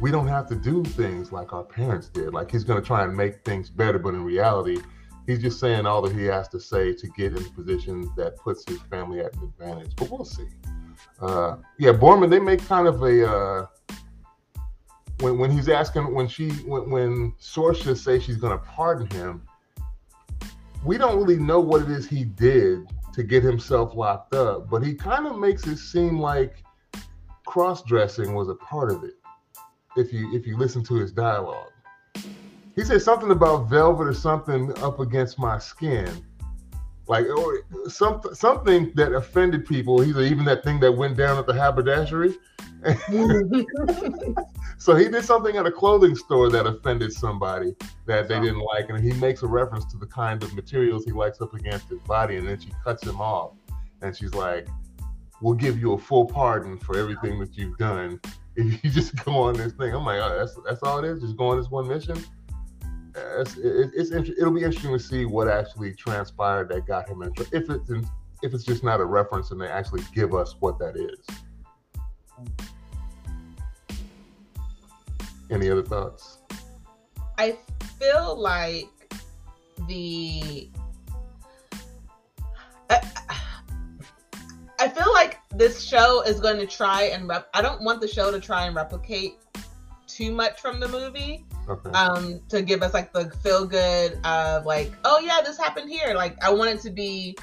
we 0.00 0.10
don't 0.10 0.28
have 0.28 0.48
to 0.48 0.54
do 0.54 0.82
things 0.82 1.30
like 1.32 1.52
our 1.52 1.62
parents 1.62 2.08
did. 2.08 2.32
Like 2.32 2.50
he's 2.50 2.64
going 2.64 2.80
to 2.80 2.86
try 2.86 3.04
and 3.04 3.14
make 3.14 3.44
things 3.44 3.68
better, 3.68 3.98
but 3.98 4.14
in 4.14 4.24
reality, 4.24 4.78
he's 5.26 5.40
just 5.40 5.60
saying 5.60 5.86
all 5.86 6.02
that 6.02 6.12
he 6.12 6.24
has 6.24 6.48
to 6.48 6.60
say 6.60 6.92
to 6.94 7.06
get 7.08 7.36
in 7.36 7.44
positions 7.50 8.08
that 8.16 8.36
puts 8.36 8.64
his 8.68 8.80
family 8.82 9.20
at 9.20 9.34
an 9.36 9.44
advantage. 9.44 9.94
But 9.96 10.10
we'll 10.10 10.24
see. 10.24 10.48
Uh, 11.20 11.56
yeah, 11.78 11.92
Boorman, 11.92 12.30
they 12.30 12.40
make 12.40 12.64
kind 12.66 12.86
of 12.86 13.02
a 13.02 13.30
uh, 13.30 13.66
when 15.20 15.38
when 15.38 15.50
he's 15.50 15.68
asking 15.68 16.14
when 16.14 16.28
she 16.28 16.50
when 16.50 16.90
when 16.90 17.32
Sorsha 17.32 17.96
says 17.96 18.24
she's 18.24 18.36
going 18.36 18.58
to 18.58 18.64
pardon 18.64 19.08
him. 19.10 19.42
We 20.84 20.96
don't 20.96 21.18
really 21.18 21.36
know 21.38 21.60
what 21.60 21.82
it 21.82 21.90
is 21.90 22.08
he 22.08 22.24
did 22.24 22.86
to 23.12 23.22
get 23.22 23.42
himself 23.42 23.94
locked 23.94 24.34
up, 24.34 24.70
but 24.70 24.82
he 24.82 24.94
kind 24.94 25.26
of 25.26 25.38
makes 25.38 25.66
it 25.66 25.76
seem 25.76 26.18
like 26.18 26.62
cross 27.44 27.82
dressing 27.82 28.32
was 28.32 28.48
a 28.48 28.54
part 28.54 28.90
of 28.90 29.04
it. 29.04 29.19
If 29.96 30.12
you 30.12 30.32
if 30.34 30.46
you 30.46 30.56
listen 30.56 30.84
to 30.84 30.94
his 30.94 31.10
dialogue, 31.10 31.72
he 32.76 32.84
said 32.84 33.02
something 33.02 33.32
about 33.32 33.68
velvet 33.68 34.06
or 34.06 34.14
something 34.14 34.72
up 34.78 35.00
against 35.00 35.36
my 35.38 35.58
skin, 35.58 36.08
like 37.08 37.26
or 37.26 37.64
something 37.88 38.32
something 38.34 38.92
that 38.94 39.12
offended 39.12 39.66
people. 39.66 40.00
He's 40.00 40.16
even 40.16 40.44
that 40.44 40.62
thing 40.62 40.78
that 40.80 40.92
went 40.92 41.16
down 41.16 41.38
at 41.38 41.46
the 41.46 41.52
haberdashery. 41.52 42.36
so 44.78 44.94
he 44.94 45.08
did 45.08 45.24
something 45.24 45.56
at 45.56 45.66
a 45.66 45.72
clothing 45.72 46.14
store 46.14 46.48
that 46.50 46.66
offended 46.66 47.12
somebody 47.12 47.74
that 48.06 48.28
they 48.28 48.40
didn't 48.40 48.60
like, 48.60 48.88
and 48.90 49.00
he 49.02 49.12
makes 49.14 49.42
a 49.42 49.46
reference 49.46 49.84
to 49.86 49.98
the 49.98 50.06
kind 50.06 50.42
of 50.42 50.54
materials 50.54 51.04
he 51.04 51.10
likes 51.10 51.40
up 51.40 51.52
against 51.52 51.88
his 51.88 52.00
body, 52.02 52.36
and 52.36 52.46
then 52.46 52.60
she 52.60 52.72
cuts 52.84 53.02
him 53.02 53.20
off, 53.20 53.54
and 54.02 54.16
she's 54.16 54.34
like, 54.34 54.68
"We'll 55.42 55.54
give 55.54 55.80
you 55.80 55.94
a 55.94 55.98
full 55.98 56.26
pardon 56.26 56.78
for 56.78 56.96
everything 56.96 57.40
that 57.40 57.56
you've 57.58 57.76
done 57.76 58.20
if 58.56 58.84
you 58.84 58.90
just 58.90 59.24
go 59.24 59.32
on 59.32 59.54
this 59.54 59.72
thing." 59.72 59.94
I'm 59.94 60.04
like, 60.04 60.20
oh, 60.20 60.36
"That's 60.38 60.56
that's 60.66 60.82
all 60.82 60.98
it 60.98 61.08
is? 61.08 61.20
Just 61.20 61.36
go 61.36 61.48
on 61.48 61.58
this 61.58 61.70
one 61.70 61.88
mission?" 61.88 62.22
It's, 63.14 63.56
it, 63.56 63.90
it's 63.94 64.10
it'll 64.12 64.52
be 64.52 64.62
interesting 64.62 64.92
to 64.92 64.98
see 64.98 65.24
what 65.24 65.48
actually 65.48 65.94
transpired 65.94 66.68
that 66.68 66.86
got 66.86 67.08
him 67.08 67.22
in. 67.22 67.32
If 67.52 67.68
it's 67.68 67.90
in, 67.90 68.06
if 68.42 68.54
it's 68.54 68.64
just 68.64 68.84
not 68.84 69.00
a 69.00 69.04
reference 69.04 69.50
and 69.50 69.60
they 69.60 69.66
actually 69.66 70.02
give 70.14 70.34
us 70.34 70.56
what 70.60 70.78
that 70.78 70.96
is. 70.96 71.18
Any 75.50 75.68
other 75.68 75.82
thoughts? 75.82 76.38
I 77.38 77.58
feel 77.98 78.40
like 78.40 78.88
the 79.88 80.70
I, 82.88 83.00
I 84.78 84.88
feel 84.88 85.12
like 85.12 85.39
this 85.54 85.82
show 85.82 86.22
is 86.22 86.40
going 86.40 86.58
to 86.58 86.66
try 86.66 87.04
and 87.04 87.28
rep. 87.28 87.48
I 87.54 87.62
don't 87.62 87.82
want 87.82 88.00
the 88.00 88.08
show 88.08 88.30
to 88.30 88.40
try 88.40 88.66
and 88.66 88.74
replicate 88.74 89.38
too 90.06 90.32
much 90.32 90.60
from 90.60 90.80
the 90.80 90.88
movie. 90.88 91.44
Okay. 91.68 91.90
Um, 91.90 92.40
to 92.48 92.62
give 92.62 92.82
us 92.82 92.94
like 92.94 93.12
the 93.12 93.30
feel 93.42 93.66
good 93.66 94.18
of 94.24 94.66
like, 94.66 94.92
oh 95.04 95.20
yeah, 95.20 95.40
this 95.44 95.58
happened 95.58 95.90
here. 95.90 96.14
Like 96.14 96.42
I 96.42 96.52
want 96.52 96.70
it 96.70 96.80
to 96.82 96.90
be, 96.90 97.36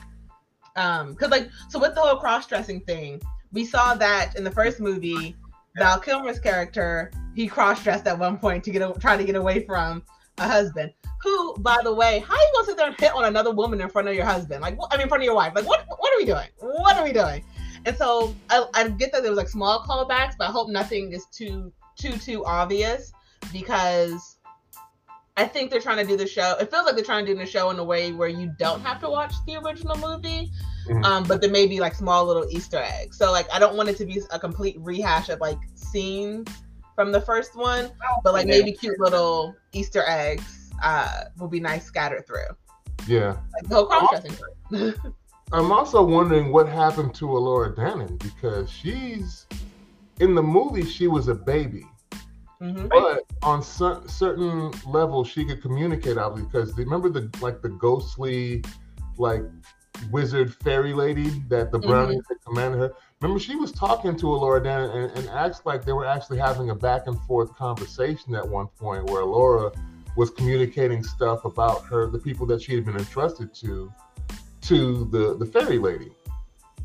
um, 0.76 1.14
because 1.14 1.32
like 1.32 1.50
so 1.70 1.80
with 1.80 1.96
the 1.96 2.02
whole 2.02 2.18
cross 2.18 2.48
dressing 2.48 2.82
thing, 2.82 3.22
we 3.52 3.66
saw 3.66 3.94
that 3.96 4.36
in 4.36 4.44
the 4.44 4.52
first 4.52 4.80
movie. 4.80 5.36
Val 5.78 6.00
Kilmer's 6.00 6.40
character, 6.40 7.12
he 7.36 7.48
cross 7.48 7.84
dressed 7.84 8.08
at 8.08 8.18
one 8.18 8.38
point 8.38 8.64
to 8.64 8.72
get 8.72 8.82
a, 8.82 9.00
try 9.00 9.16
to 9.16 9.24
get 9.24 9.36
away 9.36 9.64
from 9.64 10.04
a 10.40 10.48
husband. 10.48 10.92
Who, 11.24 11.56
by 11.58 11.78
the 11.84 11.94
way, 11.94 12.24
how 12.28 12.34
you 12.34 12.52
gonna 12.56 12.66
sit 12.66 12.78
there 12.78 12.88
and 12.88 13.00
hit 13.00 13.14
on 13.14 13.26
another 13.26 13.52
woman 13.52 13.80
in 13.82 13.90
front 13.90 14.08
of 14.08 14.16
your 14.16 14.26
husband? 14.26 14.62
Like, 14.62 14.76
I 14.90 14.98
mean, 14.98 15.04
in 15.04 15.08
front 15.08 15.22
of 15.22 15.26
your 15.26 15.36
wife. 15.36 15.54
Like, 15.54 15.68
what? 15.68 15.86
What 15.88 16.14
are 16.14 16.18
we 16.18 16.26
doing? 16.26 16.48
What 16.60 16.98
are 16.98 17.04
we 17.04 17.14
doing? 17.14 17.44
And 17.86 17.96
so 17.98 18.36
I, 18.50 18.66
I 18.74 18.90
get 18.90 19.12
that 19.12 19.22
there 19.22 19.32
was 19.32 19.38
like 19.38 19.50
small 19.50 19.84
callbacks, 19.84 20.34
but 20.38 20.50
I 20.50 20.52
hope 20.52 20.70
nothing 20.70 21.12
is 21.14 21.26
too 21.28 21.72
too 21.98 22.18
too 22.18 22.46
obvious 22.46 23.12
because 23.52 24.38
I 25.36 25.46
think 25.46 25.70
they're 25.70 25.82
trying 25.82 25.98
to 25.98 26.04
do 26.06 26.18
the 26.18 26.28
show. 26.28 26.56
It 26.60 26.72
feels 26.72 26.86
like 26.86 26.96
they're 26.96 27.04
trying 27.06 27.26
to 27.26 27.34
do 27.34 27.38
the 27.38 27.46
show 27.46 27.70
in 27.70 27.78
a 27.80 27.84
way 27.84 28.12
where 28.12 28.28
you 28.28 28.52
don't 28.58 28.82
have 28.82 29.00
to 29.02 29.10
watch 29.10 29.34
the 29.46 29.56
original 29.58 29.96
movie, 29.98 30.52
Mhm. 30.88 31.04
um, 31.06 31.24
but 31.26 31.42
there 31.42 31.52
may 31.52 31.68
be 31.68 31.80
like 31.80 31.94
small 31.94 32.26
little 32.26 32.48
Easter 32.50 32.80
eggs. 32.82 33.18
So 33.18 33.32
like 33.32 33.48
I 33.54 33.60
don't 33.60 33.76
want 33.76 33.90
it 33.90 33.98
to 33.98 34.06
be 34.06 34.22
a 34.32 34.40
complete 34.40 34.76
rehash 34.80 35.30
of 35.30 35.40
like 35.40 35.60
scenes 35.76 36.48
from 36.96 37.12
the 37.12 37.22
first 37.22 37.56
one, 37.56 37.92
but 38.24 38.34
like 38.34 38.48
maybe 38.48 38.72
cute 38.72 39.00
little 39.00 39.56
Easter 39.74 40.04
eggs 40.08 40.72
uh, 40.84 41.26
will 41.38 41.48
be 41.48 41.60
nice 41.60 41.86
scattered 41.86 42.26
through. 42.26 42.48
Yeah. 43.08 43.38
Like 43.54 43.68
the 43.70 43.76
whole 43.76 43.86
cross 43.86 44.10
dressing. 44.10 44.36
I'm 45.54 45.72
also 45.72 46.04
wondering 46.04 46.52
what 46.52 46.68
happened 46.68 47.16
to 47.16 47.26
Elora 47.26 47.74
Danan 47.74 48.20
because 48.20 48.70
she's 48.70 49.48
in 50.20 50.36
the 50.36 50.44
movie 50.44 50.84
she 50.84 51.08
was 51.08 51.30
a 51.30 51.36
baby, 51.36 51.86
hmm 52.60 52.88
but 52.88 53.24
on 53.44 53.62
cer- 53.62 54.02
certain 54.08 54.72
levels 54.86 55.28
she 55.28 55.46
could 55.46 55.62
communicate 55.62 56.18
obviously 56.18 56.50
because 56.52 56.78
remember 56.78 57.08
the 57.10 57.30
like 57.40 57.62
the 57.62 57.70
ghostly 57.70 58.64
like 59.18 59.44
wizard 60.12 60.54
fairy 60.56 60.94
lady 60.94 61.30
that 61.48 61.72
the 61.72 61.80
brownies 61.80 62.22
had 62.28 62.38
commanded 62.46 62.80
her. 62.80 62.94
Remember 63.22 63.40
she 63.40 63.56
was 63.56 63.72
talking 63.72 64.16
to 64.18 64.26
Elora 64.26 64.62
Danan 64.62 64.96
and, 64.96 65.18
and 65.18 65.30
acts 65.30 65.62
like 65.66 65.86
they 65.86 65.94
were 65.94 66.06
actually 66.06 66.40
having 66.40 66.72
a 66.72 66.76
back 66.76 67.08
and 67.08 67.20
forth 67.22 67.56
conversation 67.56 68.36
at 68.36 68.48
one 68.48 68.68
point 68.68 69.06
where 69.10 69.22
Elora 69.22 69.74
was 70.16 70.30
communicating 70.32 71.04
stuff 71.04 71.46
about 71.46 71.86
her 71.86 72.08
the 72.08 72.20
people 72.20 72.46
that 72.48 72.62
she 72.62 72.76
had 72.76 72.86
been 72.86 72.98
entrusted 72.98 73.54
to 73.56 73.92
to 74.68 75.06
the 75.12 75.38
the 75.38 75.46
fairy 75.46 75.80
lady. 75.80 76.12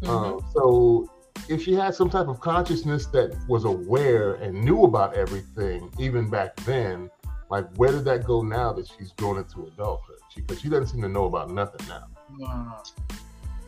Mm-hmm. 0.03 0.11
Um, 0.11 0.45
so 0.53 1.11
if 1.49 1.63
she 1.63 1.75
had 1.75 1.95
some 1.95 2.11
type 2.11 2.29
of 2.29 2.41
consciousness 2.41 3.07
that 3.07 3.37
was 3.49 3.65
aware 3.65 4.35
and 4.35 4.63
knew 4.65 4.85
about 4.85 5.15
everything, 5.15 5.93
even 5.99 6.29
back 6.31 6.57
then, 6.57 7.11
like 7.51 7.67
where 7.77 7.93
did 7.93 8.05
that 8.05 8.25
go 8.25 8.43
now 8.43 8.73
that 8.73 8.89
she's 8.89 9.13
grown 9.13 9.39
into 9.39 9.67
adulthood? 9.67 10.17
Because 10.35 10.61
she, 10.61 10.69
doesn't 10.69 10.87
seem 10.87 11.03
to 11.03 11.09
know 11.09 11.27
about 11.27 11.51
nothing 11.51 11.87
now. 11.89 12.07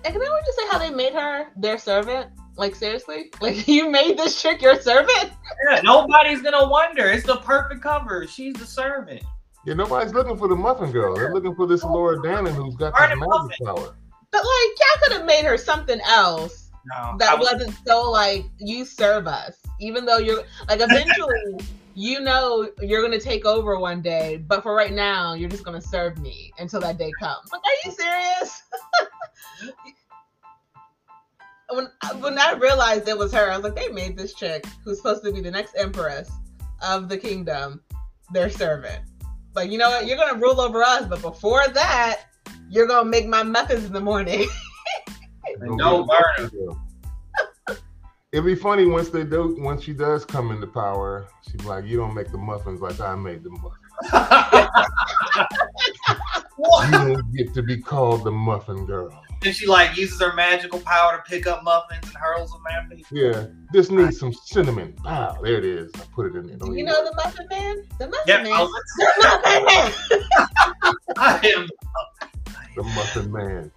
And 0.04 0.12
can 0.12 0.22
I 0.22 0.40
just 0.46 0.58
say 0.58 0.66
how 0.70 0.78
they 0.78 0.90
made 0.90 1.12
her 1.12 1.48
their 1.56 1.78
servant? 1.78 2.30
Like 2.56 2.74
seriously, 2.74 3.30
like 3.40 3.66
you 3.68 3.90
made 3.90 4.16
this 4.16 4.40
chick 4.40 4.62
your 4.62 4.80
servant? 4.80 5.32
Yeah, 5.68 5.80
nobody's 5.82 6.40
gonna 6.40 6.68
wonder. 6.68 7.06
It's 7.06 7.26
the 7.26 7.36
perfect 7.36 7.82
cover. 7.82 8.26
She's 8.26 8.54
the 8.54 8.66
servant. 8.66 9.22
Yeah, 9.66 9.74
nobody's 9.74 10.12
looking 10.12 10.36
for 10.36 10.46
the 10.46 10.56
Muffin 10.56 10.92
Girl. 10.92 11.16
They're 11.16 11.32
looking 11.32 11.54
for 11.54 11.66
this 11.66 11.82
Elora 11.82 12.18
Danan 12.18 12.54
who's 12.54 12.76
got 12.76 12.92
Pardon 12.92 13.18
this 13.18 13.28
magic 13.28 13.64
power. 13.64 13.96
But 14.34 14.42
like 14.42 14.78
y'all 14.80 15.02
could 15.04 15.12
have 15.18 15.26
made 15.26 15.44
her 15.44 15.56
something 15.56 16.00
else 16.04 16.70
No, 16.92 17.14
that 17.20 17.38
was- 17.38 17.52
wasn't 17.52 17.76
so 17.86 18.10
like 18.10 18.44
you 18.58 18.84
serve 18.84 19.28
us. 19.28 19.54
Even 19.80 20.04
though 20.04 20.18
you're 20.18 20.42
like 20.68 20.80
eventually 20.80 21.60
you 21.94 22.18
know 22.18 22.68
you're 22.82 23.00
gonna 23.00 23.20
take 23.20 23.44
over 23.44 23.78
one 23.78 24.02
day, 24.02 24.38
but 24.48 24.64
for 24.64 24.74
right 24.74 24.92
now 24.92 25.34
you're 25.34 25.48
just 25.48 25.62
gonna 25.62 25.80
serve 25.80 26.18
me 26.18 26.52
until 26.58 26.80
that 26.80 26.98
day 26.98 27.12
comes. 27.20 27.52
Like, 27.52 27.60
are 27.60 27.88
you 27.88 27.92
serious? 27.92 28.62
when 31.70 31.88
when 32.20 32.36
I 32.36 32.54
realized 32.54 33.06
it 33.06 33.16
was 33.16 33.32
her, 33.34 33.52
I 33.52 33.56
was 33.56 33.62
like, 33.62 33.76
they 33.76 33.88
made 33.88 34.18
this 34.18 34.34
chick 34.34 34.66
who's 34.84 34.96
supposed 34.96 35.22
to 35.26 35.32
be 35.32 35.42
the 35.42 35.50
next 35.52 35.76
empress 35.76 36.28
of 36.82 37.08
the 37.08 37.16
kingdom 37.16 37.82
their 38.32 38.50
servant. 38.50 39.04
Like, 39.54 39.70
you 39.70 39.78
know 39.78 39.90
what? 39.90 40.08
You're 40.08 40.18
gonna 40.18 40.40
rule 40.40 40.60
over 40.60 40.82
us, 40.82 41.06
but 41.06 41.22
before 41.22 41.68
that, 41.68 42.22
you're 42.70 42.86
gonna 42.86 43.08
make 43.08 43.26
my 43.26 43.42
muffins 43.42 43.84
in 43.84 43.92
the 43.92 44.00
morning. 44.00 44.46
No 45.60 46.04
burner. 46.04 46.50
It'd 48.32 48.44
be 48.44 48.54
funny 48.56 48.86
once 48.86 49.10
they 49.10 49.22
do 49.22 49.54
once 49.60 49.84
she 49.84 49.92
does 49.92 50.24
come 50.24 50.50
into 50.50 50.66
power. 50.66 51.28
She'd 51.48 51.58
be 51.58 51.64
like, 51.64 51.84
"You 51.84 51.98
don't 51.98 52.14
make 52.14 52.32
the 52.32 52.38
muffins 52.38 52.80
like 52.80 52.98
I 52.98 53.14
made 53.14 53.44
the 53.44 53.50
muffins. 53.50 53.78
You 56.90 57.14
don't 57.14 57.32
get 57.34 57.54
to 57.54 57.62
be 57.62 57.76
called 57.76 58.24
the 58.24 58.32
Muffin 58.32 58.86
Girl." 58.86 59.12
and 59.44 59.54
she 59.54 59.66
like 59.66 59.96
uses 59.96 60.20
her 60.20 60.32
magical 60.34 60.80
power 60.80 61.16
to 61.16 61.22
pick 61.30 61.46
up 61.46 61.62
muffins 61.62 62.04
and 62.04 62.16
hurls 62.16 62.50
them 62.52 62.62
at 62.70 62.88
me. 62.88 63.04
Yeah, 63.10 63.46
this 63.72 63.90
needs 63.90 64.18
some 64.18 64.32
cinnamon. 64.32 64.96
Wow, 65.04 65.38
there 65.42 65.58
it 65.58 65.64
is. 65.64 65.90
I 65.94 66.00
put 66.14 66.26
it 66.26 66.36
in 66.36 66.46
there. 66.46 66.56
Don't 66.56 66.76
you 66.76 66.84
know 66.84 67.00
worry. 67.00 67.10
the 67.10 67.22
muffin 67.24 67.46
man? 67.50 67.82
The 67.98 68.06
muffin 68.08 68.24
Yep, 68.26 68.42
man. 68.44 68.68
The 68.98 69.12
muffin 69.22 69.64
man. 69.66 70.94
I 71.16 71.52
am. 71.56 71.68
The 72.76 72.82
Muffin 72.82 73.32
Man. 73.32 73.70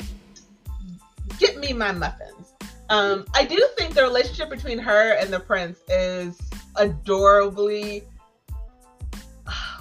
Get 1.39 1.57
me 1.57 1.73
my 1.73 1.91
muffins. 1.91 2.53
Um, 2.89 3.25
I 3.33 3.43
do 3.45 3.67
think 3.77 3.93
the 3.93 4.01
relationship 4.01 4.49
between 4.49 4.79
her 4.79 5.13
and 5.13 5.31
the 5.31 5.39
prince 5.39 5.79
is 5.89 6.39
adorably. 6.75 8.03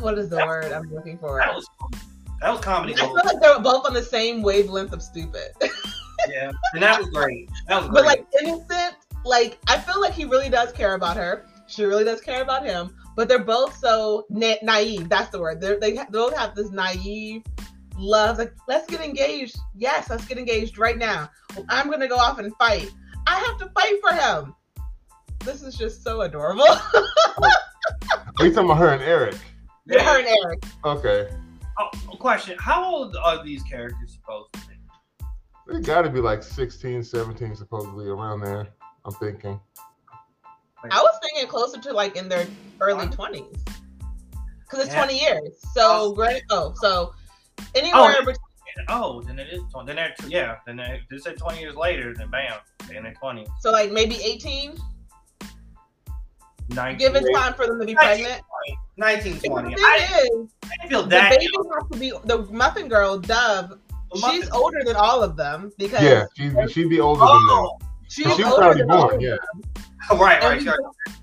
what 0.01 0.19
is 0.19 0.29
the 0.29 0.37
word 0.37 0.73
I'm 0.73 0.93
looking 0.93 1.19
for? 1.19 1.39
That 1.39 1.55
was 1.55 1.69
that 2.41 2.51
was 2.51 2.61
comedy 2.61 2.95
I 2.95 2.99
feel 2.99 3.15
like 3.15 3.41
they're 3.41 3.59
both 3.61 3.87
on 3.87 3.95
the 3.95 4.03
same 4.03 4.43
wavelength 4.43 4.93
of 4.93 5.03
stupid. 5.03 5.51
Yeah, 6.29 6.51
and 6.73 6.83
that 6.83 6.99
was 6.99 7.09
great. 7.11 7.49
That 7.69 7.83
was 7.83 7.91
great. 7.91 7.95
but 7.95 8.05
like 8.05 8.27
innocent, 8.41 8.97
like 9.25 9.59
I 9.69 9.79
feel 9.79 10.01
like 10.01 10.13
he 10.13 10.25
really 10.25 10.49
does 10.49 10.73
care 10.73 10.95
about 10.95 11.17
her. 11.17 11.47
She 11.69 11.85
really 11.85 12.05
does 12.05 12.21
care 12.21 12.43
about 12.43 12.65
him. 12.65 12.97
But 13.15 13.29
they're 13.29 13.45
both 13.45 13.77
so 13.77 14.27
na- 14.29 14.57
naive. 14.63 15.09
That's 15.09 15.31
the 15.31 15.39
word. 15.39 15.61
They're, 15.61 15.79
they 15.79 15.93
they 15.93 16.05
both 16.11 16.35
have 16.35 16.55
this 16.55 16.71
naive 16.71 17.43
love. 17.97 18.39
Like, 18.39 18.53
let's 18.69 18.87
get 18.87 19.01
engaged. 19.01 19.57
Yes, 19.75 20.11
let's 20.11 20.27
get 20.27 20.39
engaged 20.39 20.79
right 20.79 20.99
now. 20.99 21.31
Well, 21.55 21.65
I'm 21.69 21.91
gonna 21.91 22.09
go 22.09 22.17
off 22.17 22.39
and 22.39 22.55
fight. 22.57 22.91
I 23.27 23.37
have 23.41 23.59
to 23.59 23.69
fight 23.71 23.95
for 24.01 24.15
him. 24.15 24.55
This 25.45 25.63
is 25.63 25.77
just 25.77 26.03
so 26.03 26.23
adorable. 26.23 26.65
Are 28.39 28.45
you 28.47 28.53
talking 28.53 28.65
about 28.71 28.79
her 28.79 28.91
and 28.93 29.03
Eric? 29.03 29.37
They're 29.87 30.03
her 30.03 30.19
and 30.19 30.29
Eric. 30.29 30.65
Okay. 30.85 31.29
Oh, 31.79 31.89
question: 32.19 32.57
How 32.59 32.85
old 32.85 33.17
are 33.17 33.45
these 33.45 33.63
characters 33.63 34.15
supposed 34.15 34.53
to 34.55 34.61
be? 34.69 34.75
They 35.69 35.81
got 35.81 36.03
to 36.03 36.11
be 36.11 36.21
like 36.21 36.43
16, 36.43 37.03
17, 37.03 37.57
supposedly 37.57 38.07
around 38.09 38.41
there. 38.41 38.69
I'm 39.05 39.13
thinking. 39.15 39.61
I 40.91 41.01
was 41.03 41.19
thinking 41.23 41.49
closer 41.49 41.81
to 41.81 41.93
like 41.93 42.17
in 42.17 42.29
their 42.29 42.47
early 42.81 43.09
twenties, 43.09 43.65
because 44.61 44.85
it's 44.87 44.89
Yeah. 44.95 45.05
twenty 45.05 45.21
years. 45.21 45.57
So 45.73 45.83
Oh. 45.85 46.15
great. 46.15 46.43
Oh, 46.51 46.73
so 46.81 47.13
anywhere 47.75 48.15
Oh. 48.17 48.21
between 48.21 48.37
Oh, 48.89 49.23
then 49.23 49.39
it 49.39 49.49
is 49.51 49.63
twenty. 49.73 49.87
Then 49.87 49.97
they're 49.97 50.15
yeah. 50.29 50.57
Then 50.67 50.77
they, 50.77 51.01
they 51.11 51.17
say 51.19 51.35
twenty 51.35 51.61
years 51.61 51.77
later. 51.77 52.13
Then 52.15 52.31
bam, 52.31 52.59
then 52.89 53.05
they're 53.05 53.15
twenty. 53.15 53.47
so 53.61 53.71
like 53.71 53.91
maybe 53.91 54.17
eighteen. 54.23 54.77
19, 56.71 56.99
Given 56.99 57.33
time 57.33 57.55
for 57.55 57.67
them 57.67 57.79
to 57.79 57.87
be 57.87 57.95
pregnant. 57.95 58.43
19, 58.97 59.39
The 59.39 59.49
20. 59.49 59.69
thing 59.77 59.85
I, 59.85 59.97
is, 60.25 60.51
I 60.83 60.89
feel 60.89 61.03
the 61.05 61.09
that. 61.11 61.31
baby 61.31 61.47
has 61.47 61.91
to 61.93 61.99
be 61.99 62.13
the 62.25 62.39
muffin 62.51 62.89
girl, 62.89 63.19
Dove. 63.21 63.79
She's 64.17 64.51
older 64.51 64.83
than 64.85 64.97
all 64.97 65.23
of 65.23 65.37
them 65.37 65.71
because 65.79 66.03
Yeah, 66.03 66.27
she'd 66.37 66.57
be, 66.57 66.67
she'd 66.73 66.89
be 66.89 66.99
older 66.99 67.21
Oh, 67.25 67.77
than 67.79 67.87
them. 67.89 67.93
She 68.09 68.25
was 68.25 68.41
older 68.41 68.65
already 68.65 68.81
than 68.81 68.89
born, 68.89 69.15
of 69.15 69.21
yeah. 69.23 69.37
them. 70.11 70.19
right, 70.19 70.43
And 70.43 70.67
right, 70.67 70.77
we, 71.07 71.15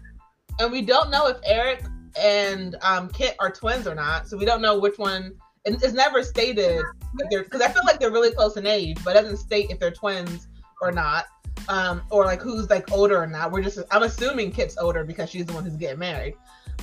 and 0.63 0.71
we 0.71 0.81
don't 0.81 1.09
know 1.09 1.27
if 1.27 1.37
Eric 1.45 1.83
and 2.17 2.77
um, 2.81 3.09
Kit 3.09 3.35
are 3.39 3.51
twins 3.51 3.85
or 3.85 3.95
not. 3.95 4.27
So 4.29 4.37
we 4.37 4.45
don't 4.45 4.61
know 4.61 4.79
which 4.79 4.97
one. 4.97 5.33
And 5.65 5.81
It's 5.81 5.93
never 5.93 6.23
stated 6.23 6.83
because 7.29 7.61
I 7.61 7.71
feel 7.71 7.83
like 7.85 7.99
they're 7.99 8.11
really 8.11 8.31
close 8.31 8.57
in 8.57 8.67
age, 8.67 8.97
but 9.03 9.15
it 9.15 9.21
doesn't 9.21 9.37
state 9.37 9.69
if 9.69 9.79
they're 9.79 9.91
twins 9.91 10.47
or 10.81 10.91
not, 10.91 11.25
um, 11.69 12.01
or 12.09 12.25
like 12.25 12.41
who's 12.41 12.69
like 12.69 12.91
older 12.91 13.21
or 13.21 13.27
not. 13.27 13.51
We're 13.51 13.63
just 13.63 13.79
I'm 13.91 14.03
assuming 14.03 14.51
Kit's 14.51 14.77
older 14.77 15.03
because 15.03 15.29
she's 15.29 15.45
the 15.45 15.53
one 15.53 15.63
who's 15.63 15.77
getting 15.77 15.99
married, 15.99 16.35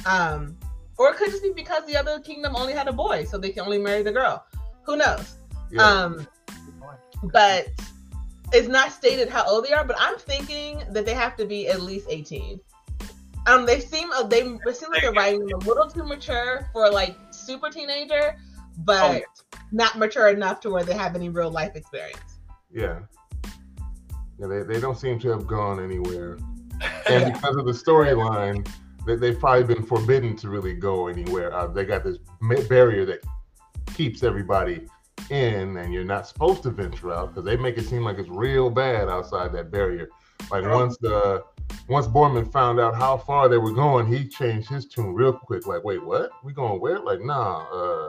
um, 0.07 0.57
or 0.97 1.11
it 1.11 1.16
could 1.16 1.31
just 1.31 1.43
be 1.43 1.53
because 1.55 1.85
the 1.87 1.97
other 1.97 2.20
kingdom 2.20 2.57
only 2.57 2.72
had 2.72 2.89
a 2.89 2.93
boy, 2.93 3.24
so 3.24 3.37
they 3.37 3.51
can 3.51 3.64
only 3.64 3.78
marry 3.78 4.03
the 4.03 4.12
girl. 4.12 4.45
Who 4.85 4.97
knows? 4.97 5.37
Yeah. 5.70 5.83
Um, 5.83 6.26
but 7.33 7.68
it's 8.53 8.68
not 8.68 8.93
stated 8.93 9.28
how 9.28 9.47
old 9.47 9.66
they 9.66 9.72
are. 9.72 9.85
But 9.85 9.97
I'm 9.99 10.16
thinking 10.18 10.83
that 10.91 11.05
they 11.05 11.14
have 11.14 11.37
to 11.37 11.45
be 11.45 11.68
at 11.68 11.83
least 11.83 12.07
18. 12.09 12.61
Um, 13.47 13.66
they 13.66 13.81
seem 13.81 14.11
uh, 14.12 14.22
they 14.22 14.41
it 14.41 14.76
seems 14.76 14.91
like 14.91 15.03
they're 15.03 15.12
writing 15.12 15.51
a 15.53 15.57
little 15.59 15.87
too 15.87 16.05
mature 16.05 16.68
for 16.72 16.91
like 16.91 17.16
super 17.31 17.70
teenager, 17.70 18.37
but 18.85 19.11
Oh, 19.11 19.12
yeah. 19.14 19.59
not 19.72 19.99
mature 19.99 20.28
enough 20.28 20.61
to 20.61 20.70
where 20.70 20.85
they 20.85 20.95
have 20.95 21.14
any 21.14 21.28
real 21.28 21.51
life 21.51 21.74
experience. 21.76 22.39
yeah. 22.72 23.01
Yeah, 24.39 24.47
they, 24.47 24.62
they 24.62 24.81
don't 24.81 24.97
seem 24.99 25.18
to 25.20 25.28
have 25.28 25.47
gone 25.47 25.83
anywhere. 25.83 26.39
And 27.11 27.33
because 27.33 27.57
of 27.57 27.66
the 27.66 27.72
storyline, 27.72 28.66
they, 29.07 29.16
they've 29.16 29.39
probably 29.39 29.64
been 29.74 29.85
forbidden 29.85 30.35
to 30.37 30.49
really 30.49 30.72
go 30.74 31.09
anywhere. 31.09 31.53
Uh, 31.53 31.66
they 31.66 31.85
got 31.85 32.05
this 32.05 32.18
barrier 32.68 33.05
that 33.05 33.20
keeps 33.95 34.22
everybody 34.22 34.87
in, 35.28 35.76
and 35.76 35.93
you're 35.93 36.05
not 36.05 36.26
supposed 36.26 36.62
to 36.62 36.70
venture 36.70 37.12
out 37.12 37.28
because 37.35 37.45
they 37.45 37.57
make 37.57 37.76
it 37.76 37.85
seem 37.87 38.03
like 38.05 38.18
it's 38.18 38.31
real 38.31 38.70
bad 38.70 39.09
outside 39.11 39.53
that 39.53 39.70
barrier. 39.70 40.09
Like 40.51 40.62
Yeah. 40.64 40.74
once 40.74 40.97
the 40.99 41.43
once 41.89 42.07
Boorman 42.07 42.51
found 42.51 42.81
out 42.81 42.95
how 42.95 43.16
far 43.18 43.49
they 43.49 43.59
were 43.59 43.72
going, 43.72 44.07
he 44.07 44.26
changed 44.26 44.68
his 44.68 44.87
tune 44.87 45.12
real 45.12 45.33
quick. 45.35 45.66
Like, 45.66 45.85
wait, 45.85 46.03
what? 46.05 46.31
We 46.45 46.53
going 46.53 46.81
where? 46.81 46.99
Like, 47.01 47.20
nah, 47.20 47.64
uh, 47.72 48.09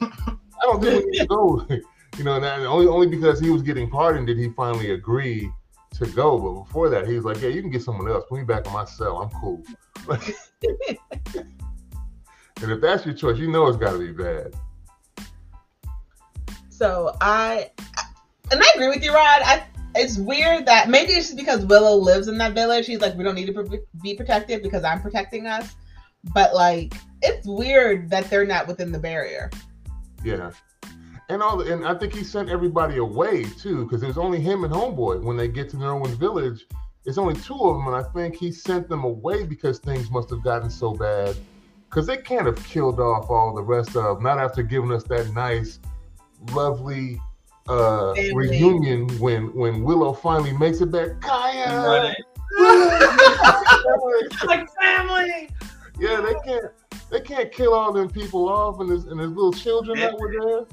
I 0.00 0.62
don't 0.62 0.82
think 0.82 1.04
we 1.04 1.10
need 1.10 1.18
to 1.20 1.26
go. 1.26 1.66
you 2.18 2.24
know, 2.24 2.36
and 2.36 2.44
only 2.66 2.86
only 2.86 3.06
because 3.06 3.40
he 3.40 3.50
was 3.50 3.62
getting 3.62 3.88
pardoned 3.90 4.26
did 4.26 4.38
he 4.38 4.50
finally 4.50 4.92
agree 4.92 5.50
to 5.94 6.06
go. 6.06 6.38
But 6.38 6.64
before 6.64 6.88
that, 6.90 7.06
he 7.06 7.14
was 7.14 7.24
like, 7.24 7.40
yeah, 7.40 7.48
you 7.48 7.62
can 7.62 7.70
get 7.70 7.82
someone 7.82 8.08
else. 8.08 8.24
Put 8.28 8.38
me 8.38 8.44
back 8.44 8.66
in 8.66 8.72
my 8.72 8.84
cell. 8.84 9.18
I'm 9.18 9.30
cool. 9.40 9.62
and 12.62 12.70
if 12.72 12.80
that's 12.80 13.04
your 13.06 13.14
choice, 13.14 13.38
you 13.38 13.50
know 13.50 13.66
it's 13.66 13.76
got 13.76 13.92
to 13.92 13.98
be 13.98 14.12
bad. 14.12 14.54
So 16.68 17.14
I 17.20 17.70
and 18.50 18.62
I 18.62 18.72
agree 18.74 18.88
with 18.88 19.02
you, 19.02 19.12
Rod. 19.12 19.42
I 19.44 19.64
it's 19.94 20.16
weird 20.18 20.66
that 20.66 20.88
maybe 20.88 21.12
it's 21.12 21.26
just 21.26 21.36
because 21.36 21.66
Willow 21.66 21.96
lives 21.96 22.28
in 22.28 22.38
that 22.38 22.54
village. 22.54 22.86
She's 22.86 23.00
like, 23.00 23.16
we 23.16 23.24
don't 23.24 23.34
need 23.34 23.46
to 23.46 23.82
be 24.02 24.14
protected 24.14 24.62
because 24.62 24.84
I'm 24.84 25.02
protecting 25.02 25.46
us. 25.46 25.74
But 26.32 26.54
like, 26.54 26.94
it's 27.22 27.46
weird 27.46 28.08
that 28.10 28.30
they're 28.30 28.46
not 28.46 28.68
within 28.68 28.92
the 28.92 28.98
barrier. 28.98 29.50
Yeah. 30.24 30.50
And 31.28 31.42
all, 31.42 31.60
and 31.60 31.86
I 31.86 31.94
think 31.94 32.12
he 32.14 32.24
sent 32.24 32.48
everybody 32.48 32.96
away 32.98 33.44
too, 33.44 33.84
because 33.84 34.02
it 34.02 34.08
was 34.08 34.18
only 34.18 34.40
him 34.40 34.64
and 34.64 34.72
Homeboy 34.72 35.22
when 35.22 35.36
they 35.36 35.46
get 35.46 35.68
to 35.70 35.76
Nelwyn 35.76 36.16
Village. 36.16 36.66
It's 37.06 37.18
only 37.18 37.34
two 37.34 37.54
of 37.54 37.76
them, 37.76 37.86
and 37.86 37.96
I 37.96 38.02
think 38.12 38.34
he 38.34 38.50
sent 38.52 38.88
them 38.88 39.04
away 39.04 39.44
because 39.44 39.78
things 39.78 40.10
must 40.10 40.28
have 40.30 40.42
gotten 40.42 40.68
so 40.68 40.92
bad. 40.92 41.36
Because 41.88 42.06
they 42.06 42.16
can't 42.16 42.46
have 42.46 42.62
killed 42.64 43.00
off 43.00 43.30
all 43.30 43.54
the 43.54 43.62
rest 43.62 43.96
of 43.96 44.20
not 44.22 44.38
after 44.38 44.62
giving 44.62 44.92
us 44.92 45.04
that 45.04 45.32
nice, 45.32 45.78
lovely 46.52 47.20
uh, 47.68 48.14
Family. 48.14 48.34
reunion 48.34 49.08
when 49.18 49.54
when 49.54 49.82
Willow 49.82 50.12
finally 50.12 50.52
makes 50.52 50.80
it 50.80 50.90
back. 50.90 51.20
Kaya, 51.20 52.12
like 54.46 54.68
family. 54.80 55.48
yeah, 55.98 56.20
they 56.20 56.34
can't 56.44 56.66
they 57.10 57.20
can't 57.20 57.50
kill 57.52 57.74
all 57.74 57.92
them 57.92 58.08
people 58.08 58.48
off 58.48 58.80
and 58.80 58.90
his 58.90 59.04
and 59.06 59.18
his 59.20 59.30
little 59.30 59.52
children 59.52 59.98
that 59.98 60.16
were 60.18 60.32
there. 60.32 60.66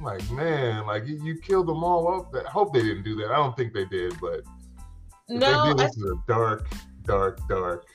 Like 0.00 0.28
man, 0.30 0.86
like 0.86 1.06
you, 1.06 1.22
you 1.24 1.38
killed 1.38 1.66
them 1.68 1.82
all 1.82 2.06
off. 2.06 2.26
I 2.34 2.48
hope 2.48 2.74
they 2.74 2.82
didn't 2.82 3.02
do 3.04 3.14
that. 3.16 3.30
I 3.30 3.36
don't 3.36 3.56
think 3.56 3.72
they 3.72 3.86
did, 3.86 4.14
but 4.20 4.42
No, 5.28 5.38
they 5.38 5.70
did, 5.70 5.80
I, 5.80 5.86
this 5.86 5.96
is 5.96 6.02
a 6.04 6.14
dark, 6.28 6.68
dark, 7.04 7.40
dark 7.48 7.86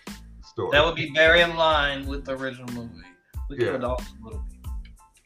story. 0.44 0.72
That 0.72 0.84
would 0.84 0.96
be 0.96 1.12
very 1.14 1.42
in 1.42 1.56
line 1.56 2.08
with 2.08 2.26
the 2.26 2.36
original 2.38 2.74
movie. 2.74 3.04
We 3.50 3.58
Yeah. 3.58 3.72
killed 3.72 3.84
all 3.84 3.98
the 3.98 4.24
little 4.26 4.44
people. 4.50 4.72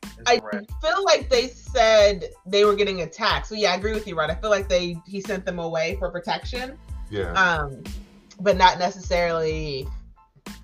It's 0.03 0.29
I 0.31 0.39
correct. 0.39 0.71
feel 0.81 1.03
like 1.05 1.29
they 1.29 1.47
said 1.47 2.25
they 2.45 2.65
were 2.65 2.75
getting 2.75 3.01
attacked. 3.03 3.47
So 3.47 3.55
yeah, 3.55 3.71
I 3.71 3.75
agree 3.75 3.93
with 3.93 4.05
you, 4.07 4.15
Rod. 4.15 4.29
I 4.29 4.35
feel 4.35 4.49
like 4.49 4.67
they 4.67 4.97
he 5.07 5.21
sent 5.21 5.45
them 5.45 5.59
away 5.59 5.95
for 5.97 6.09
protection. 6.11 6.77
yeah, 7.09 7.31
Um, 7.33 7.83
but 8.41 8.57
not 8.57 8.79
necessarily. 8.79 9.87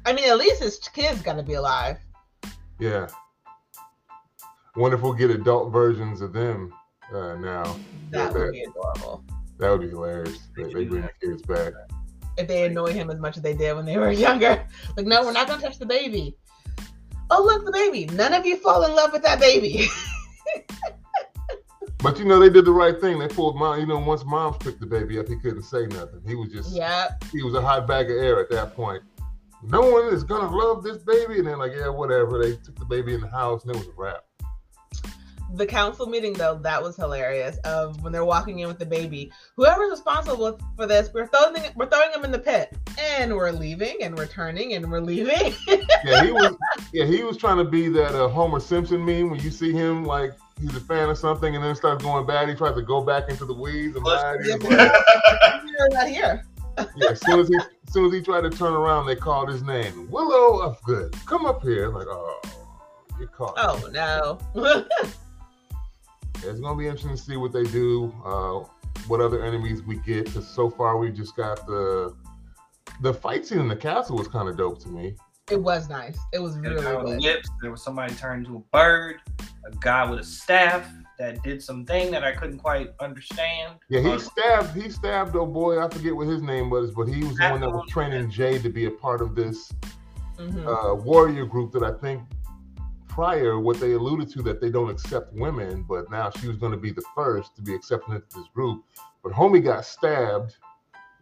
I 0.05 0.13
mean, 0.13 0.29
at 0.29 0.37
least 0.37 0.61
his 0.61 0.79
kids 0.79 1.21
gonna 1.21 1.43
be 1.43 1.53
alive. 1.53 1.97
yeah. 2.79 3.07
Wonder 4.75 4.95
if 4.95 5.03
we'll 5.03 5.13
get 5.13 5.29
adult 5.29 5.71
versions 5.71 6.21
of 6.21 6.31
them 6.31 6.73
uh, 7.13 7.35
now. 7.35 7.75
That 8.11 8.33
would 8.33 8.53
be 8.53 8.63
adorable. 8.63 9.23
That 9.59 9.69
would 9.69 9.81
be 9.81 9.89
hilarious. 9.89 10.39
They, 10.55 10.63
they 10.63 10.85
bring 10.85 11.01
the 11.01 11.11
kids 11.21 11.41
back. 11.41 11.73
if 12.37 12.47
they 12.47 12.65
annoy 12.65 12.93
him 12.93 13.09
as 13.09 13.19
much 13.19 13.35
as 13.35 13.43
they 13.43 13.53
did 13.53 13.75
when 13.75 13.85
they 13.85 13.97
were 13.97 14.11
younger. 14.11 14.65
Like, 14.97 15.05
no, 15.05 15.23
we're 15.23 15.33
not 15.33 15.47
gonna 15.47 15.61
touch 15.61 15.77
the 15.77 15.85
baby. 15.85 16.37
Oh, 17.29 17.43
look, 17.43 17.65
the 17.65 17.71
baby. 17.71 18.05
None 18.13 18.33
of 18.33 18.45
you 18.45 18.57
fall 18.57 18.83
in 18.85 18.95
love 18.95 19.11
with 19.11 19.23
that 19.23 19.39
baby. 19.39 19.87
But 22.01 22.17
you 22.17 22.25
know, 22.25 22.39
they 22.39 22.49
did 22.49 22.65
the 22.65 22.71
right 22.71 22.99
thing. 22.99 23.19
They 23.19 23.27
pulled 23.27 23.57
mom. 23.57 23.79
You 23.79 23.85
know, 23.85 23.99
once 23.99 24.25
moms 24.25 24.57
picked 24.57 24.79
the 24.79 24.87
baby 24.87 25.19
up, 25.19 25.27
he 25.27 25.35
couldn't 25.35 25.61
say 25.63 25.85
nothing. 25.85 26.21
He 26.25 26.33
was 26.33 26.49
just 26.51 26.73
yeah. 26.75 27.11
he 27.31 27.43
was 27.43 27.53
a 27.53 27.61
hot 27.61 27.87
bag 27.87 28.09
of 28.09 28.17
air 28.17 28.39
at 28.39 28.49
that 28.49 28.75
point. 28.75 29.03
No 29.63 29.81
one 29.81 30.05
is 30.13 30.23
gonna 30.23 30.55
love 30.55 30.83
this 30.83 30.97
baby, 30.97 31.39
and 31.39 31.47
they're 31.47 31.57
like, 31.57 31.73
yeah, 31.75 31.87
whatever. 31.89 32.41
They 32.41 32.55
took 32.55 32.77
the 32.79 32.85
baby 32.85 33.13
in 33.13 33.21
the 33.21 33.27
house, 33.29 33.63
and 33.63 33.75
it 33.75 33.77
was 33.77 33.87
a 33.87 33.91
wrap. 33.95 34.23
The 35.53 35.65
council 35.65 36.05
meeting, 36.07 36.31
though, 36.33 36.55
that 36.59 36.81
was 36.81 36.95
hilarious. 36.95 37.57
Of 37.65 38.01
when 38.01 38.13
they're 38.13 38.23
walking 38.25 38.59
in 38.59 38.67
with 38.69 38.79
the 38.79 38.85
baby, 38.85 39.31
whoever's 39.57 39.91
responsible 39.91 40.57
for 40.77 40.87
this, 40.87 41.09
we're 41.13 41.27
throwing 41.27 41.61
we're 41.75 41.89
throwing 41.89 42.11
them 42.11 42.23
in 42.23 42.31
the 42.31 42.39
pit, 42.39 42.75
and 42.97 43.35
we're 43.35 43.51
leaving, 43.51 43.97
and 44.01 44.17
we're 44.17 44.27
turning, 44.27 44.73
and 44.73 44.89
we're 44.89 45.01
leaving. 45.01 45.53
Yeah, 46.03 46.23
he 46.23 46.31
was. 46.31 46.55
yeah, 46.93 47.05
he 47.05 47.23
was 47.23 47.37
trying 47.37 47.57
to 47.57 47.63
be 47.63 47.87
that 47.89 48.15
uh, 48.15 48.27
Homer 48.27 48.59
Simpson 48.59 49.05
meme 49.05 49.29
when 49.29 49.39
you 49.39 49.51
see 49.51 49.71
him 49.71 50.03
like 50.03 50.31
he's 50.59 50.75
a 50.75 50.79
fan 50.79 51.09
of 51.09 51.17
something, 51.19 51.53
and 51.55 51.63
then 51.63 51.75
starts 51.75 52.03
going 52.03 52.25
bad. 52.25 52.49
He 52.49 52.55
tries 52.55 52.73
to 52.75 52.81
go 52.81 53.01
back 53.01 53.29
into 53.29 53.45
the 53.45 53.53
weeds 53.53 53.95
and 53.95 54.03
hide. 54.07 54.37
He's 54.41 54.55
like- 54.63 54.63
You're 55.77 55.89
not 55.91 56.07
here. 56.07 56.43
Yeah, 56.95 57.11
as 57.11 57.21
soon 57.21 57.39
as 57.39 57.47
he 57.47 57.55
as 57.57 57.93
soon 57.93 58.05
as 58.05 58.13
he 58.13 58.21
tried 58.21 58.41
to 58.41 58.49
turn 58.49 58.73
around, 58.73 59.05
they 59.05 59.15
called 59.15 59.49
his 59.49 59.63
name, 59.63 60.09
Willow 60.09 60.69
Ufgood. 60.69 61.13
Come 61.25 61.45
up 61.45 61.61
here. 61.61 61.89
Like, 61.89 62.07
oh, 62.09 62.41
you're 63.19 63.27
caught. 63.27 63.55
Oh 63.57 63.89
no. 63.91 64.85
It's 66.43 66.59
gonna 66.59 66.75
be 66.75 66.87
interesting 66.87 67.11
to 67.11 67.17
see 67.17 67.37
what 67.37 67.51
they 67.51 67.63
do, 67.63 68.11
uh, 68.25 68.67
what 69.07 69.21
other 69.21 69.43
enemies 69.43 69.83
we 69.83 69.97
get. 69.97 70.25
Because 70.25 70.47
so 70.47 70.69
far 70.69 70.97
we 70.97 71.11
just 71.11 71.35
got 71.35 71.65
the 71.67 72.15
the 73.01 73.13
fight 73.13 73.45
scene 73.45 73.59
in 73.59 73.67
the 73.67 73.75
castle 73.75 74.17
was 74.17 74.27
kind 74.27 74.49
of 74.49 74.57
dope 74.57 74.79
to 74.81 74.89
me. 74.89 75.15
It 75.49 75.61
was 75.61 75.89
nice. 75.89 76.17
It 76.33 76.39
was 76.39 76.57
really 76.57 76.81
guy 76.81 76.95
with 76.95 77.21
good. 77.21 77.43
There 77.61 77.71
was 77.71 77.83
somebody 77.83 78.15
turned 78.15 78.45
into 78.45 78.57
a 78.57 78.61
bird. 78.75 79.17
A 79.67 79.75
guy 79.79 80.09
with 80.09 80.19
a 80.19 80.23
staff 80.23 80.91
that 81.19 81.41
did 81.43 81.61
something 81.61 82.09
that 82.11 82.23
I 82.23 82.31
couldn't 82.33 82.59
quite 82.59 82.93
understand. 82.99 83.75
Yeah, 83.89 84.01
he 84.01 84.11
Uh, 84.11 84.17
stabbed. 84.17 84.75
He 84.75 84.89
stabbed 84.89 85.35
a 85.35 85.45
boy. 85.45 85.79
I 85.83 85.87
forget 85.89 86.15
what 86.15 86.27
his 86.27 86.41
name 86.41 86.69
was, 86.69 86.91
but 86.91 87.07
he 87.07 87.23
was 87.23 87.37
the 87.37 87.49
one 87.49 87.61
that 87.61 87.69
was 87.71 87.87
training 87.89 88.29
Jay 88.31 88.57
to 88.59 88.69
be 88.69 88.85
a 88.85 88.91
part 88.91 89.21
of 89.21 89.35
this 89.35 89.71
Mhm. 90.37 90.65
uh, 90.65 90.95
warrior 90.95 91.45
group 91.45 91.71
that 91.73 91.83
I 91.83 91.91
think 91.91 92.23
prior 93.07 93.59
what 93.59 93.79
they 93.79 93.91
alluded 93.93 94.29
to 94.31 94.41
that 94.43 94.61
they 94.61 94.71
don't 94.71 94.89
accept 94.89 95.33
women, 95.33 95.83
but 95.87 96.09
now 96.09 96.29
she 96.29 96.47
was 96.47 96.57
going 96.57 96.71
to 96.71 96.77
be 96.77 96.91
the 96.91 97.03
first 97.13 97.55
to 97.57 97.61
be 97.61 97.75
accepted 97.75 98.13
into 98.13 98.27
this 98.35 98.47
group. 98.55 98.83
But 99.23 99.33
homie 99.33 99.63
got 99.63 99.85
stabbed 99.85 100.55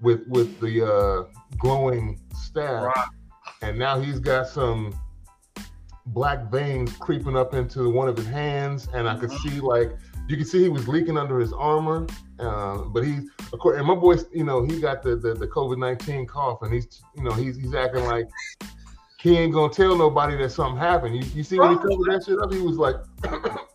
with 0.01 0.25
with 0.27 0.59
the 0.61 0.83
uh, 0.83 1.23
glowing 1.57 2.19
staff, 2.33 2.83
rock. 2.95 3.09
and 3.61 3.77
now 3.77 3.99
he's 3.99 4.19
got 4.19 4.47
some 4.47 4.93
black 6.13 6.51
veins 6.51 6.95
creeping 6.97 7.35
up 7.37 7.53
into 7.53 7.89
one 7.89 8.07
of 8.07 8.17
his 8.17 8.27
hands, 8.27 8.87
and 8.93 9.07
I 9.07 9.15
could 9.15 9.29
Mhm. 9.29 9.49
see 9.49 9.59
like 9.59 9.97
you 10.27 10.37
can 10.37 10.45
see 10.45 10.61
he 10.61 10.69
was 10.69 10.87
leaking 10.87 11.17
under 11.17 11.39
his 11.39 11.53
armor. 11.53 12.05
Uh, 12.39 12.77
but 12.83 13.03
he, 13.03 13.17
of 13.51 13.59
course, 13.59 13.77
and 13.77 13.87
my 13.87 13.95
boy, 13.95 14.15
you 14.31 14.43
know, 14.43 14.63
he 14.63 14.79
got 14.79 15.01
the 15.01 15.15
the, 15.15 15.33
the 15.33 15.47
COVID 15.47 15.77
nineteen 15.77 16.25
cough, 16.25 16.61
and 16.61 16.73
he's 16.73 17.01
you 17.15 17.23
know 17.23 17.31
he's 17.31 17.57
he's 17.57 17.73
acting 17.73 18.05
like 18.05 18.27
he 19.19 19.37
ain't 19.37 19.53
gonna 19.53 19.73
tell 19.73 19.97
nobody 19.97 20.37
that 20.37 20.51
something 20.51 20.77
happened. 20.77 21.15
You, 21.15 21.23
you 21.35 21.43
see 21.43 21.59
when 21.59 21.71
he 21.71 21.77
covered 21.77 22.05
that 22.07 22.23
shit 22.25 22.39
up, 22.39 22.53
he 22.53 22.61
was 22.61 22.77
like, 22.77 22.95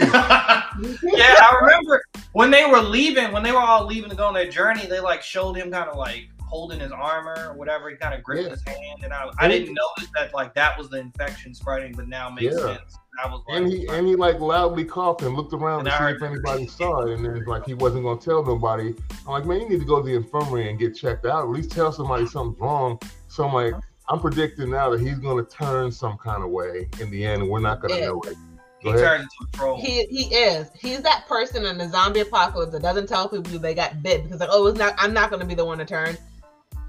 yeah, 0.00 1.34
I 1.38 1.58
remember 1.60 2.02
when 2.32 2.50
they 2.50 2.66
were 2.66 2.80
leaving, 2.80 3.32
when 3.32 3.42
they 3.42 3.52
were 3.52 3.58
all 3.58 3.86
leaving 3.86 4.10
to 4.10 4.16
go 4.16 4.26
on 4.26 4.34
their 4.34 4.50
journey, 4.50 4.86
they 4.86 5.00
like 5.00 5.22
showed 5.22 5.56
him 5.56 5.70
kind 5.70 5.88
of 5.88 5.96
like 5.96 6.28
holding 6.50 6.80
his 6.80 6.92
armor 6.92 7.36
or 7.48 7.54
whatever. 7.54 7.88
He 7.88 7.96
kind 7.96 8.12
of 8.14 8.22
gripped 8.22 8.42
Yeah. 8.44 8.50
his 8.50 8.62
hand, 8.64 9.04
and 9.04 9.12
I, 9.14 9.30
I 9.38 9.48
didn't 9.48 9.74
notice 9.74 10.10
that 10.16 10.34
like 10.34 10.52
that 10.54 10.76
was 10.76 10.90
the 10.90 10.98
infection 10.98 11.54
spreading, 11.54 11.92
but 11.94 12.08
now 12.08 12.28
it 12.28 12.34
makes 12.34 12.54
Yeah. 12.56 12.76
sense. 12.76 12.98
I 13.22 13.28
was 13.28 13.42
like, 13.48 13.58
and 13.58 13.66
he 13.72 13.86
and 13.88 14.06
he 14.06 14.16
like 14.16 14.40
loudly 14.40 14.84
coughed 14.84 15.22
and 15.22 15.34
looked 15.34 15.52
around 15.52 15.80
And 15.80 15.88
to 15.88 15.94
I 15.94 15.98
see 15.98 16.02
heard 16.04 16.14
if 16.16 16.20
that. 16.20 16.26
anybody 16.32 16.66
saw 16.66 17.02
it, 17.06 17.12
and 17.14 17.24
then 17.24 17.44
like 17.46 17.64
he 17.66 17.74
wasn't 17.74 18.04
gonna 18.04 18.20
tell 18.20 18.44
nobody. 18.44 18.94
I'm 19.26 19.32
like, 19.32 19.46
man, 19.46 19.60
you 19.60 19.68
need 19.68 19.80
to 19.80 19.84
go 19.86 20.00
to 20.02 20.06
the 20.06 20.14
infirmary 20.14 20.68
and 20.70 20.78
get 20.78 20.94
checked 20.96 21.24
out. 21.26 21.42
At 21.44 21.48
least 21.50 21.70
tell 21.70 21.92
somebody 21.92 22.26
something's 22.26 22.60
wrong. 22.60 22.98
So 23.28 23.46
I'm 23.46 23.52
like, 23.54 23.74
I'm 24.08 24.20
predicting 24.20 24.70
now 24.70 24.90
that 24.90 25.00
he's 25.00 25.18
gonna 25.18 25.44
turn 25.44 25.92
some 25.92 26.18
kind 26.18 26.42
of 26.42 26.50
way 26.50 26.88
in 27.00 27.10
the 27.10 27.24
end, 27.24 27.42
and 27.42 27.50
we're 27.50 27.60
not 27.60 27.80
gonna 27.80 27.96
Yeah. 27.96 28.06
know 28.06 28.20
it. 28.26 28.36
he 28.78 28.84
Go 28.90 28.96
ahead. 28.96 29.04
turned 29.04 29.22
into 29.24 29.34
a 29.52 29.56
troll. 29.58 29.78
He 29.80 30.04
he 30.06 30.34
is. 30.34 30.70
He's 30.80 31.02
that 31.02 31.26
person 31.28 31.66
in 31.66 31.76
the 31.76 31.86
zombie 31.90 32.20
apocalypse 32.20 32.72
that 32.72 32.80
doesn't 32.80 33.08
tell 33.08 33.28
people 33.28 33.58
they 33.58 33.74
got 33.74 34.02
bit 34.02 34.22
because 34.24 34.40
like, 34.40 34.48
oh, 34.50 34.66
it's 34.68 34.78
not. 34.78 34.94
I'm 34.96 35.12
not 35.12 35.28
going 35.28 35.40
to 35.40 35.46
be 35.46 35.54
the 35.54 35.66
one 35.66 35.76
to 35.78 35.84
turn. 35.84 36.16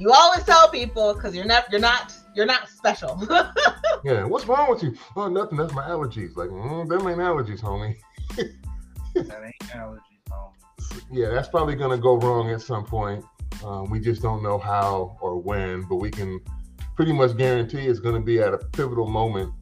You 0.01 0.11
always 0.11 0.43
tell 0.45 0.67
people 0.67 1.13
because 1.13 1.35
you're 1.35 1.45
not. 1.45 1.71
You're 1.71 1.79
not. 1.79 2.11
You're 2.35 2.47
not 2.47 2.67
special. 2.67 3.21
Yeah, 4.03 4.23
what's 4.23 4.47
wrong 4.47 4.67
with 4.67 4.81
you? 4.81 4.95
Oh, 5.15 5.27
nothing. 5.27 5.59
That's 5.59 5.73
my 5.73 5.83
allergies. 5.83 6.35
Like, 6.35 6.49
mm, 6.49 6.89
them 6.89 7.07
ain't 7.07 7.19
allergies, 7.19 7.61
homie. 7.61 7.95
that 9.13 9.43
ain't 9.43 9.69
allergies, 9.69 9.99
no. 10.27 10.53
yeah, 11.11 11.29
that's 11.29 11.47
probably 11.47 11.75
going 11.75 11.91
to 11.91 12.01
go 12.01 12.17
wrong 12.17 12.49
at 12.49 12.63
some 12.63 12.83
point. 12.83 13.23
Um, 13.63 13.91
we 13.91 13.99
just 13.99 14.23
don't 14.23 14.41
know 14.41 14.57
how 14.57 15.19
or 15.21 15.37
when, 15.37 15.83
but 15.83 15.97
we 15.97 16.09
can 16.09 16.39
pretty 16.95 17.13
much 17.13 17.37
guarantee 17.37 17.85
it's 17.85 17.99
going 17.99 18.15
to 18.15 18.21
be 18.21 18.39
at 18.39 18.55
a 18.55 18.57
pivotal 18.57 19.07
moment 19.07 19.53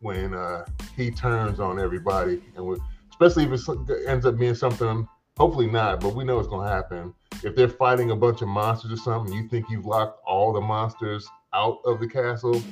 when 0.00 0.34
uh, 0.34 0.64
he 0.96 1.12
turns 1.12 1.60
on 1.60 1.78
everybody, 1.78 2.42
and 2.56 2.66
we, 2.66 2.78
especially 3.10 3.44
if 3.44 3.52
it 3.68 4.08
ends 4.08 4.26
up 4.26 4.36
being 4.38 4.56
something. 4.56 5.06
Hopefully 5.38 5.66
not, 5.66 6.00
but 6.00 6.14
we 6.14 6.24
know 6.24 6.38
it's 6.38 6.48
going 6.48 6.66
to 6.66 6.72
happen. 6.72 7.12
If 7.44 7.54
they're 7.54 7.68
fighting 7.68 8.10
a 8.10 8.16
bunch 8.16 8.40
of 8.40 8.48
monsters 8.48 8.90
or 8.90 8.96
something, 8.96 9.34
you 9.34 9.46
think 9.48 9.68
you've 9.68 9.84
locked 9.84 10.20
all 10.26 10.52
the 10.52 10.60
monsters 10.60 11.28
out 11.52 11.78
of 11.84 12.00
the 12.00 12.08
castle 12.08 12.62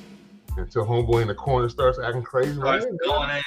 until 0.57 0.83
homeboy 0.83 1.21
in 1.21 1.27
the 1.27 1.35
corner 1.35 1.69
starts 1.69 1.99
acting 1.99 2.23
crazy. 2.23 2.55
Starts 2.55 2.85
"Hey, 2.85 2.91
going 3.05 3.29
in. 3.29 3.43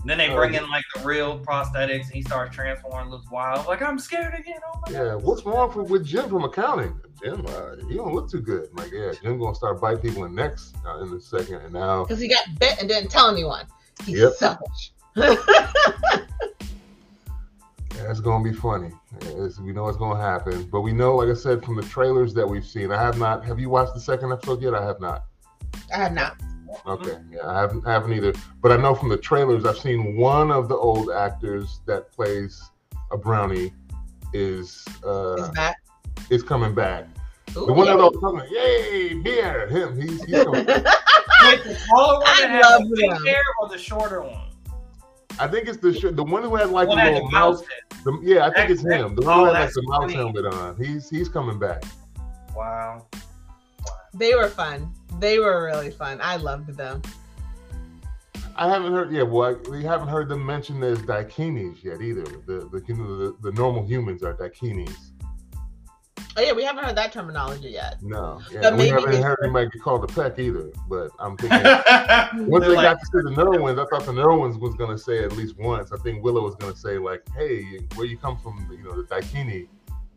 And 0.00 0.10
then 0.10 0.18
they 0.18 0.32
bring 0.32 0.54
in 0.54 0.66
like 0.70 0.84
the 0.94 1.02
real 1.02 1.38
prosthetics, 1.40 2.04
and 2.04 2.12
he 2.14 2.22
starts 2.22 2.54
transforming, 2.54 3.10
looks 3.10 3.30
wild. 3.30 3.66
Like 3.66 3.82
I'm 3.82 3.98
scared 3.98 4.34
again. 4.38 4.54
Oh 4.72 4.80
my 4.86 4.92
Yeah, 4.92 5.14
what's 5.16 5.44
wrong 5.44 5.70
for, 5.70 5.82
with 5.82 6.06
Jim 6.06 6.28
from 6.30 6.44
accounting? 6.44 6.98
Jim, 7.22 7.44
uh, 7.48 7.76
you 7.88 7.96
don't 7.96 8.14
look 8.14 8.30
too 8.30 8.40
good. 8.40 8.68
Like, 8.74 8.92
yeah, 8.92 9.12
Jim 9.20 9.38
gonna 9.38 9.54
start 9.54 9.80
biting 9.80 10.00
people 10.00 10.24
in 10.24 10.34
the 10.34 10.42
necks 10.42 10.72
uh, 10.86 11.02
in 11.02 11.12
a 11.12 11.20
second, 11.20 11.56
and 11.56 11.72
now 11.72 12.04
Because 12.04 12.20
he 12.20 12.28
got 12.28 12.44
bit 12.58 12.78
and 12.78 12.88
didn't 12.88 13.10
tell 13.10 13.28
anyone. 13.28 13.66
He's 14.04 14.18
Yep. 14.20 14.32
selfish. 14.34 14.92
yeah, 17.96 18.10
it's 18.10 18.20
gonna 18.20 18.44
be 18.44 18.52
funny. 18.52 18.90
It's, 19.22 19.58
we 19.60 19.72
know 19.72 19.88
it's 19.88 19.96
gonna 19.98 20.20
happen, 20.20 20.64
but 20.70 20.80
we 20.82 20.92
know, 20.92 21.16
like 21.16 21.28
I 21.28 21.34
said, 21.34 21.64
from 21.64 21.76
the 21.76 21.82
trailers 21.82 22.34
that 22.34 22.46
we've 22.46 22.66
seen. 22.66 22.92
I 22.92 23.00
have 23.00 23.18
not. 23.18 23.44
Have 23.44 23.58
you 23.58 23.70
watched 23.70 23.94
the 23.94 24.00
second 24.00 24.32
episode 24.32 24.62
yet? 24.62 24.74
I 24.74 24.84
have 24.84 25.00
not. 25.00 25.24
I 25.92 25.96
have 25.98 26.12
not. 26.12 26.36
Okay, 26.86 27.16
yeah, 27.30 27.46
I 27.48 27.60
haven't, 27.60 27.86
haven't 27.86 28.12
either. 28.12 28.32
But 28.60 28.72
I 28.72 28.76
know 28.76 28.94
from 28.94 29.08
the 29.08 29.16
trailers, 29.16 29.64
I've 29.64 29.78
seen 29.78 30.16
one 30.16 30.50
of 30.50 30.68
the 30.68 30.76
old 30.76 31.10
actors 31.10 31.80
that 31.86 32.12
plays 32.12 32.62
a 33.12 33.16
brownie 33.16 33.72
is 34.34 34.84
uh 35.06 35.50
back. 35.52 35.76
is 36.28 36.42
coming 36.42 36.74
back. 36.74 37.06
Ooh, 37.56 37.66
The 37.66 37.72
one 37.72 37.86
that 37.86 37.96
yay. 37.96 38.02
was 38.02 38.16
coming, 38.20 38.46
yay, 38.50 39.14
beer, 39.22 39.68
him. 39.68 39.98
He's, 40.00 40.22
he's 40.24 40.44
coming 40.44 40.64
back. 40.64 40.84
Wait, 41.44 41.62
the 41.64 41.78
taller 41.88 42.18
one 42.18 42.26
I 42.26 42.40
that 42.42 42.50
had 42.50 42.60
love 42.62 42.88
the 42.90 42.96
big 42.96 43.10
him. 43.12 43.24
hair 43.24 43.42
or 43.62 43.68
the 43.68 43.78
shorter 43.78 44.22
one? 44.22 44.48
I 45.38 45.46
think 45.48 45.68
it's 45.68 45.78
the 45.78 45.92
sh- 45.92 46.12
the 46.12 46.24
one 46.24 46.42
who 46.42 46.54
had 46.54 46.70
like 46.70 46.88
one 46.88 46.98
the 46.98 47.04
little 47.12 47.30
mouse. 47.30 47.60
mouse. 47.60 48.02
The, 48.04 48.18
yeah, 48.22 48.46
I 48.46 48.52
think 48.54 48.70
it's 48.70 48.82
That- 48.82 49.00
him. 49.00 49.14
The 49.14 49.22
that- 49.22 49.26
one 49.26 49.38
who 49.38 49.50
oh, 49.50 49.52
had 49.54 49.60
like 49.64 49.72
the 49.72 49.82
mouse 49.86 50.00
funny. 50.02 50.14
helmet 50.14 50.46
on. 50.46 50.76
He's 50.76 51.08
he's 51.10 51.28
coming 51.28 51.58
back. 51.58 51.82
Wow. 52.54 53.06
they 54.14 54.34
were 54.34 54.48
fun. 54.48 54.92
They 55.20 55.38
were 55.38 55.64
really 55.66 55.90
fun. 55.90 56.20
I 56.22 56.36
loved 56.36 56.74
them. 56.76 57.02
I 58.58 58.68
haven't 58.70 58.92
heard. 58.92 59.12
Yeah, 59.12 59.22
well, 59.22 59.50
I, 59.66 59.70
we 59.70 59.84
haven't 59.84 60.08
heard 60.08 60.28
them 60.30 60.44
mentioned 60.44 60.82
as 60.82 60.98
Daikinis 61.00 61.84
yet 61.84 62.00
either. 62.00 62.24
The 62.24 62.68
the, 62.72 62.82
you 62.88 62.94
know, 62.94 63.16
the 63.18 63.36
the 63.42 63.52
normal 63.52 63.84
humans 63.86 64.22
are 64.22 64.34
Daikinis. 64.34 65.10
Oh 66.38 66.42
yeah, 66.42 66.52
we 66.52 66.64
haven't 66.64 66.84
heard 66.84 66.96
that 66.96 67.12
terminology 67.12 67.70
yet. 67.70 67.96
No, 68.02 68.42
yeah, 68.52 68.60
But 68.60 68.72
we 68.74 68.78
maybe 68.78 68.90
haven't 68.90 69.22
heard 69.22 69.36
should. 69.40 69.44
anybody 69.44 69.70
get 69.70 69.82
called 69.82 70.04
a 70.04 70.06
peck 70.06 70.38
either. 70.38 70.70
But 70.88 71.10
I'm 71.18 71.36
thinking 71.38 71.62
once 72.48 72.66
they 72.66 72.74
like, 72.74 72.82
got 72.84 73.00
to 73.00 73.06
see 73.06 73.10
the 73.24 73.30
Nelwyns, 73.34 73.80
I 73.80 73.88
thought 73.88 74.04
the 74.04 74.12
Nelwyns 74.12 74.60
was 74.60 74.74
gonna 74.74 74.98
say 74.98 75.24
at 75.24 75.32
least 75.32 75.56
once. 75.58 75.92
I 75.92 75.96
think 75.98 76.22
Willow 76.22 76.42
was 76.42 76.54
gonna 76.56 76.76
say 76.76 76.98
like, 76.98 77.22
"Hey, 77.36 77.80
where 77.94 78.06
you 78.06 78.18
come 78.18 78.36
from? 78.38 78.68
You 78.70 78.82
know, 78.84 79.00
the 79.02 79.08
Daikini 79.08 79.68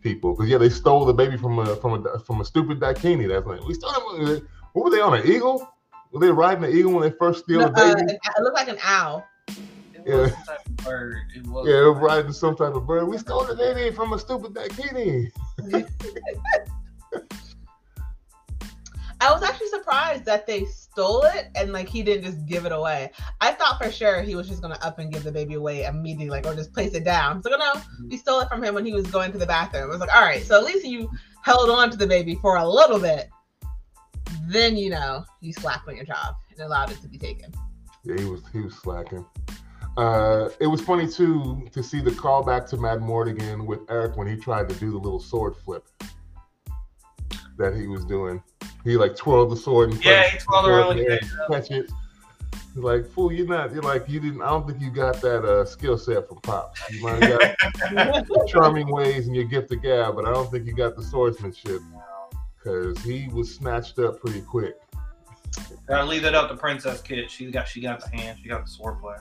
people." 0.01 0.33
Because 0.35 0.49
yeah, 0.49 0.57
they 0.57 0.69
stole 0.69 1.05
the 1.05 1.13
baby 1.13 1.37
from 1.37 1.57
a 1.59 1.75
from 1.77 2.05
a 2.05 2.19
from 2.19 2.41
a 2.41 2.45
stupid 2.45 2.79
Daikini. 2.81 3.27
That's 3.29 3.45
like 3.47 3.63
we 3.65 3.73
stole 3.73 3.91
them. 4.17 4.45
What 4.73 4.85
were 4.85 4.91
they 4.91 5.01
on 5.01 5.13
an 5.17 5.25
eagle? 5.25 5.67
Were 6.11 6.19
they 6.19 6.31
riding 6.31 6.63
an 6.65 6.71
eagle 6.75 6.93
when 6.93 7.03
they 7.09 7.15
first 7.17 7.43
steal 7.45 7.59
No, 7.61 7.69
the 7.69 7.81
uh, 7.81 7.95
baby? 7.95 8.11
it 8.11 8.19
it 8.37 8.41
looked 8.41 8.57
like 8.57 8.67
an 8.67 8.77
owl. 8.83 9.23
It 10.13 10.21
was 10.21 10.31
some 10.33 10.43
type 10.45 10.65
of 10.65 10.77
bird. 10.77 11.17
It 11.35 11.47
was. 11.47 11.67
Yeah, 11.67 11.73
they 11.75 11.81
were 11.81 11.93
riding 11.93 12.33
some 12.33 12.55
type 12.55 12.73
of 12.73 12.85
bird. 12.85 13.07
We 13.07 13.17
stole 13.17 13.45
the 13.45 13.55
baby 13.55 13.95
from 13.95 14.13
a 14.13 14.19
stupid 14.19 14.53
Daikini. 14.53 15.31
I 19.21 19.33
was 19.33 19.43
actually 19.43 19.67
surprised 19.67 20.23
that 20.25 20.47
they 20.47 20.63
stole 20.65 21.23
it 21.23 21.49
and 21.55 21.73
like 21.73 21.89
he 21.89 22.03
didn't 22.03 22.23
just 22.23 22.45
give 22.45 22.65
it 22.65 22.71
away. 22.71 23.11
I 23.41 23.51
thought 23.51 23.77
for 23.81 23.91
sure 23.91 24.21
he 24.21 24.35
was 24.35 24.47
just 24.47 24.61
gonna 24.61 24.79
up 24.81 24.97
and 24.99 25.11
give 25.11 25.23
the 25.23 25.31
baby 25.31 25.55
away 25.55 25.83
immediately, 25.83 26.29
like 26.29 26.45
or 26.45 26.55
just 26.55 26.73
place 26.73 26.93
it 26.93 27.03
down. 27.03 27.43
So 27.43 27.49
no, 27.49 27.57
we 27.57 27.79
mm-hmm. 27.79 28.15
stole 28.15 28.39
it 28.39 28.47
from 28.47 28.63
him 28.63 28.75
when 28.75 28.85
he 28.85 28.93
was 28.93 29.07
going 29.07 29.33
to 29.33 29.37
the 29.37 29.45
bathroom. 29.45 29.83
I 29.83 29.87
was 29.87 29.99
like, 29.99 30.15
all 30.15 30.21
right, 30.21 30.41
so 30.43 30.57
at 30.57 30.63
least 30.63 30.85
you 30.85 31.09
held 31.43 31.69
on 31.69 31.89
to 31.91 31.97
the 31.97 32.07
baby 32.07 32.35
for 32.35 32.57
a 32.57 32.67
little 32.67 32.99
bit. 32.99 33.29
Then 34.47 34.77
you 34.77 34.89
know 34.89 35.25
you 35.41 35.51
slacked 35.51 35.87
on 35.89 35.97
your 35.97 36.05
job 36.05 36.35
and 36.51 36.59
allowed 36.61 36.91
it 36.91 37.01
to 37.01 37.09
be 37.09 37.17
taken. 37.17 37.51
Yeah, 38.05 38.17
he 38.17 38.25
was 38.25 38.41
he 38.53 38.61
was 38.61 38.75
slacking. 38.75 39.25
Uh, 39.99 40.47
it 40.61 40.67
was 40.67 40.79
funny 40.79 41.05
too 41.05 41.67
to 41.73 41.83
see 41.83 41.99
the 41.99 42.11
callback 42.11 42.65
to 42.65 42.77
Madmartigan 42.77 43.65
with 43.65 43.81
Eric 43.89 44.15
when 44.15 44.27
he 44.27 44.37
tried 44.37 44.69
to 44.69 44.75
do 44.75 44.91
the 44.91 44.97
little 44.97 45.19
sword 45.19 45.57
flip 45.57 45.85
that 47.57 47.75
he 47.75 47.85
was 47.85 48.05
doing. 48.05 48.41
He 48.85 48.95
like 48.95 49.17
twirled 49.17 49.51
the 49.51 49.57
sword 49.57 49.91
and 49.91 50.05
Yeah, 50.05 50.23
he 50.29 50.37
twirled 50.37 50.69
around 50.69 50.99
and 50.99 51.09
like 51.09 51.21
catch 51.51 51.71
it. 51.71 51.91
He's 52.73 52.81
like, 52.81 53.09
fool, 53.09 53.33
you're 53.33 53.45
not. 53.45 53.73
You're 53.73 53.83
like, 53.83 54.07
you 54.07 54.21
didn't. 54.21 54.41
I 54.41 54.47
don't 54.51 54.65
think 54.65 54.79
you 54.79 54.89
got 54.89 55.19
that 55.19 55.43
uh, 55.43 55.65
skill 55.65 55.97
set 55.97 56.29
from 56.29 56.37
pops. 56.37 56.79
You 56.89 57.03
might 57.03 57.21
have 57.21 57.91
got 57.91 58.25
charming 58.47 58.87
ways 58.89 59.27
and 59.27 59.35
your 59.35 59.45
gift 59.45 59.69
of 59.73 59.81
gab, 59.81 60.15
but 60.15 60.25
I 60.25 60.31
don't 60.31 60.49
think 60.49 60.65
you 60.65 60.73
got 60.73 60.95
the 60.95 61.03
swordsmanship 61.03 61.81
because 62.55 62.97
he 62.99 63.27
was 63.33 63.53
snatched 63.53 63.99
up 63.99 64.21
pretty 64.21 64.39
quick. 64.39 64.75
Gotta 65.89 66.05
leave 66.05 66.21
that 66.21 66.35
up 66.35 66.49
to 66.51 66.55
Princess 66.55 67.01
Kit. 67.01 67.29
She 67.29 67.51
got 67.51 67.67
she 67.67 67.81
got 67.81 67.99
the 67.99 68.15
hand. 68.15 68.39
She 68.41 68.47
got 68.47 68.63
the 68.63 68.71
sword 68.71 69.01
play. 69.01 69.17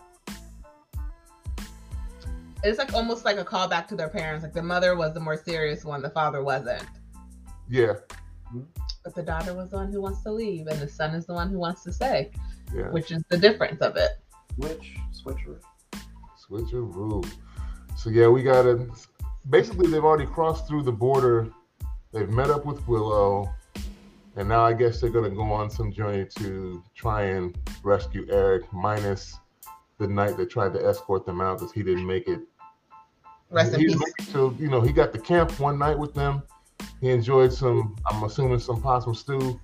It's 2.64 2.78
like 2.78 2.92
almost 2.92 3.24
like 3.24 3.38
a 3.38 3.44
callback 3.44 3.86
to 3.88 3.96
their 3.96 4.08
parents. 4.08 4.42
Like 4.42 4.52
the 4.52 4.62
mother 4.62 4.96
was 4.96 5.14
the 5.14 5.20
more 5.20 5.36
serious 5.36 5.84
one, 5.84 6.02
the 6.02 6.10
father 6.10 6.42
wasn't. 6.42 6.84
Yeah, 7.68 7.94
But 9.04 9.14
the 9.14 9.22
daughter 9.22 9.54
was 9.54 9.70
the 9.70 9.76
one 9.76 9.92
who 9.92 10.00
wants 10.00 10.22
to 10.22 10.32
leave, 10.32 10.66
and 10.68 10.80
the 10.80 10.88
son 10.88 11.14
is 11.14 11.26
the 11.26 11.34
one 11.34 11.50
who 11.50 11.58
wants 11.58 11.82
to 11.84 11.92
stay, 11.92 12.30
yeah. 12.74 12.90
which 12.90 13.12
is 13.12 13.22
the 13.28 13.36
difference 13.36 13.82
of 13.82 13.96
it. 13.96 14.12
Which 14.56 14.96
switcher? 15.12 15.60
Switcheroo. 16.48 17.30
So 17.96 18.10
yeah, 18.10 18.28
we 18.28 18.42
got 18.42 18.62
to 18.62 18.90
Basically, 19.50 19.90
they've 19.90 20.04
already 20.04 20.26
crossed 20.26 20.68
through 20.68 20.82
the 20.82 20.92
border. 20.92 21.50
They've 22.12 22.28
met 22.28 22.50
up 22.50 22.66
with 22.66 22.86
Willow, 22.86 23.50
and 24.36 24.48
now 24.48 24.64
I 24.64 24.74
guess 24.74 25.00
they're 25.00 25.10
gonna 25.10 25.30
go 25.30 25.50
on 25.52 25.70
some 25.70 25.90
journey 25.90 26.26
to 26.38 26.82
try 26.94 27.22
and 27.22 27.56
rescue 27.82 28.26
Eric, 28.30 28.70
minus 28.72 29.38
the 29.98 30.06
knight 30.06 30.36
that 30.36 30.50
tried 30.50 30.72
to 30.74 30.86
escort 30.86 31.26
them 31.26 31.40
out 31.40 31.58
because 31.58 31.72
he 31.72 31.82
didn't 31.82 32.06
make 32.06 32.28
it. 32.28 32.40
Rest 33.50 33.74
in 33.74 33.80
he 33.80 33.86
peace. 33.86 33.94
didn't 33.94 34.06
make 34.18 34.28
it 34.28 34.32
till 34.32 34.54
you 34.58 34.68
know 34.68 34.80
he 34.80 34.92
got 34.92 35.12
the 35.12 35.18
camp 35.18 35.58
one 35.58 35.78
night 35.78 35.98
with 35.98 36.14
them. 36.14 36.42
He 37.00 37.10
enjoyed 37.10 37.52
some, 37.52 37.96
I'm 38.10 38.22
assuming 38.24 38.58
some 38.58 38.80
possum 38.80 39.14
stew, 39.14 39.60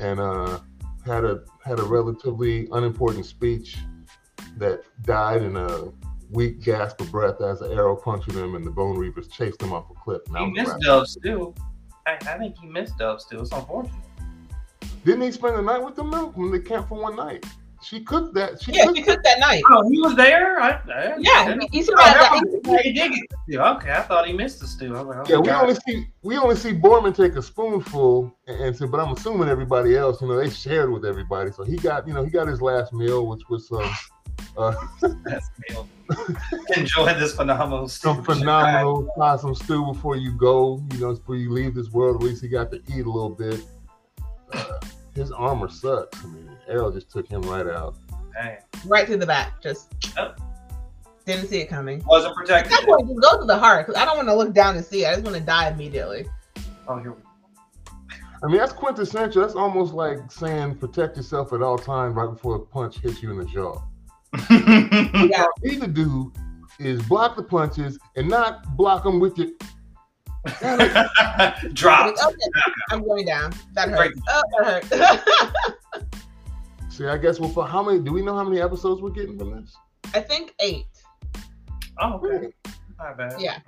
and 0.00 0.20
uh, 0.20 0.60
had 1.06 1.24
a 1.24 1.42
had 1.64 1.78
a 1.78 1.84
relatively 1.84 2.68
unimportant 2.72 3.26
speech 3.26 3.76
that 4.58 4.82
died 5.02 5.42
in 5.42 5.56
a 5.56 5.84
weak 6.30 6.62
gasp 6.62 7.00
of 7.00 7.10
breath 7.10 7.40
as 7.40 7.60
an 7.60 7.72
arrow 7.72 7.96
punctured 7.96 8.34
him, 8.34 8.54
and 8.54 8.64
the 8.66 8.70
Bone 8.70 8.96
Reapers 8.98 9.28
chased 9.28 9.62
him 9.62 9.72
off 9.72 9.90
a 9.90 9.94
cliff. 9.94 10.22
And 10.28 10.36
He 10.38 10.46
missed 10.52 10.72
wrap. 10.72 10.80
Dove 10.80 11.08
still. 11.08 11.54
I, 12.06 12.12
I 12.28 12.38
think 12.38 12.56
he 12.58 12.66
missed 12.66 12.98
Dove 12.98 13.20
still. 13.20 13.42
It's 13.42 13.52
unfortunate. 13.52 13.94
Didn't 15.04 15.22
he 15.22 15.32
spend 15.32 15.56
the 15.56 15.62
night 15.62 15.82
with 15.82 15.96
them 15.96 16.10
though? 16.10 16.26
When 16.34 16.50
they 16.50 16.60
camped 16.60 16.88
for 16.88 17.00
one 17.00 17.16
night, 17.16 17.44
she 17.84 18.00
cooked 18.00 18.34
that. 18.34 18.60
She 18.62 18.72
Yeah, 18.72 18.84
cooked 18.86 18.96
she 18.98 19.02
cooked 19.04 19.24
that 19.24 19.38
night. 19.38 19.62
Oh, 19.70 19.88
he 19.90 20.00
was 20.00 20.14
there. 20.16 20.58
I, 20.60 20.70
I, 20.70 21.14
Yeah, 21.18 21.30
I, 21.60 21.68
he 21.70 21.80
Oh, 21.80 21.84
survived 21.84 22.16
that 22.20 22.30
that. 22.32 22.62
was- 22.64 22.82
he 22.82 22.92
did 22.92 23.10
get 23.12 23.20
the 23.30 23.36
stew. 23.52 23.60
Okay, 23.60 23.92
I 23.92 24.02
thought 24.02 24.26
he 24.26 24.32
missed 24.32 24.60
the 24.60 24.66
stew. 24.66 24.96
I 24.96 25.02
was 25.02 25.16
like, 25.16 25.18
oh 25.28 25.30
Yeah, 25.32 25.38
we 25.38 25.46
God. 25.48 25.62
only 25.62 25.74
see 25.86 26.06
we 26.22 26.36
only 26.38 26.56
see 26.56 26.72
Boorman 26.72 27.14
take 27.14 27.36
a 27.36 27.42
spoonful 27.42 28.34
and, 28.46 28.60
and 28.60 28.76
say, 28.76 28.86
but 28.86 29.00
I'm 29.00 29.12
assuming 29.12 29.48
everybody 29.48 29.96
else, 29.96 30.20
you 30.22 30.28
know, 30.28 30.36
they 30.36 30.48
shared 30.50 30.90
with 30.90 31.04
everybody. 31.04 31.50
So 31.52 31.62
he 31.64 31.76
got, 31.76 32.08
you 32.08 32.14
know, 32.14 32.24
he 32.24 32.30
got 32.30 32.48
his 32.48 32.60
last 32.62 32.92
meal, 32.92 33.26
which 33.26 33.42
was 33.48 33.68
some 33.68 33.90
uh, 34.56 34.74
That's 35.24 35.50
meal. 35.70 35.88
Enjoy 36.76 37.14
this 37.14 37.34
phenomenal 37.34 37.88
stew. 37.88 38.08
some 38.08 38.24
phenomenal 38.24 39.08
possum 39.16 39.54
stew 39.54 39.84
before 39.92 40.16
you 40.16 40.32
go, 40.32 40.82
you 40.92 40.98
know, 40.98 41.14
before 41.14 41.36
you 41.36 41.50
leave 41.50 41.74
this 41.74 41.90
world. 41.90 42.16
At 42.16 42.22
least 42.22 42.42
he 42.42 42.48
got 42.48 42.70
to 42.72 42.76
eat 42.94 43.06
a 43.06 43.10
little 43.10 43.30
bit. 43.30 43.60
Uh, 44.52 44.80
his 45.14 45.30
armor 45.32 45.68
sucks. 45.68 46.22
I 46.24 46.28
mean, 46.28 46.50
Arrow 46.68 46.90
just 46.90 47.10
took 47.10 47.28
him 47.28 47.42
right 47.42 47.66
out. 47.66 47.96
Dang. 48.34 48.58
Right 48.86 49.06
through 49.06 49.18
the 49.18 49.26
back. 49.26 49.62
Just 49.62 49.92
Oh. 50.18 50.34
didn't 51.26 51.48
see 51.48 51.58
it 51.60 51.68
coming. 51.68 52.02
Wasn't 52.06 52.30
At 52.32 52.36
protected. 52.36 52.72
that 52.72 52.84
point, 52.84 53.08
just 53.08 53.20
go 53.20 53.40
to 53.40 53.44
the 53.46 53.56
heart 53.58 53.86
because 53.86 54.00
I 54.00 54.04
don't 54.04 54.16
want 54.16 54.28
to 54.28 54.34
look 54.34 54.52
down 54.52 54.76
and 54.76 54.84
see 54.84 55.04
it. 55.04 55.08
I 55.08 55.12
just 55.12 55.24
want 55.24 55.36
to 55.36 55.42
die 55.42 55.68
immediately. 55.70 56.26
Oh, 56.88 56.98
here 56.98 57.12
we 57.12 57.22
I 58.42 58.46
mean, 58.46 58.58
that's 58.58 58.72
quintessential. 58.72 59.40
That's 59.40 59.54
almost 59.54 59.94
like 59.94 60.18
saying 60.30 60.76
protect 60.76 61.16
yourself 61.16 61.52
at 61.54 61.62
all 61.62 61.78
times 61.78 62.14
right 62.14 62.28
before 62.30 62.56
a 62.56 62.60
punch 62.60 62.98
hits 62.98 63.22
you 63.22 63.30
in 63.30 63.38
the 63.38 63.44
jaw. 63.46 63.72
go. 63.72 63.82
Yeah. 64.50 65.44
What 65.44 65.50
you 65.62 65.70
need 65.72 65.80
to 65.80 65.86
do 65.86 66.32
is 66.78 67.00
block 67.04 67.36
the 67.36 67.42
punches 67.42 67.98
and 68.16 68.28
not 68.28 68.76
block 68.76 69.04
them 69.04 69.18
with 69.20 69.38
your. 69.38 69.48
Drop. 71.72 72.14
Okay, 72.22 72.36
I'm 72.90 73.02
going 73.02 73.24
down. 73.24 73.54
That 73.74 73.88
hurt. 73.88 73.98
Right. 73.98 74.10
Oh, 74.28 74.42
that 74.62 74.84
hurt. 74.84 76.14
See, 76.94 77.06
I 77.06 77.18
guess 77.18 77.40
well, 77.40 77.48
for 77.50 77.66
how 77.66 77.82
many? 77.82 77.98
Do 77.98 78.12
we 78.12 78.22
know 78.22 78.36
how 78.36 78.44
many 78.44 78.60
episodes 78.60 79.02
we're 79.02 79.10
getting 79.10 79.36
from 79.36 79.50
this? 79.50 79.76
I 80.14 80.20
think 80.20 80.54
eight. 80.60 80.86
Oh, 82.00 82.12
okay. 82.24 82.52
Not 83.00 83.18
bad. 83.18 83.34
Yeah. 83.40 83.58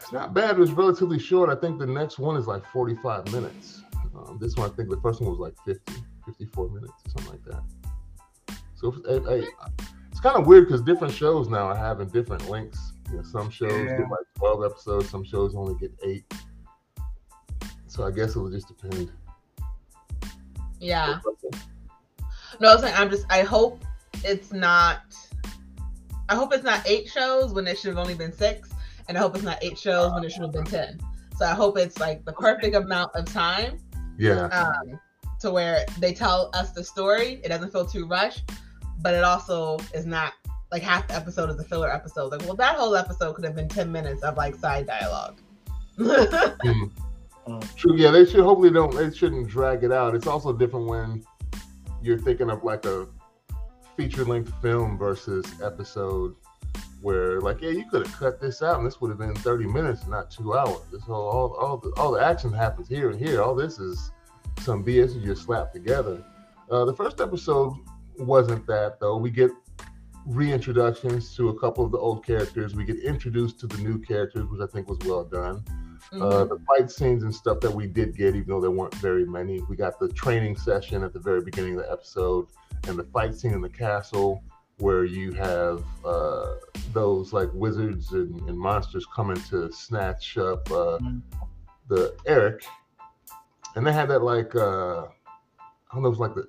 It's 0.00 0.10
not 0.12 0.34
bad. 0.34 0.56
It 0.56 0.58
was 0.58 0.72
relatively 0.72 1.20
short. 1.20 1.48
I 1.48 1.54
think 1.54 1.78
the 1.78 1.86
next 1.86 2.18
one 2.18 2.36
is 2.36 2.48
like 2.48 2.66
45 2.72 3.32
minutes. 3.32 3.82
Um, 4.16 4.38
this 4.40 4.56
one, 4.56 4.68
I 4.68 4.74
think 4.74 4.90
the 4.90 5.00
first 5.00 5.20
one 5.20 5.30
was 5.30 5.38
like 5.38 5.54
50, 5.64 5.92
54 6.26 6.70
minutes 6.70 6.92
or 7.06 7.10
something 7.10 7.30
like 7.30 7.44
that. 7.44 8.58
So 8.74 8.88
if- 8.92 9.24
hey, 9.28 9.40
hey, 9.42 9.48
it's 10.10 10.18
kind 10.18 10.36
of 10.36 10.44
weird 10.48 10.66
because 10.66 10.82
different 10.82 11.14
shows 11.14 11.48
now 11.48 11.68
are 11.68 11.76
having 11.76 12.08
different 12.08 12.48
lengths. 12.50 12.94
You 13.12 13.18
know, 13.18 13.22
some 13.22 13.48
shows 13.48 13.70
Yeah. 13.70 13.96
get 13.98 14.10
like 14.10 14.26
12 14.38 14.64
episodes, 14.64 15.08
some 15.08 15.22
shows 15.22 15.54
only 15.54 15.76
get 15.76 15.92
eight. 16.02 16.24
So 17.86 18.04
I 18.04 18.10
guess 18.10 18.34
it 18.34 18.40
will 18.40 18.50
just 18.50 18.66
depend. 18.66 19.12
Yeah. 20.80 21.20
No, 22.60 22.72
I'm 22.72 22.78
saying 22.80 22.94
I'm 22.96 23.10
just. 23.10 23.26
I 23.30 23.42
hope 23.42 23.84
it's 24.24 24.52
not. 24.52 25.02
I 26.28 26.34
hope 26.34 26.54
it's 26.54 26.64
not 26.64 26.82
eight 26.86 27.08
shows 27.08 27.52
when 27.52 27.66
it 27.66 27.78
should 27.78 27.88
have 27.88 27.98
only 27.98 28.14
been 28.14 28.32
six, 28.32 28.70
and 29.08 29.16
I 29.18 29.20
hope 29.20 29.34
it's 29.34 29.44
not 29.44 29.58
eight 29.62 29.78
shows 29.78 30.12
when 30.12 30.24
it 30.24 30.32
should 30.32 30.42
have 30.42 30.52
been 30.52 30.64
ten. 30.64 31.00
So 31.36 31.44
I 31.44 31.52
hope 31.54 31.76
it's 31.78 31.98
like 31.98 32.24
the 32.24 32.32
perfect 32.32 32.76
amount 32.76 33.10
of 33.14 33.24
time 33.26 33.78
Yeah. 34.18 34.46
um, 34.46 34.98
to 35.40 35.50
where 35.50 35.84
they 35.98 36.14
tell 36.14 36.50
us 36.54 36.70
the 36.70 36.84
story. 36.84 37.40
It 37.44 37.48
doesn't 37.48 37.72
feel 37.72 37.84
too 37.84 38.06
rushed, 38.06 38.50
but 39.00 39.14
it 39.14 39.24
also 39.24 39.78
is 39.92 40.06
not 40.06 40.32
like 40.70 40.82
half 40.82 41.08
the 41.08 41.14
episode 41.14 41.50
is 41.50 41.58
a 41.58 41.64
filler 41.64 41.92
episode. 41.92 42.30
Like, 42.32 42.42
well, 42.42 42.54
that 42.56 42.76
whole 42.76 42.96
episode 42.96 43.34
could 43.34 43.44
have 43.44 43.54
been 43.54 43.68
ten 43.68 43.90
minutes 43.92 44.22
of 44.22 44.36
like 44.36 44.54
side 44.54 44.86
dialogue. 44.86 45.40
Mm. 45.98 46.90
True. 47.76 47.96
Yeah, 47.96 48.10
they 48.10 48.24
should 48.24 48.40
hopefully 48.40 48.70
don't. 48.70 48.94
They 48.94 49.14
shouldn't 49.14 49.48
drag 49.48 49.84
it 49.84 49.92
out. 49.92 50.14
It's 50.14 50.26
also 50.26 50.52
different 50.52 50.86
when 50.86 51.22
you're 52.04 52.18
thinking 52.18 52.50
of 52.50 52.62
like 52.62 52.84
a 52.84 53.06
feature 53.96 54.24
length 54.24 54.52
film 54.60 54.98
versus 54.98 55.44
episode, 55.62 56.34
where 57.00 57.40
like 57.40 57.62
yeah, 57.62 57.70
you 57.70 57.88
could 57.90 58.06
have 58.06 58.16
cut 58.16 58.40
this 58.40 58.62
out 58.62 58.78
and 58.78 58.86
this 58.86 59.00
would 59.00 59.10
have 59.10 59.18
been 59.18 59.34
30 59.34 59.66
minutes, 59.66 60.06
not 60.06 60.30
two 60.30 60.54
hours. 60.54 60.80
This 60.92 61.02
whole 61.02 61.28
all 61.28 61.54
all 61.54 61.76
the, 61.78 61.92
all 61.96 62.12
the 62.12 62.20
action 62.20 62.52
happens 62.52 62.88
here 62.88 63.10
and 63.10 63.18
here. 63.18 63.42
All 63.42 63.54
this 63.54 63.78
is 63.78 64.10
some 64.60 64.84
BS 64.84 65.14
you 65.14 65.26
just 65.26 65.42
slapped 65.42 65.72
together. 65.72 66.22
Uh, 66.70 66.84
the 66.84 66.94
first 66.94 67.20
episode 67.20 67.74
wasn't 68.18 68.66
that 68.66 69.00
though. 69.00 69.16
We 69.16 69.30
get 69.30 69.50
reintroductions 70.28 71.34
to 71.36 71.50
a 71.50 71.58
couple 71.58 71.84
of 71.84 71.92
the 71.92 71.98
old 71.98 72.24
characters. 72.24 72.74
We 72.74 72.84
get 72.84 72.98
introduced 72.98 73.60
to 73.60 73.66
the 73.66 73.78
new 73.78 73.98
characters, 73.98 74.46
which 74.46 74.60
I 74.60 74.66
think 74.66 74.88
was 74.88 74.98
well 75.06 75.24
done. 75.24 75.64
Uh, 76.12 76.16
Mhm. 76.16 76.48
the 76.50 76.58
fight 76.66 76.90
scenes 76.90 77.22
and 77.24 77.34
stuff 77.34 77.58
that 77.60 77.70
we 77.72 77.86
did 77.86 78.16
get, 78.16 78.34
even 78.36 78.48
though 78.48 78.60
there 78.60 78.70
weren't 78.70 78.94
very 78.96 79.24
many. 79.24 79.60
We 79.68 79.74
got 79.76 79.98
the 79.98 80.08
training 80.08 80.56
session 80.56 81.02
at 81.02 81.12
the 81.12 81.18
very 81.18 81.40
beginning 81.40 81.76
of 81.76 81.82
the 81.84 81.90
episode, 81.92 82.46
and 82.86 82.96
the 82.98 83.04
fight 83.04 83.34
scene 83.34 83.52
in 83.52 83.60
the 83.60 83.68
castle 83.68 84.42
where 84.78 85.04
you 85.04 85.32
have 85.32 85.82
uh, 86.04 86.54
those 86.92 87.32
like 87.32 87.48
wizards 87.52 88.12
and, 88.12 88.40
and 88.48 88.58
monsters 88.58 89.06
coming 89.14 89.36
to 89.50 89.70
snatch 89.72 90.36
up 90.38 90.70
uh, 90.70 90.98
Mhm. 90.98 91.22
the 91.88 92.14
Eric, 92.26 92.64
and 93.76 93.86
they 93.86 93.92
had 93.92 94.08
that 94.10 94.22
like 94.22 94.54
uh, 94.54 95.02
I 95.02 95.94
don't 95.94 96.02
know, 96.02 96.10
it's 96.10 96.18
like 96.20 96.34
the 96.34 96.46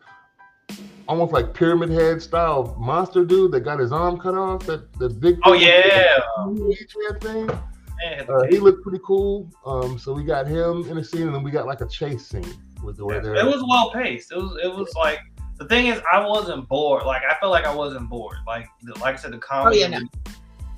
almost 1.07 1.31
like 1.31 1.53
pyramid 1.53 1.89
head 1.89 2.19
style 2.21 2.75
monster 2.79 3.23
dude 3.25 3.51
that 3.51 3.59
got 3.61 3.79
his 3.79 3.91
arm 3.91 4.19
cut 4.19 4.33
off. 4.35 4.65
That 4.65 4.91
the 4.93 5.09
big 5.09 5.39
Oh 5.45 5.53
yeah. 5.53 6.17
thing. 7.21 7.49
Man, 8.03 8.25
Uh, 8.29 8.43
he 8.49 8.59
looked 8.59 8.83
pretty 8.83 8.99
cool. 9.03 9.49
Um, 9.65 9.97
so 9.97 10.13
we 10.13 10.23
got 10.23 10.47
him 10.47 10.89
in 10.89 10.97
a 10.97 11.03
scene, 11.03 11.23
and 11.23 11.35
then 11.35 11.43
we 11.43 11.51
got 11.51 11.65
like 11.65 11.81
a 11.81 11.87
chase 11.87 12.27
scene 12.27 12.45
with 12.83 12.99
where 12.99 13.21
they're. 13.21 13.35
it 13.35 13.45
was 13.45 13.63
well 13.67 13.91
paced. 13.91 14.31
It 14.31 14.37
was 14.37 14.57
it 14.63 14.73
was 14.73 14.93
like 14.95 15.19
the 15.57 15.65
thing 15.65 15.87
is 15.87 16.01
I 16.11 16.25
wasn't 16.25 16.67
bored. 16.67 17.05
Like 17.05 17.23
I 17.29 17.35
felt 17.39 17.51
like 17.51 17.65
I 17.65 17.73
wasn't 17.73 18.09
bored. 18.09 18.37
Like 18.45 18.67
the, 18.83 18.97
like 18.99 19.15
I 19.15 19.17
said, 19.17 19.31
the 19.31 19.37
comedy 19.37 19.79
yeah, 19.79 19.87
no. 19.87 19.99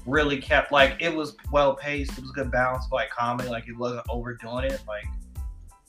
really 0.05 0.39
kept 0.39 0.72
like 0.72 0.97
it 0.99 1.13
was 1.13 1.36
well 1.51 1.76
paced. 1.76 2.18
It 2.18 2.22
was 2.22 2.32
good 2.32 2.51
balance 2.51 2.86
of 2.86 2.91
like 2.91 3.09
comedy. 3.09 3.49
Like 3.49 3.68
it 3.68 3.78
wasn't 3.78 4.05
overdoing 4.09 4.65
it. 4.65 4.82
Like 4.88 5.05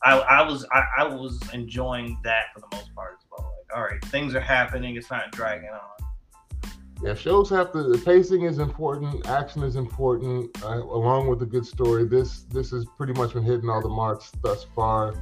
I 0.02 0.18
I 0.18 0.42
was 0.42 0.66
I, 0.72 0.84
I 0.98 1.04
was 1.04 1.40
enjoying 1.52 2.18
that 2.24 2.46
for 2.54 2.60
the 2.60 2.68
most 2.72 2.94
part 2.94 3.18
as 3.18 3.26
well. 3.30 3.52
Like 3.58 3.76
all 3.76 3.84
right, 3.84 4.02
things 4.06 4.34
are 4.34 4.40
happening. 4.40 4.96
It's 4.96 5.10
not 5.10 5.30
dragging 5.32 5.68
on. 5.70 5.97
Yeah, 7.02 7.14
shows 7.14 7.48
have 7.50 7.70
to. 7.72 7.84
The 7.84 7.98
pacing 7.98 8.42
is 8.42 8.58
important. 8.58 9.26
Action 9.28 9.62
is 9.62 9.76
important, 9.76 10.50
uh, 10.64 10.82
along 10.82 11.28
with 11.28 11.40
a 11.42 11.46
good 11.46 11.64
story. 11.64 12.04
This 12.04 12.42
this 12.42 12.72
has 12.72 12.84
pretty 12.96 13.12
much 13.12 13.34
been 13.34 13.44
hitting 13.44 13.70
all 13.70 13.80
the 13.80 13.88
marks 13.88 14.32
thus 14.42 14.66
far. 14.74 15.14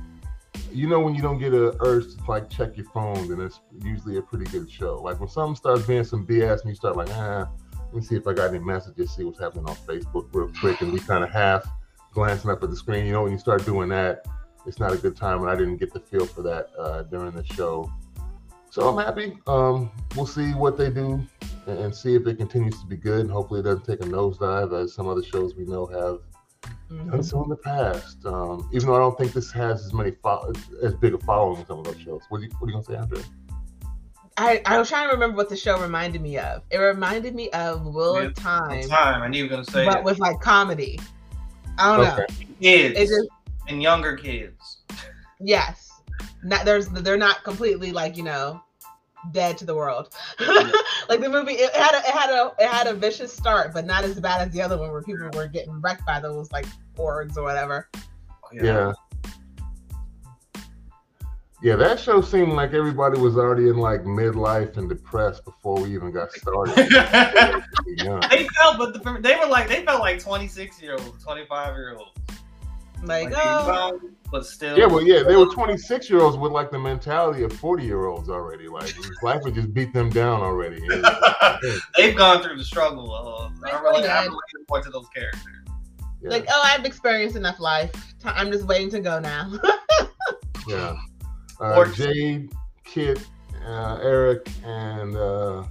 You 0.72 0.88
know 0.88 1.00
when 1.00 1.14
you 1.14 1.20
don't 1.20 1.38
get 1.38 1.52
a 1.52 1.76
urge 1.80 2.16
to 2.16 2.24
like 2.28 2.48
check 2.48 2.78
your 2.78 2.86
phone, 2.86 3.28
then 3.28 3.40
it's 3.40 3.60
usually 3.82 4.16
a 4.16 4.22
pretty 4.22 4.46
good 4.46 4.70
show. 4.70 5.02
Like 5.02 5.20
when 5.20 5.28
something 5.28 5.54
starts 5.54 5.86
being 5.86 6.04
some 6.04 6.26
BS 6.26 6.62
and 6.62 6.70
you 6.70 6.74
start 6.74 6.96
like, 6.96 7.10
ah, 7.10 7.50
let 7.76 7.94
me 7.94 8.00
see 8.00 8.16
if 8.16 8.26
I 8.26 8.32
got 8.32 8.48
any 8.48 8.58
messages, 8.58 9.10
see 9.10 9.24
what's 9.24 9.38
happening 9.38 9.66
on 9.68 9.76
Facebook 9.76 10.28
real 10.32 10.50
quick, 10.58 10.80
and 10.80 10.90
we 10.90 10.98
kind 10.98 11.22
of 11.22 11.30
half 11.30 11.68
glancing 12.12 12.50
up 12.50 12.62
at 12.62 12.70
the 12.70 12.76
screen. 12.76 13.04
You 13.04 13.12
know 13.12 13.24
when 13.24 13.32
you 13.32 13.38
start 13.38 13.66
doing 13.66 13.90
that, 13.90 14.24
it's 14.64 14.80
not 14.80 14.94
a 14.94 14.96
good 14.96 15.14
time, 15.14 15.42
and 15.42 15.50
I 15.50 15.56
didn't 15.56 15.76
get 15.76 15.92
the 15.92 16.00
feel 16.00 16.24
for 16.24 16.40
that 16.40 16.70
uh, 16.78 17.02
during 17.02 17.32
the 17.32 17.44
show. 17.44 17.92
So 18.70 18.88
I'm 18.88 19.04
happy. 19.04 19.38
Um, 19.46 19.90
we'll 20.14 20.26
see 20.26 20.52
what 20.52 20.78
they 20.78 20.88
do 20.88 21.26
and, 21.66 21.78
and 21.78 21.94
see 21.94 22.14
if 22.14 22.26
it 22.26 22.36
continues 22.38 22.80
to 22.80 22.86
be 22.86 22.96
good. 22.96 23.20
And 23.20 23.30
hopefully, 23.30 23.60
it 23.60 23.64
doesn't 23.64 23.84
take 23.84 24.00
a 24.00 24.04
nosedive 24.08 24.72
as 24.82 24.94
some 24.94 25.08
other 25.08 25.22
shows 25.22 25.54
we 25.54 25.64
know 25.64 25.86
have 25.86 26.18
Mhm. 26.90 27.10
done 27.10 27.22
so 27.22 27.42
in 27.42 27.48
the 27.50 27.56
past. 27.56 28.24
Um, 28.26 28.68
even 28.72 28.88
though 28.88 28.96
I 28.96 28.98
don't 28.98 29.16
think 29.18 29.32
this 29.32 29.50
has 29.52 29.84
as 29.84 29.92
many 29.92 30.12
fo- 30.12 30.52
as 30.82 30.94
big 30.94 31.14
a 31.14 31.18
following 31.18 31.60
as 31.60 31.66
some 31.68 31.78
of 31.80 31.84
those 31.84 32.00
shows. 32.00 32.22
What 32.28 32.40
are 32.40 32.44
you, 32.44 32.50
what 32.58 32.68
are 32.68 32.70
you 32.70 32.72
gonna 32.74 32.84
say, 32.84 32.96
Andre? 32.96 33.22
I, 34.38 34.60
I 34.66 34.78
was 34.78 34.88
trying 34.88 35.08
to 35.08 35.14
remember 35.14 35.36
what 35.36 35.48
the 35.48 35.56
show 35.56 35.80
reminded 35.80 36.20
me 36.20 36.36
of. 36.38 36.62
It 36.70 36.76
reminded 36.78 37.34
me 37.34 37.48
of 37.50 37.86
Wheel 37.86 38.16
Yeah, 38.20 38.26
of 38.26 38.34
Time, 38.34 38.82
Time. 38.88 39.22
I 39.22 39.28
knew 39.28 39.38
you 39.38 39.44
were 39.44 39.50
gonna 39.50 39.64
say 39.64 39.84
but 39.86 39.98
it. 39.98 40.04
with 40.04 40.18
like 40.18 40.40
comedy. 40.40 41.00
I 41.78 41.96
don't 41.96 42.06
know. 42.06 42.24
Okay. 42.24 42.46
kids 42.60 42.98
It 42.98 43.06
just 43.08 43.28
and 43.68 43.82
younger 43.82 44.14
kids. 44.16 44.78
yes. 45.40 45.90
Not 46.42 46.64
there's 46.64 46.88
they're 46.88 47.16
not 47.16 47.42
completely 47.44 47.92
like 47.92 48.16
you 48.16 48.22
know 48.22 48.60
dead 49.32 49.58
to 49.58 49.64
the 49.64 49.74
world. 49.74 50.14
like 51.08 51.20
the 51.20 51.28
movie, 51.28 51.52
it 51.52 51.74
had 51.74 51.94
a 51.94 51.98
it 51.98 52.14
had 52.14 52.30
a 52.30 52.52
it 52.58 52.68
had 52.68 52.86
a 52.86 52.94
vicious 52.94 53.32
start, 53.32 53.72
but 53.72 53.86
not 53.86 54.04
as 54.04 54.18
bad 54.20 54.46
as 54.46 54.52
the 54.52 54.62
other 54.62 54.78
one 54.78 54.90
where 54.90 55.02
people 55.02 55.28
were 55.34 55.48
getting 55.48 55.80
wrecked 55.80 56.04
by 56.06 56.20
those 56.20 56.50
like 56.52 56.66
boards 56.94 57.36
or 57.36 57.44
whatever. 57.44 57.88
Oh, 57.94 58.48
Yeah. 58.52 58.92
Yeah, 61.62 61.74
that 61.76 61.98
show 61.98 62.20
seemed 62.20 62.52
like 62.52 62.74
everybody 62.74 63.18
was 63.18 63.38
already 63.38 63.68
in 63.68 63.78
like 63.78 64.02
midlife 64.02 64.76
and 64.76 64.90
depressed 64.90 65.44
before 65.44 65.80
we 65.80 65.94
even 65.94 66.12
got 66.12 66.30
started. 66.32 66.74
They 67.96 68.46
felt, 68.48 68.78
but 68.78 68.92
the, 68.92 69.18
they 69.20 69.36
were 69.36 69.46
like 69.46 69.68
they 69.68 69.84
felt 69.84 70.00
like 70.00 70.20
twenty 70.20 70.48
six 70.48 70.80
year 70.82 70.92
olds, 70.92 71.24
twenty 71.24 71.46
five 71.46 71.74
year 71.74 71.96
olds. 71.96 72.12
Like, 73.02 73.30
like 73.30 73.34
oh. 73.36 74.00
but 74.30 74.46
still. 74.46 74.78
Yeah, 74.78 74.86
well, 74.86 75.02
yeah, 75.02 75.22
they 75.22 75.36
were 75.36 75.46
twenty 75.46 75.76
six 75.76 76.08
year 76.10 76.20
olds 76.20 76.36
with 76.36 76.52
like 76.52 76.70
the 76.70 76.78
mentality 76.78 77.42
of 77.42 77.52
forty 77.52 77.84
year 77.84 78.06
olds 78.06 78.28
already. 78.28 78.68
Like 78.68 78.94
life 79.22 79.42
would 79.44 79.54
just 79.54 79.72
beat 79.74 79.92
them 79.92 80.10
down 80.10 80.40
already. 80.40 80.80
They've 81.96 82.16
gone 82.16 82.42
through 82.42 82.58
the 82.58 82.64
struggle. 82.64 83.12
Uh, 83.12 83.68
I'm 83.70 83.82
really, 83.82 84.08
I'm 84.08 84.24
looking 84.24 84.64
forward 84.66 84.84
to 84.84 84.90
those 84.90 85.08
characters. 85.14 85.42
Yeah. 86.22 86.30
Like, 86.30 86.46
oh, 86.48 86.62
I've 86.64 86.84
experienced 86.84 87.36
enough 87.36 87.60
life. 87.60 87.90
I'm 88.24 88.50
just 88.50 88.64
waiting 88.66 88.90
to 88.90 89.00
go 89.00 89.18
now. 89.20 89.52
yeah. 90.68 90.96
Uh, 91.60 91.84
Jade, 91.92 92.52
Kit, 92.84 93.24
uh, 93.64 93.98
Eric, 94.02 94.48
and 94.64 95.16
uh, 95.16 95.64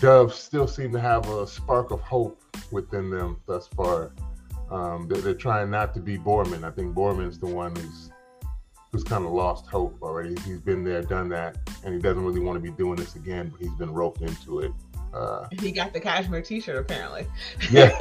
Dove 0.00 0.34
still 0.34 0.66
seem 0.66 0.92
to 0.92 1.00
have 1.00 1.28
a 1.28 1.46
spark 1.46 1.90
of 1.90 2.00
hope 2.00 2.42
within 2.70 3.10
them 3.10 3.36
thus 3.46 3.68
far. 3.68 4.12
Um, 4.72 5.06
they're, 5.06 5.20
they're, 5.20 5.34
trying 5.34 5.70
not 5.70 5.92
to 5.94 6.00
be 6.00 6.16
Boorman. 6.16 6.64
I 6.64 6.70
think 6.70 6.94
Boorman's 6.94 7.38
the 7.38 7.46
one 7.46 7.76
who's 7.76 8.10
who's 8.90 9.04
kind 9.04 9.24
of 9.24 9.32
lost 9.32 9.66
hope 9.66 9.98
already. 10.02 10.34
He's 10.46 10.60
been 10.60 10.82
there, 10.82 11.02
done 11.02 11.28
that, 11.28 11.58
and 11.84 11.94
he 11.94 12.00
doesn't 12.00 12.24
really 12.24 12.40
want 12.40 12.56
to 12.56 12.60
be 12.60 12.74
doing 12.76 12.96
this 12.96 13.14
again. 13.14 13.50
But 13.50 13.60
he's 13.60 13.74
been 13.74 13.92
roped 13.92 14.22
into 14.22 14.60
it. 14.60 14.72
Uh, 15.12 15.46
he 15.60 15.72
got 15.72 15.92
the 15.92 16.00
cashmere 16.00 16.40
T-shirt 16.40 16.78
apparently. 16.78 17.26
Yeah. 17.70 17.96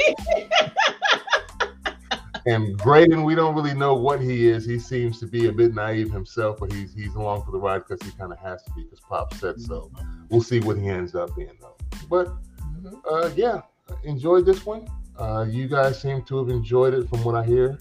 and 2.45 2.78
Graydon, 2.78 3.24
we 3.24 3.36
don't 3.36 3.53
really 3.53 3.74
know 3.74 3.95
what 3.95 4.22
he 4.22 4.47
is. 4.47 4.65
He 4.65 4.80
seems 4.80 5.19
to 5.19 5.28
be 5.28 5.47
a 5.47 5.51
bit 5.51 5.74
naive 5.74 6.09
himself, 6.09 6.59
but 6.61 6.72
he's 6.72 6.93
he's 6.93 7.15
along 7.15 7.43
for 7.43 7.51
the 7.51 7.59
ride 7.59 7.84
because 7.88 8.05
he 8.05 8.17
kind 8.17 8.32
of 8.32 8.39
has 8.39 8.63
to 8.63 8.72
be 8.72 8.84
because 8.84 9.01
Pop 9.01 9.34
said 9.34 9.59
so. 9.59 9.91
We'll 10.30 10.41
see 10.41 10.61
what 10.61 10.78
he 10.78 10.88
ends 10.88 11.15
up 11.15 11.36
being 11.36 11.51
though. 11.59 11.76
But 12.09 12.28
mm-hmm. 12.61 12.95
uh, 13.09 13.30
yeah, 13.36 13.61
enjoyed 14.05 14.45
this 14.45 14.65
one. 14.65 14.88
Uh, 15.22 15.43
you 15.43 15.67
guys 15.67 16.01
seem 16.01 16.24
to 16.24 16.39
have 16.39 16.49
enjoyed 16.49 16.95
it 16.95 17.07
from 17.07 17.24
what 17.24 17.36
I 17.36 17.45
hear. 17.45 17.78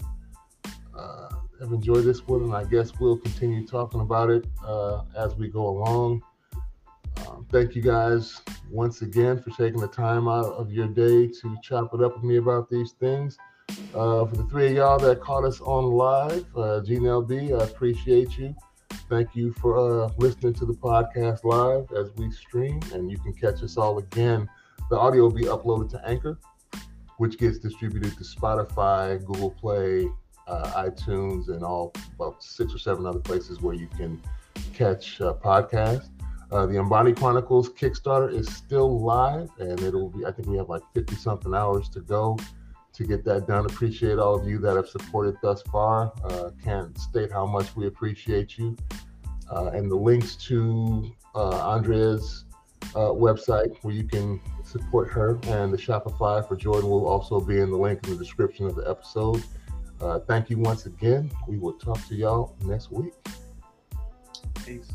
Uh, 0.95 1.29
have 1.59 1.71
enjoyed 1.71 2.05
this 2.05 2.27
one, 2.27 2.43
and 2.43 2.53
I 2.53 2.65
guess 2.65 2.91
we'll 2.99 3.17
continue 3.17 3.65
talking 3.65 4.01
about 4.01 4.29
it 4.29 4.45
uh, 4.63 5.01
as 5.17 5.35
we 5.35 5.47
go 5.47 5.67
along. 5.67 6.21
Um, 7.25 7.47
thank 7.51 7.73
you 7.73 7.81
guys 7.81 8.43
once 8.69 9.01
again 9.01 9.41
for 9.41 9.49
taking 9.49 9.81
the 9.81 9.87
time 9.87 10.27
out 10.27 10.53
of 10.53 10.71
your 10.71 10.87
day 10.87 11.27
to 11.27 11.57
chop 11.63 11.95
it 11.95 12.03
up 12.03 12.13
with 12.13 12.23
me 12.23 12.37
about 12.37 12.69
these 12.69 12.91
things. 12.91 13.39
Uh, 13.95 14.23
for 14.23 14.35
the 14.35 14.45
three 14.51 14.67
of 14.67 14.73
y'all 14.73 14.99
that 14.99 15.19
caught 15.19 15.43
us 15.43 15.61
on 15.61 15.85
live, 15.85 16.45
uh, 16.55 16.81
GNLB, 16.85 17.59
I 17.59 17.63
appreciate 17.63 18.37
you. 18.37 18.53
Thank 19.09 19.35
you 19.35 19.51
for 19.53 19.79
uh, 19.79 20.11
listening 20.19 20.53
to 20.53 20.65
the 20.67 20.73
podcast 20.73 21.43
live 21.43 21.91
as 21.97 22.15
we 22.17 22.29
stream, 22.29 22.81
and 22.93 23.09
you 23.09 23.17
can 23.17 23.33
catch 23.33 23.63
us 23.63 23.77
all 23.77 23.97
again. 23.97 24.47
The 24.91 24.97
audio 24.97 25.23
will 25.23 25.31
be 25.31 25.45
uploaded 25.45 25.89
to 25.91 26.07
Anchor, 26.07 26.37
which 27.21 27.37
gets 27.37 27.59
distributed 27.59 28.17
to 28.17 28.23
Spotify, 28.23 29.23
Google 29.23 29.51
Play, 29.51 30.09
uh, 30.47 30.85
iTunes, 30.87 31.49
and 31.49 31.63
all 31.63 31.93
about 32.15 32.41
six 32.41 32.73
or 32.73 32.79
seven 32.79 33.05
other 33.05 33.19
places 33.19 33.61
where 33.61 33.75
you 33.75 33.87
can 33.95 34.19
catch 34.73 35.21
uh, 35.21 35.35
podcasts. 35.35 36.09
Uh, 36.51 36.65
the 36.65 36.73
Ambani 36.73 37.15
Chronicles 37.15 37.69
Kickstarter 37.69 38.33
is 38.33 38.47
still 38.51 38.99
live, 38.99 39.51
and 39.59 39.79
it'll 39.81 40.09
be. 40.09 40.25
I 40.25 40.31
think 40.31 40.47
we 40.47 40.57
have 40.57 40.67
like 40.67 40.81
fifty 40.95 41.13
something 41.13 41.53
hours 41.53 41.89
to 41.89 41.99
go 41.99 42.39
to 42.93 43.03
get 43.03 43.23
that 43.25 43.45
done. 43.45 43.67
Appreciate 43.67 44.17
all 44.17 44.33
of 44.33 44.47
you 44.47 44.57
that 44.57 44.75
have 44.75 44.89
supported 44.89 45.35
thus 45.43 45.61
far. 45.61 46.11
Uh, 46.23 46.49
can't 46.63 46.97
state 46.97 47.31
how 47.31 47.45
much 47.45 47.75
we 47.75 47.85
appreciate 47.85 48.57
you. 48.57 48.75
Uh, 49.51 49.67
and 49.75 49.91
the 49.91 49.95
links 49.95 50.35
to 50.47 51.13
uh, 51.35 51.69
Andrea's 51.69 52.45
uh, 52.95 53.11
website 53.11 53.75
where 53.81 53.93
you 53.93 54.03
can 54.03 54.39
support 54.63 55.09
her 55.09 55.39
and 55.43 55.73
the 55.73 55.77
Shopify 55.77 56.45
for 56.47 56.55
Jordan 56.55 56.89
will 56.89 57.07
also 57.07 57.39
be 57.39 57.59
in 57.59 57.69
the 57.69 57.77
link 57.77 58.05
in 58.05 58.11
the 58.11 58.17
description 58.17 58.65
of 58.65 58.75
the 58.75 58.89
episode. 58.89 59.43
Uh, 59.99 60.19
thank 60.19 60.49
you 60.49 60.57
once 60.57 60.85
again. 60.85 61.31
We 61.47 61.57
will 61.57 61.73
talk 61.73 62.05
to 62.07 62.15
y'all 62.15 62.55
next 62.65 62.91
week. 62.91 63.13
Peace. 64.65 64.91